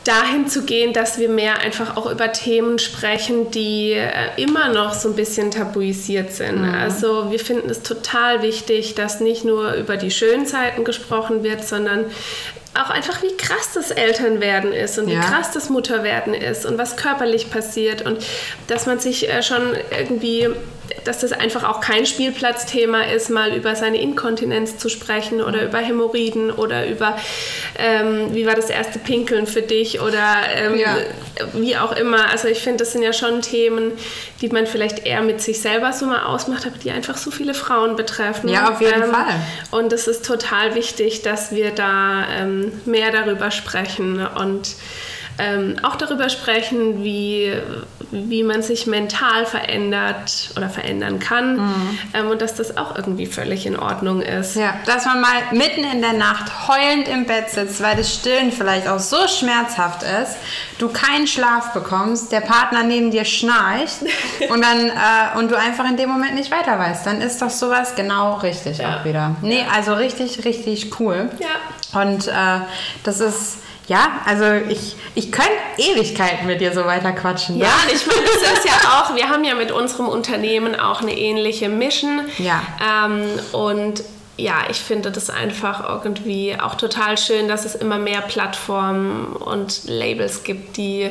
dahin 0.04 0.48
zu 0.48 0.64
gehen, 0.64 0.92
dass 0.92 1.18
wir 1.18 1.28
mehr 1.28 1.58
einfach 1.58 1.96
auch 1.96 2.10
über 2.10 2.32
Themen 2.32 2.78
sprechen, 2.78 3.50
die 3.50 3.92
äh, 3.92 4.10
immer 4.36 4.68
noch 4.68 4.94
so 4.94 5.10
ein 5.10 5.16
bisschen 5.16 5.50
tabuisiert 5.50 6.32
sind. 6.32 6.62
Mhm. 6.62 6.74
Also 6.74 7.30
wir 7.30 7.38
finden 7.38 7.70
es 7.70 7.82
total 7.82 8.42
wichtig, 8.42 8.94
dass 8.94 9.20
nicht 9.20 9.44
nur 9.44 9.74
über 9.74 9.96
die 9.96 10.10
schönen 10.10 10.46
Zeiten 10.46 10.84
gesprochen 10.84 11.42
wird, 11.42 11.64
sondern 11.64 12.06
auch 12.74 12.90
einfach, 12.90 13.22
wie 13.22 13.36
krass 13.36 13.72
das 13.74 13.90
Elternwerden 13.90 14.72
ist 14.72 14.98
und 14.98 15.08
ja. 15.08 15.16
wie 15.16 15.20
krass 15.20 15.52
das 15.52 15.68
Mutterwerden 15.68 16.32
ist 16.32 16.64
und 16.64 16.78
was 16.78 16.96
körperlich 16.96 17.50
passiert 17.50 18.02
und 18.02 18.18
dass 18.66 18.86
man 18.86 18.98
sich 18.98 19.28
äh, 19.28 19.42
schon 19.42 19.74
irgendwie 19.96 20.48
dass 21.04 21.20
das 21.20 21.32
einfach 21.32 21.64
auch 21.64 21.80
kein 21.80 22.06
Spielplatzthema 22.06 23.02
ist, 23.02 23.30
mal 23.30 23.54
über 23.54 23.76
seine 23.76 24.00
Inkontinenz 24.00 24.78
zu 24.78 24.88
sprechen 24.88 25.42
oder 25.42 25.64
über 25.64 25.78
Hämorrhoiden 25.78 26.50
oder 26.50 26.86
über, 26.86 27.16
ähm, 27.78 28.34
wie 28.34 28.46
war 28.46 28.54
das 28.54 28.70
erste 28.70 28.98
Pinkeln 28.98 29.46
für 29.46 29.62
dich 29.62 30.00
oder 30.00 30.36
ähm, 30.54 30.78
ja. 30.78 30.96
wie 31.54 31.76
auch 31.76 31.92
immer. 31.96 32.30
Also 32.30 32.48
ich 32.48 32.60
finde, 32.60 32.78
das 32.78 32.92
sind 32.92 33.02
ja 33.02 33.12
schon 33.12 33.42
Themen, 33.42 33.92
die 34.40 34.48
man 34.48 34.66
vielleicht 34.66 35.06
eher 35.06 35.22
mit 35.22 35.40
sich 35.40 35.60
selber 35.60 35.92
so 35.92 36.06
mal 36.06 36.24
ausmacht, 36.24 36.66
aber 36.66 36.78
die 36.78 36.90
einfach 36.90 37.16
so 37.16 37.30
viele 37.30 37.54
Frauen 37.54 37.96
betreffen. 37.96 38.48
Ja, 38.48 38.70
auf 38.70 38.80
jeden 38.80 39.02
ähm, 39.02 39.10
Fall. 39.10 39.34
Und 39.70 39.92
es 39.92 40.06
ist 40.06 40.24
total 40.24 40.74
wichtig, 40.74 41.22
dass 41.22 41.52
wir 41.52 41.70
da 41.70 42.26
ähm, 42.38 42.72
mehr 42.84 43.10
darüber 43.10 43.50
sprechen 43.50 44.26
und 44.26 44.74
ähm, 45.38 45.76
auch 45.82 45.96
darüber 45.96 46.28
sprechen, 46.28 47.02
wie, 47.04 47.52
wie 48.10 48.42
man 48.42 48.62
sich 48.62 48.86
mental 48.86 49.46
verändert 49.46 50.50
oder 50.56 50.68
verändern 50.68 51.18
kann 51.18 51.56
mhm. 51.56 51.98
ähm, 52.12 52.28
und 52.28 52.42
dass 52.42 52.54
das 52.54 52.76
auch 52.76 52.96
irgendwie 52.96 53.26
völlig 53.26 53.66
in 53.66 53.78
Ordnung 53.78 54.20
ist. 54.20 54.56
Ja, 54.56 54.74
dass 54.86 55.06
man 55.06 55.20
mal 55.20 55.32
mitten 55.52 55.84
in 55.84 56.02
der 56.02 56.12
Nacht 56.12 56.68
heulend 56.68 57.08
im 57.08 57.24
Bett 57.24 57.50
sitzt, 57.50 57.82
weil 57.82 57.96
das 57.96 58.12
Stillen 58.14 58.52
vielleicht 58.52 58.86
auch 58.88 58.98
so 58.98 59.26
schmerzhaft 59.26 60.02
ist, 60.02 60.36
du 60.78 60.88
keinen 60.88 61.26
Schlaf 61.26 61.72
bekommst, 61.72 62.32
der 62.32 62.40
Partner 62.40 62.82
neben 62.82 63.10
dir 63.10 63.24
schnarcht 63.24 64.02
und, 64.50 64.62
dann, 64.62 64.88
äh, 64.88 65.38
und 65.38 65.50
du 65.50 65.58
einfach 65.58 65.88
in 65.88 65.96
dem 65.96 66.10
Moment 66.10 66.34
nicht 66.34 66.50
weiter 66.50 66.78
weißt, 66.78 67.06
dann 67.06 67.20
ist 67.20 67.40
doch 67.40 67.50
sowas 67.50 67.94
genau 67.94 68.34
richtig 68.36 68.78
ja. 68.78 68.98
auch 68.98 69.04
wieder. 69.04 69.36
Nee, 69.40 69.64
also 69.74 69.94
richtig, 69.94 70.44
richtig 70.44 71.00
cool. 71.00 71.30
Ja. 71.38 72.00
Und 72.00 72.28
äh, 72.28 72.60
das 73.04 73.20
ist 73.20 73.58
ja, 73.92 74.22
also 74.24 74.44
ich, 74.70 74.96
ich 75.14 75.30
könnte 75.30 75.52
Ewigkeiten 75.76 76.46
mit 76.46 76.62
dir 76.62 76.72
so 76.72 76.86
weiter 76.86 77.12
quatschen. 77.12 77.58
Ja, 77.58 77.66
ne? 77.66 77.92
ich 77.92 78.06
meine, 78.06 78.22
das 78.22 78.58
ist 78.58 78.64
ja 78.64 78.72
auch, 78.72 79.14
wir 79.14 79.28
haben 79.28 79.44
ja 79.44 79.54
mit 79.54 79.70
unserem 79.70 80.08
Unternehmen 80.08 80.74
auch 80.80 81.02
eine 81.02 81.14
ähnliche 81.14 81.68
Mission. 81.68 82.22
Ja. 82.38 82.62
Ähm, 82.80 83.28
und 83.52 84.02
ja, 84.38 84.64
ich 84.70 84.78
finde 84.78 85.10
das 85.10 85.28
einfach 85.28 85.86
irgendwie 85.86 86.56
auch 86.58 86.74
total 86.74 87.18
schön, 87.18 87.48
dass 87.48 87.64
es 87.66 87.74
immer 87.74 87.98
mehr 87.98 88.22
Plattformen 88.22 89.26
und 89.36 89.82
Labels 89.84 90.42
gibt, 90.42 90.78
die 90.78 91.10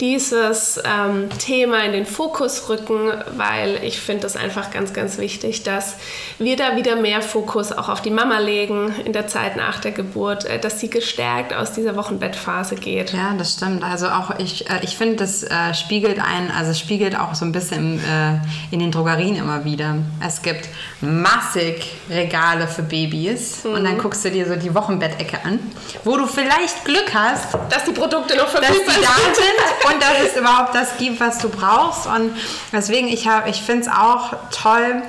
dieses 0.00 0.80
ähm, 0.84 1.28
Thema 1.38 1.84
in 1.84 1.92
den 1.92 2.06
Fokus 2.06 2.68
rücken, 2.68 3.10
weil 3.36 3.78
ich 3.82 4.00
finde 4.00 4.26
es 4.26 4.36
einfach 4.36 4.70
ganz, 4.70 4.92
ganz 4.92 5.18
wichtig, 5.18 5.62
dass 5.62 5.96
wir 6.38 6.56
da 6.56 6.76
wieder 6.76 6.96
mehr 6.96 7.22
Fokus 7.22 7.72
auch 7.72 7.88
auf 7.88 8.02
die 8.02 8.10
Mama 8.10 8.38
legen 8.38 8.94
in 9.04 9.12
der 9.12 9.26
Zeit 9.26 9.56
nach 9.56 9.80
der 9.80 9.92
Geburt, 9.92 10.44
äh, 10.44 10.58
dass 10.58 10.80
sie 10.80 10.90
gestärkt 10.90 11.52
aus 11.52 11.72
dieser 11.72 11.96
Wochenbettphase 11.96 12.76
geht. 12.76 13.12
Ja, 13.12 13.34
das 13.36 13.54
stimmt. 13.54 13.82
Also 13.82 14.08
auch 14.08 14.38
ich, 14.38 14.68
äh, 14.70 14.80
ich 14.82 14.96
finde, 14.96 15.16
das 15.16 15.42
äh, 15.42 15.74
spiegelt 15.74 16.20
ein, 16.20 16.50
also 16.50 16.74
spiegelt 16.74 17.18
auch 17.18 17.34
so 17.34 17.44
ein 17.44 17.52
bisschen 17.52 17.98
äh, 17.98 18.38
in 18.70 18.80
den 18.80 18.90
Drogerien 18.90 19.36
immer 19.36 19.64
wieder. 19.64 19.96
Es 20.24 20.42
gibt 20.42 20.68
massig 21.00 21.92
Regale 22.10 22.57
Regale 22.58 22.68
für 22.68 22.82
Babys 22.82 23.64
mhm. 23.64 23.74
und 23.74 23.84
dann 23.84 23.98
guckst 23.98 24.24
du 24.24 24.30
dir 24.30 24.46
so 24.46 24.56
die 24.56 24.74
Wochenbettecke 24.74 25.38
an, 25.44 25.58
wo 26.04 26.16
du 26.16 26.26
vielleicht 26.26 26.84
Glück 26.84 27.12
hast, 27.14 27.54
dass 27.70 27.84
die 27.84 27.92
Produkte 27.92 28.36
noch 28.36 28.48
verfügbar 28.48 28.94
sind 28.94 29.92
und 29.92 30.02
dass 30.02 30.30
es 30.30 30.36
überhaupt 30.36 30.74
das 30.74 30.96
gibt, 30.98 31.20
was 31.20 31.38
du 31.38 31.48
brauchst. 31.48 32.06
Und 32.06 32.32
deswegen, 32.72 33.08
ich, 33.08 33.28
ich 33.46 33.62
finde 33.62 33.82
es 33.82 33.88
auch 33.88 34.34
toll, 34.50 35.02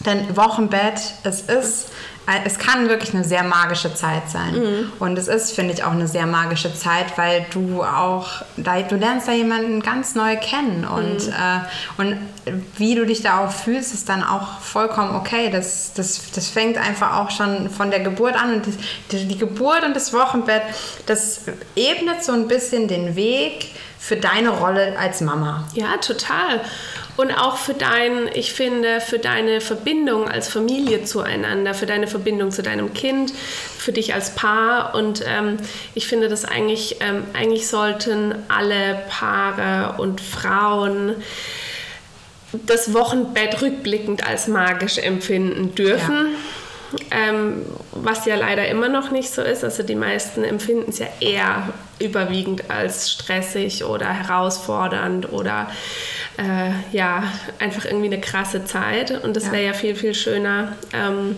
denn 0.00 0.36
Wochenbett, 0.36 1.00
es 1.24 1.42
ist 1.42 1.88
es 2.44 2.58
kann 2.58 2.88
wirklich 2.88 3.14
eine 3.14 3.24
sehr 3.24 3.44
magische 3.44 3.94
Zeit 3.94 4.28
sein. 4.28 4.54
Mhm. 4.54 4.92
Und 4.98 5.16
es 5.16 5.28
ist, 5.28 5.52
finde 5.52 5.74
ich, 5.74 5.84
auch 5.84 5.92
eine 5.92 6.08
sehr 6.08 6.26
magische 6.26 6.74
Zeit, 6.74 7.16
weil 7.16 7.46
du 7.52 7.84
auch, 7.84 8.42
da, 8.56 8.80
du 8.82 8.96
lernst 8.96 9.28
da 9.28 9.32
jemanden 9.32 9.80
ganz 9.80 10.16
neu 10.16 10.36
kennen. 10.36 10.84
Und, 10.84 11.26
mhm. 11.26 11.32
äh, 11.32 12.00
und 12.00 12.18
wie 12.76 12.96
du 12.96 13.06
dich 13.06 13.22
da 13.22 13.44
auch 13.44 13.52
fühlst, 13.52 13.94
ist 13.94 14.08
dann 14.08 14.24
auch 14.24 14.60
vollkommen 14.60 15.14
okay. 15.14 15.50
Das, 15.50 15.92
das, 15.94 16.32
das 16.32 16.48
fängt 16.48 16.78
einfach 16.78 17.16
auch 17.18 17.30
schon 17.30 17.70
von 17.70 17.90
der 17.90 18.00
Geburt 18.00 18.34
an. 18.34 18.54
Und 18.54 18.66
die, 19.12 19.28
die 19.28 19.38
Geburt 19.38 19.84
und 19.84 19.94
das 19.94 20.12
Wochenbett, 20.12 20.62
das 21.06 21.42
ebnet 21.76 22.24
so 22.24 22.32
ein 22.32 22.48
bisschen 22.48 22.88
den 22.88 23.14
Weg 23.14 23.72
für 24.00 24.16
deine 24.16 24.50
Rolle 24.50 24.96
als 24.98 25.20
Mama. 25.20 25.64
Ja, 25.74 25.96
total 26.00 26.60
und 27.16 27.32
auch 27.32 27.56
für 27.56 27.74
dein, 27.74 28.28
ich 28.34 28.52
finde, 28.52 29.00
für 29.00 29.18
deine 29.18 29.60
Verbindung 29.60 30.28
als 30.28 30.48
Familie 30.48 31.04
zueinander, 31.04 31.74
für 31.74 31.86
deine 31.86 32.06
Verbindung 32.06 32.50
zu 32.50 32.62
deinem 32.62 32.92
Kind, 32.92 33.32
für 33.32 33.92
dich 33.92 34.14
als 34.14 34.34
Paar. 34.34 34.94
Und 34.94 35.24
ähm, 35.26 35.56
ich 35.94 36.06
finde, 36.06 36.28
dass 36.28 36.44
eigentlich, 36.44 36.96
ähm, 37.00 37.24
eigentlich 37.32 37.68
sollten 37.68 38.34
alle 38.48 39.02
Paare 39.08 40.00
und 40.00 40.20
Frauen 40.20 41.16
das 42.66 42.94
Wochenbett 42.94 43.60
rückblickend 43.60 44.26
als 44.26 44.46
magisch 44.46 44.98
empfinden 44.98 45.74
dürfen. 45.74 46.32
Ja. 46.32 46.38
Ähm, 47.10 47.62
was 47.92 48.26
ja 48.26 48.36
leider 48.36 48.68
immer 48.68 48.88
noch 48.88 49.10
nicht 49.10 49.30
so 49.30 49.42
ist. 49.42 49.64
Also 49.64 49.82
die 49.82 49.94
meisten 49.94 50.44
empfinden 50.44 50.90
es 50.90 50.98
ja 50.98 51.06
eher 51.20 51.68
überwiegend 51.98 52.70
als 52.70 53.10
stressig 53.10 53.84
oder 53.84 54.08
herausfordernd 54.08 55.32
oder 55.32 55.68
äh, 56.38 56.70
ja, 56.92 57.24
einfach 57.58 57.84
irgendwie 57.84 58.06
eine 58.06 58.20
krasse 58.20 58.64
Zeit. 58.64 59.22
Und 59.24 59.36
es 59.36 59.46
ja. 59.46 59.52
wäre 59.52 59.64
ja 59.66 59.72
viel, 59.72 59.96
viel 59.96 60.14
schöner. 60.14 60.72
Ähm, 60.92 61.36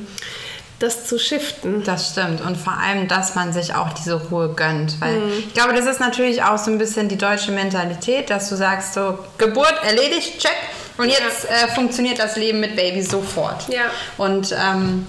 das 0.79 1.07
zu 1.07 1.19
shiften. 1.19 1.83
Das 1.83 2.11
stimmt. 2.13 2.41
Und 2.41 2.57
vor 2.57 2.75
allem, 2.75 3.09
dass 3.09 3.35
man 3.35 3.53
sich 3.53 3.75
auch 3.75 3.93
diese 3.95 4.15
Ruhe 4.15 4.51
gönnt. 4.55 5.01
Weil 5.01 5.19
mhm. 5.19 5.33
ich 5.39 5.55
glaube, 5.55 5.75
das 5.75 5.87
ist 5.87 6.01
natürlich 6.01 6.43
auch 6.43 6.59
so 6.59 6.71
ein 6.71 6.79
bisschen 6.79 7.09
die 7.09 7.19
deutsche 7.19 7.51
Mentalität, 7.51 8.31
dass 8.31 8.49
du 8.49 8.57
sagst, 8.57 8.95
so 8.95 9.19
Geburt 9.39 9.75
erledigt, 9.83 10.39
check. 10.39 10.57
Und 10.97 11.09
jetzt 11.09 11.45
ja. 11.45 11.67
äh, 11.67 11.69
funktioniert 11.75 12.19
das 12.19 12.37
Leben 12.37 12.61
mit 12.61 12.77
Baby 12.77 13.03
sofort. 13.03 13.69
Ja. 13.69 13.85
Und 14.17 14.53
ähm, 14.53 15.07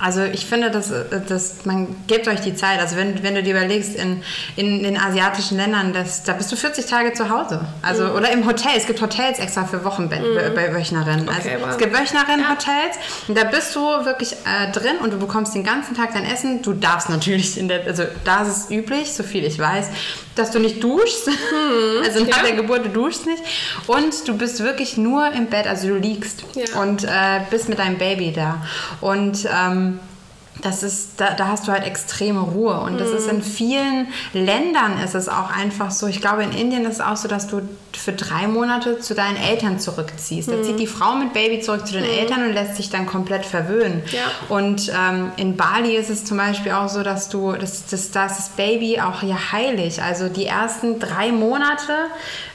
also 0.00 0.22
ich 0.22 0.46
finde, 0.46 0.70
dass, 0.70 0.92
dass 1.28 1.64
man 1.66 1.94
gebt 2.06 2.26
euch 2.26 2.40
die 2.40 2.54
Zeit. 2.54 2.80
Also 2.80 2.96
wenn, 2.96 3.22
wenn 3.22 3.34
du 3.34 3.42
dir 3.42 3.54
überlegst, 3.54 3.96
in, 3.96 4.22
in 4.56 4.82
den 4.82 4.98
asiatischen 4.98 5.56
Ländern, 5.56 5.92
das, 5.92 6.22
da 6.22 6.32
bist 6.32 6.50
du 6.50 6.56
40 6.56 6.86
Tage 6.86 7.12
zu 7.12 7.28
Hause. 7.28 7.60
Also, 7.82 8.04
mhm. 8.04 8.14
Oder 8.16 8.32
im 8.32 8.46
Hotel. 8.46 8.72
Es 8.76 8.86
gibt 8.86 9.00
Hotels 9.02 9.38
extra 9.38 9.64
für 9.64 9.84
Wochenbett 9.84 10.22
mhm. 10.22 10.54
bei 10.54 10.72
Wöchnerinnen. 10.74 11.28
Okay, 11.28 11.52
also, 11.52 11.64
wow. 11.64 11.70
Es 11.72 11.78
gibt 11.78 11.92
Wöchnerinnen-Hotels. 11.92 12.96
Ja. 13.28 13.34
Da 13.34 13.44
bist 13.44 13.76
du 13.76 13.80
wirklich 13.80 14.32
äh, 14.32 14.72
drin 14.72 14.96
und 15.02 15.12
du 15.12 15.18
bekommst 15.18 15.54
den 15.54 15.64
ganzen 15.64 15.94
Tag 15.94 16.14
dein 16.14 16.24
Essen. 16.24 16.62
Du 16.62 16.72
darfst 16.72 17.10
natürlich, 17.10 17.58
in 17.58 17.68
der, 17.68 17.86
also 17.86 18.04
da 18.24 18.42
ist 18.42 18.48
es 18.48 18.70
üblich, 18.70 19.12
so 19.12 19.22
viel 19.22 19.44
ich 19.44 19.58
weiß, 19.58 19.88
dass 20.34 20.50
du 20.50 20.58
nicht 20.58 20.82
duschst. 20.82 21.28
Mhm. 21.28 21.34
Also 22.10 22.24
nach 22.24 22.38
ja. 22.38 22.42
der 22.44 22.52
Geburt, 22.56 22.84
du 22.86 22.88
duschst 22.88 23.26
nicht. 23.26 23.42
Und 23.86 24.26
du 24.26 24.36
bist 24.36 24.60
wirklich 24.60 24.96
nur 24.96 25.30
im 25.32 25.46
Bett, 25.46 25.66
also 25.66 25.88
du 25.88 25.96
liegst 25.96 26.44
ja. 26.54 26.80
und 26.80 27.04
äh, 27.04 27.40
bist 27.50 27.68
mit 27.68 27.78
deinem 27.78 27.98
Baby 27.98 28.32
da. 28.32 28.62
Und 29.00 29.46
ähm, 29.46 29.89
das 30.62 30.82
ist, 30.82 31.12
da, 31.18 31.34
da, 31.34 31.48
hast 31.48 31.68
du 31.68 31.72
halt 31.72 31.84
extreme 31.84 32.40
Ruhe. 32.40 32.80
Und 32.80 32.98
das 32.98 33.10
ist 33.10 33.28
in 33.28 33.38
mhm. 33.38 33.42
vielen 33.42 34.08
Ländern 34.32 34.98
ist 35.02 35.14
es 35.14 35.28
auch 35.28 35.50
einfach 35.50 35.90
so. 35.90 36.06
Ich 36.06 36.20
glaube, 36.20 36.42
in 36.42 36.52
Indien 36.52 36.84
ist 36.84 36.94
es 36.94 37.00
auch 37.00 37.16
so, 37.16 37.28
dass 37.28 37.46
du 37.46 37.62
für 37.92 38.12
drei 38.12 38.46
Monate 38.46 39.00
zu 39.00 39.14
deinen 39.14 39.36
Eltern 39.36 39.78
zurückziehst. 39.78 40.48
Mhm. 40.48 40.52
Da 40.52 40.62
zieht 40.62 40.78
die 40.78 40.86
Frau 40.86 41.14
mit 41.14 41.32
Baby 41.32 41.60
zurück 41.60 41.86
zu 41.86 41.94
den 41.94 42.04
mhm. 42.04 42.18
Eltern 42.18 42.46
und 42.46 42.52
lässt 42.52 42.76
sich 42.76 42.90
dann 42.90 43.06
komplett 43.06 43.44
verwöhnen. 43.44 44.02
Ja. 44.10 44.22
Und 44.48 44.90
ähm, 44.90 45.32
in 45.36 45.56
Bali 45.56 45.96
ist 45.96 46.10
es 46.10 46.24
zum 46.24 46.36
Beispiel 46.36 46.72
auch 46.72 46.88
so, 46.88 47.02
dass 47.02 47.28
du, 47.28 47.52
das, 47.52 47.86
das, 47.86 48.10
das, 48.10 48.36
das 48.36 48.48
Baby 48.50 49.00
auch 49.00 49.22
ja 49.22 49.52
heilig. 49.52 50.02
Also 50.02 50.28
die 50.28 50.46
ersten 50.46 50.98
drei 50.98 51.32
Monate 51.32 51.92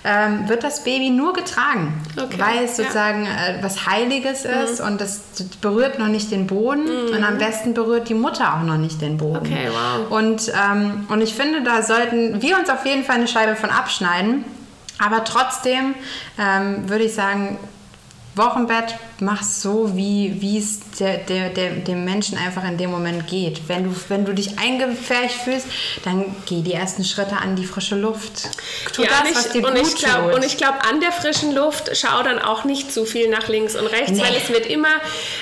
ähm, 0.04 0.48
wird 0.48 0.64
das 0.64 0.84
Baby 0.84 1.10
nur 1.10 1.34
getragen, 1.34 1.94
okay. 2.16 2.38
weil 2.38 2.66
es 2.66 2.78
sozusagen 2.78 3.26
ja. 3.26 3.58
äh, 3.58 3.64
was 3.64 3.88
Heiliges 3.88 4.44
mhm. 4.44 4.52
ist 4.64 4.82
und 4.82 5.02
das 5.02 5.22
berührt 5.62 6.00
noch 6.00 6.08
nicht 6.08 6.32
den 6.32 6.48
Boden 6.48 6.84
mhm. 6.84 7.16
und 7.16 7.24
am 7.24 7.38
besten 7.38 7.74
berührt 7.74 7.95
die 8.02 8.14
Mutter 8.14 8.56
auch 8.56 8.64
noch 8.64 8.78
nicht 8.78 9.02
den 9.02 9.18
Boden. 9.18 9.38
Okay, 9.38 9.70
wow. 9.70 10.12
Und, 10.12 10.52
ähm, 10.54 11.06
und 11.10 11.22
ich 11.22 11.34
finde, 11.34 11.64
da 11.64 11.82
sollten 11.82 12.42
wir 12.42 12.58
uns 12.58 12.70
auf 12.70 12.86
jeden 12.86 13.04
Fall 13.04 13.16
eine 13.16 13.28
Scheibe 13.28 13.56
von 13.56 13.70
abschneiden. 13.70 14.46
Aber 14.98 15.24
trotzdem 15.24 15.94
ähm, 16.40 16.90
würde 16.90 17.04
ich 17.04 17.14
sagen, 17.14 17.58
Wochenbett 18.36 18.96
mach's 19.20 19.62
so, 19.62 19.96
wie 19.96 20.58
es 20.58 20.80
der, 21.00 21.18
der, 21.18 21.50
der, 21.50 21.72
dem 21.72 22.06
Menschen 22.06 22.38
einfach 22.38 22.64
in 22.64 22.78
dem 22.78 22.92
Moment 22.92 23.28
geht. 23.28 23.68
Wenn 23.68 23.86
du, 23.86 23.96
wenn 24.10 24.26
du 24.26 24.34
dich 24.34 24.58
eingefärcht 24.58 25.42
fühlst, 25.44 25.68
dann 26.04 26.36
geh 26.46 26.62
die 26.62 26.74
ersten 26.74 27.04
Schritte 27.04 27.38
an 27.38 27.56
die 27.56 27.66
frische 27.66 27.96
Luft. 27.96 28.50
Tu 28.94 29.04
ja, 29.04 29.10
das, 29.24 29.36
was 29.36 29.50
dir 29.52 29.66
und 29.66 29.76
gut 29.76 29.88
ich 29.88 29.96
glaub. 29.96 30.34
Und 30.34 30.44
ich 30.44 30.58
glaube, 30.58 30.84
an 30.90 31.00
der 31.00 31.12
frischen 31.12 31.54
Luft 31.54 31.92
schau 31.96 32.24
dann 32.24 32.40
auch 32.40 32.64
nicht 32.64 32.92
zu 32.92 33.06
viel 33.06 33.30
nach 33.30 33.48
links 33.48 33.76
und 33.76 33.88
rechts, 33.88 34.12
nee. 34.12 34.22
weil 34.22 34.36
es 34.36 34.50
wird 34.50 34.66
immer 34.66 34.88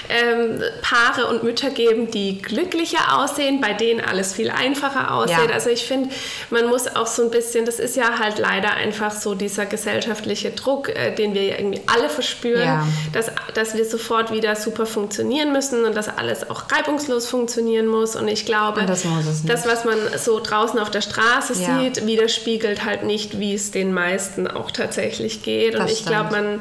ähm, 0.10 0.62
Paare 0.82 1.28
und 1.28 1.44
Mütter 1.44 1.70
geben, 1.70 2.12
die 2.12 2.42
glücklicher 2.42 3.18
aussehen, 3.18 3.62
bei 3.62 3.74
denen 3.74 4.02
alles 4.02 4.34
viel 4.34 4.50
einfacher 4.50 5.14
aussieht. 5.14 5.50
Ja. 5.50 5.54
Also 5.54 5.70
ich 5.70 5.86
finde, 5.86 6.10
man 6.50 6.68
muss 6.68 6.88
auch 6.88 7.08
so 7.08 7.24
ein 7.24 7.32
bisschen, 7.32 7.66
das 7.66 7.80
ist 7.80 7.96
ja 7.96 8.20
halt 8.20 8.40
leider 8.40 8.74
einfach 8.74 9.12
so 9.12 9.36
dieser 9.36 9.66
gesellschaftliche 9.66 10.52
Druck, 10.52 10.90
äh, 10.90 11.14
den 11.16 11.34
wir 11.34 11.44
ja 11.44 11.58
irgendwie 11.58 11.82
alle 11.88 12.10
verspüren. 12.10 12.64
Ja 12.64 12.88
dass, 13.14 13.32
dass 13.54 13.63
wir 13.76 13.86
sofort 13.86 14.32
wieder 14.32 14.56
super 14.56 14.86
funktionieren 14.86 15.52
müssen 15.54 15.86
und 15.86 15.96
dass 15.96 16.10
alles 16.10 16.50
auch 16.50 16.64
reibungslos 16.72 17.28
funktionieren 17.28 17.88
muss. 17.88 18.16
Und 18.16 18.28
ich 18.28 18.46
glaube, 18.46 18.82
und 18.82 18.90
das, 18.90 19.04
das, 19.46 19.66
was 19.66 19.86
man 19.86 19.98
so 20.18 20.40
draußen 20.40 20.78
auf 20.80 20.92
der 20.92 21.02
Straße 21.02 21.54
ja. 21.62 21.80
sieht, 21.80 22.06
widerspiegelt 22.06 22.84
halt 22.84 23.04
nicht, 23.04 23.40
wie 23.40 23.54
es 23.54 23.72
den 23.72 23.94
meisten 23.94 24.48
auch 24.48 24.72
tatsächlich 24.72 25.44
geht. 25.44 25.76
Und 25.76 25.84
das 25.84 25.92
ich 25.92 26.06
glaube, 26.06 26.32
man 26.32 26.60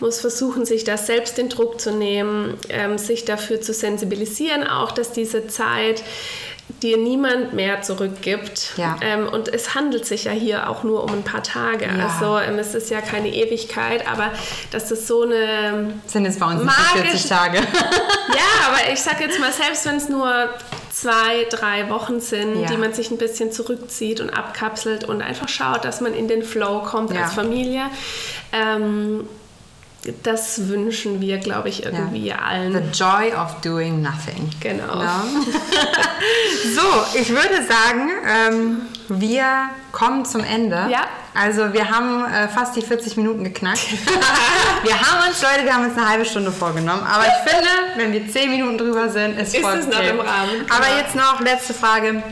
muss 0.00 0.20
versuchen, 0.20 0.64
sich 0.64 0.84
da 0.84 0.96
selbst 0.96 1.38
den 1.38 1.48
Druck 1.48 1.80
zu 1.80 1.92
nehmen, 1.92 2.58
ähm, 2.68 2.98
sich 2.98 3.24
dafür 3.24 3.60
zu 3.60 3.72
sensibilisieren, 3.72 4.66
auch 4.66 4.92
dass 4.92 5.12
diese 5.12 5.46
Zeit 5.46 6.02
dir 6.82 6.96
niemand 6.96 7.52
mehr 7.52 7.82
zurückgibt. 7.82 8.72
Ja. 8.76 8.96
Ähm, 9.00 9.28
und 9.28 9.48
es 9.48 9.74
handelt 9.74 10.06
sich 10.06 10.24
ja 10.24 10.32
hier 10.32 10.68
auch 10.68 10.82
nur 10.82 11.04
um 11.04 11.12
ein 11.12 11.22
paar 11.22 11.42
Tage. 11.42 11.86
Ja. 11.86 12.06
Also 12.06 12.38
ähm, 12.38 12.58
es 12.58 12.74
ist 12.74 12.90
ja 12.90 13.00
keine 13.00 13.28
Ewigkeit, 13.28 14.06
aber 14.08 14.30
das 14.70 14.90
so 15.06 15.22
eine. 15.22 15.94
Sind 16.06 16.26
es 16.26 16.38
bei 16.38 16.46
uns 16.46 16.62
magische, 16.62 17.04
40 17.04 17.28
Tage? 17.28 17.58
ja, 17.58 18.68
aber 18.68 18.92
ich 18.92 19.00
sag 19.00 19.20
jetzt 19.20 19.38
mal, 19.38 19.52
selbst 19.52 19.86
wenn 19.86 19.96
es 19.96 20.08
nur 20.08 20.48
zwei, 20.90 21.46
drei 21.50 21.88
Wochen 21.90 22.20
sind, 22.20 22.62
ja. 22.62 22.68
die 22.68 22.76
man 22.76 22.92
sich 22.92 23.10
ein 23.10 23.18
bisschen 23.18 23.52
zurückzieht 23.52 24.20
und 24.20 24.30
abkapselt 24.30 25.04
und 25.04 25.22
einfach 25.22 25.48
schaut, 25.48 25.84
dass 25.84 26.00
man 26.00 26.14
in 26.14 26.28
den 26.28 26.42
Flow 26.42 26.80
kommt 26.80 27.16
als 27.16 27.34
Familie. 27.34 27.82
Ähm, 28.52 29.28
das 30.22 30.68
wünschen 30.68 31.20
wir, 31.20 31.38
glaube 31.38 31.68
ich, 31.68 31.84
irgendwie 31.84 32.26
ja. 32.26 32.36
allen. 32.36 32.72
The 32.72 32.98
joy 32.98 33.34
of 33.34 33.60
doing 33.60 34.00
nothing. 34.00 34.50
Genau. 34.60 35.00
Ja. 35.00 35.22
so, 36.74 37.18
ich 37.18 37.28
würde 37.28 37.56
sagen, 37.66 38.10
ähm, 38.26 38.80
wir 39.08 39.44
kommen 39.92 40.24
zum 40.24 40.42
Ende. 40.42 40.88
Ja. 40.90 41.02
Also 41.34 41.72
wir 41.72 41.90
haben 41.90 42.24
äh, 42.24 42.48
fast 42.48 42.76
die 42.76 42.82
40 42.82 43.18
Minuten 43.18 43.44
geknackt. 43.44 43.86
wir 44.82 44.94
haben 44.94 45.28
uns, 45.28 45.42
Leute, 45.42 45.64
wir 45.64 45.74
haben 45.74 45.84
uns 45.84 45.96
eine 45.96 46.08
halbe 46.08 46.24
Stunde 46.24 46.50
vorgenommen. 46.50 47.02
Aber 47.02 47.24
ich 47.24 47.50
finde, 47.50 47.68
wenn 47.96 48.12
wir 48.12 48.26
10 48.26 48.50
Minuten 48.50 48.78
drüber 48.78 49.08
sind, 49.10 49.38
ist, 49.38 49.54
ist 49.54 49.62
voll 49.62 49.78
es 49.78 49.86
noch 49.86 50.00
im 50.00 50.20
Rahmen. 50.20 50.66
Aber 50.70 50.96
jetzt 50.96 51.14
noch 51.14 51.40
letzte 51.40 51.74
Frage. 51.74 52.22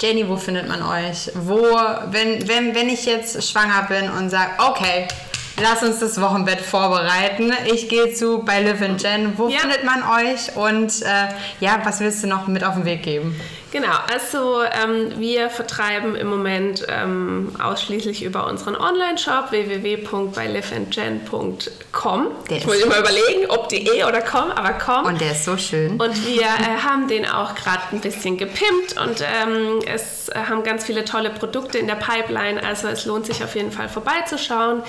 Jenny, 0.00 0.28
wo 0.28 0.36
findet 0.36 0.66
man 0.66 0.82
euch? 0.82 1.30
Wo, 1.34 1.62
wenn, 2.10 2.48
wenn, 2.48 2.74
wenn 2.74 2.88
ich 2.88 3.06
jetzt 3.06 3.48
schwanger 3.48 3.84
bin 3.88 4.10
und 4.10 4.30
sage, 4.30 4.50
okay, 4.58 5.06
lass 5.60 5.82
uns 5.82 5.98
das 6.00 6.20
Wochenbett 6.20 6.60
vorbereiten. 6.60 7.52
Ich 7.66 7.88
gehe 7.88 8.12
zu 8.14 8.42
bei 8.44 8.60
Live 8.62 8.82
and 8.82 9.02
Jen. 9.02 9.32
Wo 9.36 9.48
Ja. 9.48 9.58
findet 9.58 9.84
man 9.84 10.02
euch? 10.02 10.54
Und 10.56 11.02
äh, 11.02 11.28
ja, 11.60 11.80
was 11.84 12.00
willst 12.00 12.22
du 12.22 12.26
noch 12.28 12.46
mit 12.46 12.64
auf 12.64 12.74
den 12.74 12.84
Weg 12.84 13.02
geben? 13.02 13.38
Genau, 13.70 13.92
also 14.12 14.62
ähm, 14.64 15.12
wir 15.18 15.48
vertreiben 15.48 16.14
im 16.14 16.26
Moment 16.28 16.84
ähm, 16.90 17.54
ausschließlich 17.58 18.22
über 18.22 18.46
unseren 18.46 18.76
Online-Shop 18.76 19.50
www.byliveandgen.com. 19.50 22.26
Der 22.50 22.56
Ich 22.58 22.66
muss 22.66 22.76
immer 22.80 22.98
überlegen, 22.98 23.46
ob 23.48 23.70
de 23.70 24.04
oder 24.04 24.20
com, 24.20 24.50
aber 24.50 24.74
com. 24.74 25.06
Und 25.06 25.22
der 25.22 25.32
ist 25.32 25.46
so 25.46 25.56
schön. 25.56 25.92
Und 26.00 26.26
wir 26.26 26.42
äh, 26.42 26.82
haben 26.84 27.08
den 27.08 27.26
auch 27.26 27.54
gerade 27.54 27.80
ein 27.92 28.00
bisschen 28.00 28.36
gepimpt 28.36 29.00
und 29.02 29.22
ähm, 29.22 29.78
es 29.86 30.28
äh, 30.28 30.34
haben 30.48 30.62
ganz 30.64 30.84
viele 30.84 31.04
tolle 31.06 31.30
Produkte 31.30 31.78
in 31.78 31.86
der 31.86 31.94
Pipeline. 31.96 32.62
Also 32.62 32.88
es 32.88 33.06
lohnt 33.06 33.24
sich 33.26 33.42
auf 33.42 33.54
jeden 33.54 33.72
Fall 33.72 33.88
vorbeizuschauen. 33.88 34.82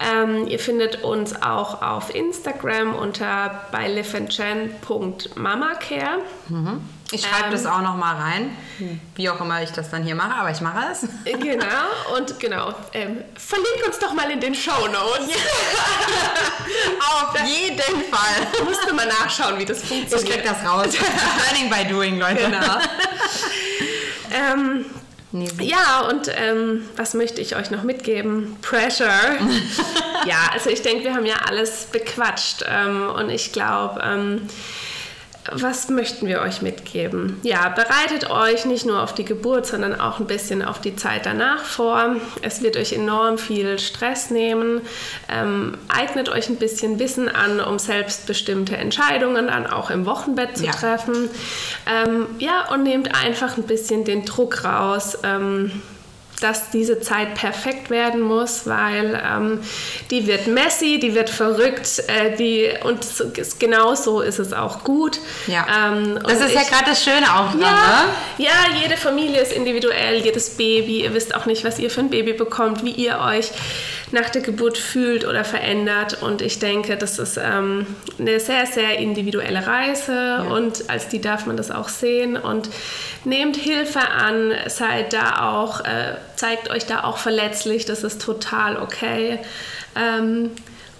Ähm, 0.00 0.46
ihr 0.48 0.58
findet 0.58 1.04
uns 1.04 1.40
auch 1.42 1.82
auf 1.82 2.14
Instagram 2.14 2.94
unter 2.94 3.66
bei 3.70 3.88
liveandchen.mamacare. 3.88 6.18
Ich 7.14 7.20
schreibe 7.20 7.44
Ähm. 7.46 7.52
das 7.52 7.66
auch 7.66 7.82
noch 7.82 7.96
mal 7.96 8.16
rein, 8.16 8.56
wie 9.16 9.28
auch 9.28 9.38
immer 9.40 9.62
ich 9.62 9.70
das 9.70 9.90
dann 9.90 10.02
hier 10.02 10.14
mache, 10.14 10.34
aber 10.34 10.50
ich 10.50 10.62
mache 10.62 10.92
es. 10.92 11.06
Genau, 11.24 11.66
und 12.16 12.40
genau. 12.40 12.74
Ähm, 12.94 13.22
verlink 13.36 13.86
uns 13.86 13.98
doch 13.98 14.14
mal 14.14 14.30
in 14.30 14.40
den 14.40 14.54
Show 14.54 14.86
Notes. 14.88 15.28
Auf 17.00 17.38
jeden 17.44 18.02
Fall. 18.10 18.64
Musste 18.64 18.94
mal 18.94 19.06
nachschauen, 19.06 19.58
wie 19.58 19.64
das 19.66 19.82
Ich 19.82 19.88
funktioniert. 19.88 20.42
krieg 20.42 20.44
das 20.44 20.64
raus. 20.68 20.86
Learning 21.52 21.68
by 21.70 21.84
doing, 21.92 22.18
Leute. 22.18 22.42
Genau. 22.44 22.78
ähm, 24.32 24.86
Nee, 25.32 25.48
Ja, 25.60 26.08
und 26.10 26.30
ähm, 26.36 26.84
was 26.96 27.14
möchte 27.14 27.40
ich 27.40 27.56
euch 27.56 27.70
noch 27.70 27.82
mitgeben? 27.82 28.56
Pressure. 28.60 29.08
ja, 30.26 30.50
also 30.52 30.68
ich 30.68 30.82
denke, 30.82 31.04
wir 31.04 31.14
haben 31.14 31.24
ja 31.24 31.36
alles 31.46 31.86
bequatscht 31.90 32.64
ähm, 32.68 33.08
und 33.08 33.30
ich 33.30 33.52
glaube, 33.52 34.00
ähm, 34.04 34.42
was 35.50 35.88
möchten 35.88 36.26
wir 36.26 36.40
euch 36.40 36.62
mitgeben? 36.62 37.40
Ja, 37.42 37.68
bereitet 37.68 38.30
euch 38.30 38.64
nicht 38.64 38.86
nur 38.86 39.02
auf 39.02 39.12
die 39.14 39.24
Geburt, 39.24 39.66
sondern 39.66 40.00
auch 40.00 40.20
ein 40.20 40.26
bisschen 40.26 40.62
auf 40.62 40.80
die 40.80 40.94
Zeit 40.94 41.26
danach 41.26 41.64
vor. 41.64 42.16
Es 42.42 42.62
wird 42.62 42.76
euch 42.76 42.92
enorm 42.92 43.38
viel 43.38 43.78
Stress 43.80 44.30
nehmen. 44.30 44.82
Ähm, 45.28 45.76
eignet 45.88 46.28
euch 46.28 46.48
ein 46.48 46.56
bisschen 46.56 46.98
Wissen 47.00 47.28
an, 47.28 47.58
um 47.60 47.78
selbstbestimmte 47.78 48.76
Entscheidungen 48.76 49.48
dann 49.48 49.66
auch 49.66 49.90
im 49.90 50.06
Wochenbett 50.06 50.56
zu 50.56 50.64
Ja. 50.66 50.72
treffen. 50.72 51.28
Ähm, 51.86 52.26
ja, 52.38 52.68
und 52.72 52.84
nehmt 52.84 53.12
einfach 53.14 53.56
ein 53.56 53.64
bisschen 53.64 54.04
den 54.04 54.24
Druck 54.24 54.64
raus. 54.64 55.18
Ähm, 55.24 55.82
dass 56.42 56.70
diese 56.70 57.00
Zeit 57.00 57.34
perfekt 57.34 57.90
werden 57.90 58.20
muss, 58.20 58.66
weil 58.66 59.20
ähm, 59.24 59.60
die 60.10 60.26
wird 60.26 60.46
messy, 60.46 60.98
die 60.98 61.14
wird 61.14 61.30
verrückt, 61.30 62.02
äh, 62.08 62.36
die, 62.36 62.70
und 62.84 63.04
so, 63.04 63.24
genau 63.58 63.94
so 63.94 64.20
ist 64.20 64.38
es 64.38 64.52
auch 64.52 64.84
gut. 64.84 65.18
Ja. 65.46 65.66
Ähm, 65.92 66.18
Das 66.22 66.40
ist 66.40 66.54
ja 66.54 66.60
ich- 66.62 66.68
gerade 66.68 66.84
das 66.86 67.02
Schöne 67.04 67.26
auch 67.34 67.50
dran, 67.52 67.60
ja, 67.60 67.68
ne? 67.68 68.08
ja, 68.38 68.80
jede 68.82 68.96
Familie 68.96 69.40
ist 69.40 69.52
individuell, 69.52 70.16
jedes 70.22 70.50
Baby. 70.50 71.02
Ihr 71.02 71.14
wisst 71.14 71.34
auch 71.34 71.46
nicht, 71.46 71.64
was 71.64 71.78
ihr 71.78 71.90
für 71.90 72.00
ein 72.00 72.10
Baby 72.10 72.32
bekommt, 72.32 72.84
wie 72.84 72.90
ihr 72.92 73.18
euch 73.20 73.50
nach 74.10 74.28
der 74.28 74.42
Geburt 74.42 74.76
fühlt 74.76 75.24
oder 75.26 75.42
verändert. 75.44 76.22
Und 76.22 76.42
ich 76.42 76.58
denke, 76.58 76.96
das 76.98 77.18
ist 77.18 77.38
ähm, 77.42 77.86
eine 78.18 78.40
sehr, 78.40 78.66
sehr 78.66 78.98
individuelle 78.98 79.66
Reise 79.66 80.44
und 80.50 80.90
als 80.90 81.08
die 81.08 81.20
darf 81.20 81.46
man 81.46 81.56
das 81.56 81.70
auch 81.70 81.88
sehen. 81.88 82.36
Und 82.36 82.68
nehmt 83.24 83.56
Hilfe 83.56 84.00
an, 84.00 84.52
seid 84.66 85.12
da 85.14 85.50
auch, 85.54 85.80
äh, 85.80 86.16
zeigt 86.42 86.70
euch 86.70 86.86
da 86.86 87.04
auch 87.04 87.18
verletzlich, 87.18 87.84
das 87.84 88.02
ist 88.02 88.20
total 88.20 88.76
okay. 88.76 89.38
Ähm, 89.94 90.50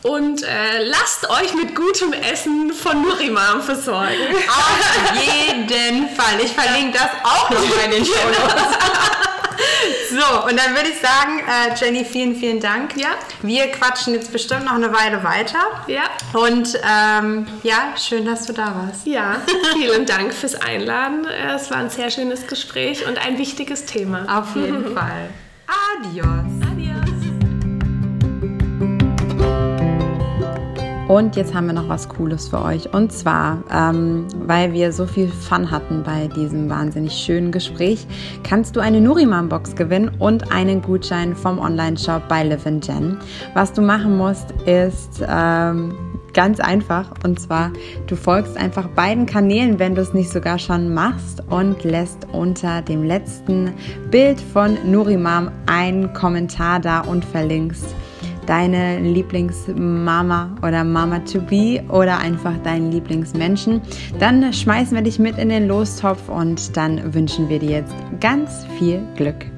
und 0.04 0.44
äh, 0.44 0.84
lasst 0.84 1.28
euch 1.30 1.52
mit 1.54 1.74
gutem 1.74 2.12
Essen 2.12 2.72
von 2.72 3.02
Nurimam 3.02 3.60
versorgen. 3.60 4.36
Auf 4.48 5.12
jeden 5.16 6.08
Fall. 6.10 6.40
Ich 6.44 6.52
verlinke 6.52 6.96
das 6.96 7.10
auch 7.24 7.50
noch 7.50 7.84
in 7.84 7.90
den 7.90 8.04
Show 8.06 8.12
Notes. 8.12 9.21
So, 10.10 10.44
und 10.48 10.58
dann 10.58 10.74
würde 10.74 10.88
ich 10.90 11.00
sagen, 11.00 11.40
äh, 11.40 11.74
Jenny, 11.78 12.04
vielen, 12.04 12.36
vielen 12.36 12.60
Dank. 12.60 12.96
Ja. 12.96 13.10
Wir 13.42 13.68
quatschen 13.68 14.14
jetzt 14.14 14.32
bestimmt 14.32 14.64
noch 14.64 14.74
eine 14.74 14.92
Weile 14.92 15.22
weiter. 15.24 15.58
Ja. 15.86 16.02
Und 16.34 16.78
ähm, 16.82 17.46
ja, 17.62 17.94
schön, 17.96 18.24
dass 18.26 18.46
du 18.46 18.52
da 18.52 18.74
warst. 18.86 19.06
Ja, 19.06 19.36
vielen 19.72 20.04
Dank 20.06 20.34
fürs 20.34 20.54
Einladen. 20.54 21.26
Äh, 21.26 21.54
Es 21.54 21.70
war 21.70 21.78
ein 21.78 21.90
sehr 21.90 22.10
schönes 22.10 22.46
Gespräch 22.46 23.06
und 23.06 23.18
ein 23.18 23.38
wichtiges 23.38 23.84
Thema. 23.86 24.38
Auf 24.38 24.54
jeden 24.56 24.94
Fall. 24.94 25.30
Adios. 25.98 26.71
Und 31.12 31.36
jetzt 31.36 31.52
haben 31.52 31.66
wir 31.66 31.74
noch 31.74 31.90
was 31.90 32.08
Cooles 32.08 32.48
für 32.48 32.64
euch. 32.64 32.94
Und 32.94 33.12
zwar, 33.12 33.62
ähm, 33.70 34.26
weil 34.46 34.72
wir 34.72 34.92
so 34.92 35.04
viel 35.04 35.28
Fun 35.28 35.70
hatten 35.70 36.02
bei 36.04 36.26
diesem 36.28 36.70
wahnsinnig 36.70 37.12
schönen 37.12 37.52
Gespräch, 37.52 38.06
kannst 38.44 38.76
du 38.76 38.80
eine 38.80 38.98
Nuriman-Box 38.98 39.76
gewinnen 39.76 40.10
und 40.18 40.50
einen 40.50 40.80
Gutschein 40.80 41.36
vom 41.36 41.58
Online-Shop 41.58 42.28
bei 42.30 42.42
Live 42.44 42.64
Gen. 42.64 43.18
Was 43.52 43.74
du 43.74 43.82
machen 43.82 44.16
musst, 44.16 44.52
ist 44.64 45.22
ähm, 45.28 45.94
ganz 46.32 46.60
einfach. 46.60 47.10
Und 47.22 47.38
zwar, 47.38 47.72
du 48.06 48.16
folgst 48.16 48.56
einfach 48.56 48.88
beiden 48.88 49.26
Kanälen, 49.26 49.78
wenn 49.78 49.94
du 49.94 50.00
es 50.00 50.14
nicht 50.14 50.30
sogar 50.30 50.58
schon 50.58 50.94
machst 50.94 51.42
und 51.50 51.84
lässt 51.84 52.26
unter 52.32 52.80
dem 52.80 53.02
letzten 53.02 53.74
Bild 54.10 54.40
von 54.40 54.78
Nurimam 54.90 55.50
einen 55.66 56.14
Kommentar 56.14 56.80
da 56.80 57.00
und 57.00 57.22
verlinkst 57.22 57.94
deine 58.46 59.00
Lieblingsmama 59.00 60.56
oder 60.62 60.84
Mama 60.84 61.20
to 61.20 61.40
be 61.40 61.82
oder 61.88 62.18
einfach 62.18 62.56
deinen 62.64 62.90
Lieblingsmenschen, 62.90 63.80
dann 64.18 64.52
schmeißen 64.52 64.96
wir 64.96 65.02
dich 65.02 65.18
mit 65.18 65.38
in 65.38 65.48
den 65.48 65.68
Lostopf 65.68 66.28
und 66.28 66.76
dann 66.76 67.14
wünschen 67.14 67.48
wir 67.48 67.58
dir 67.58 67.70
jetzt 67.70 67.94
ganz 68.20 68.66
viel 68.78 69.02
Glück. 69.16 69.51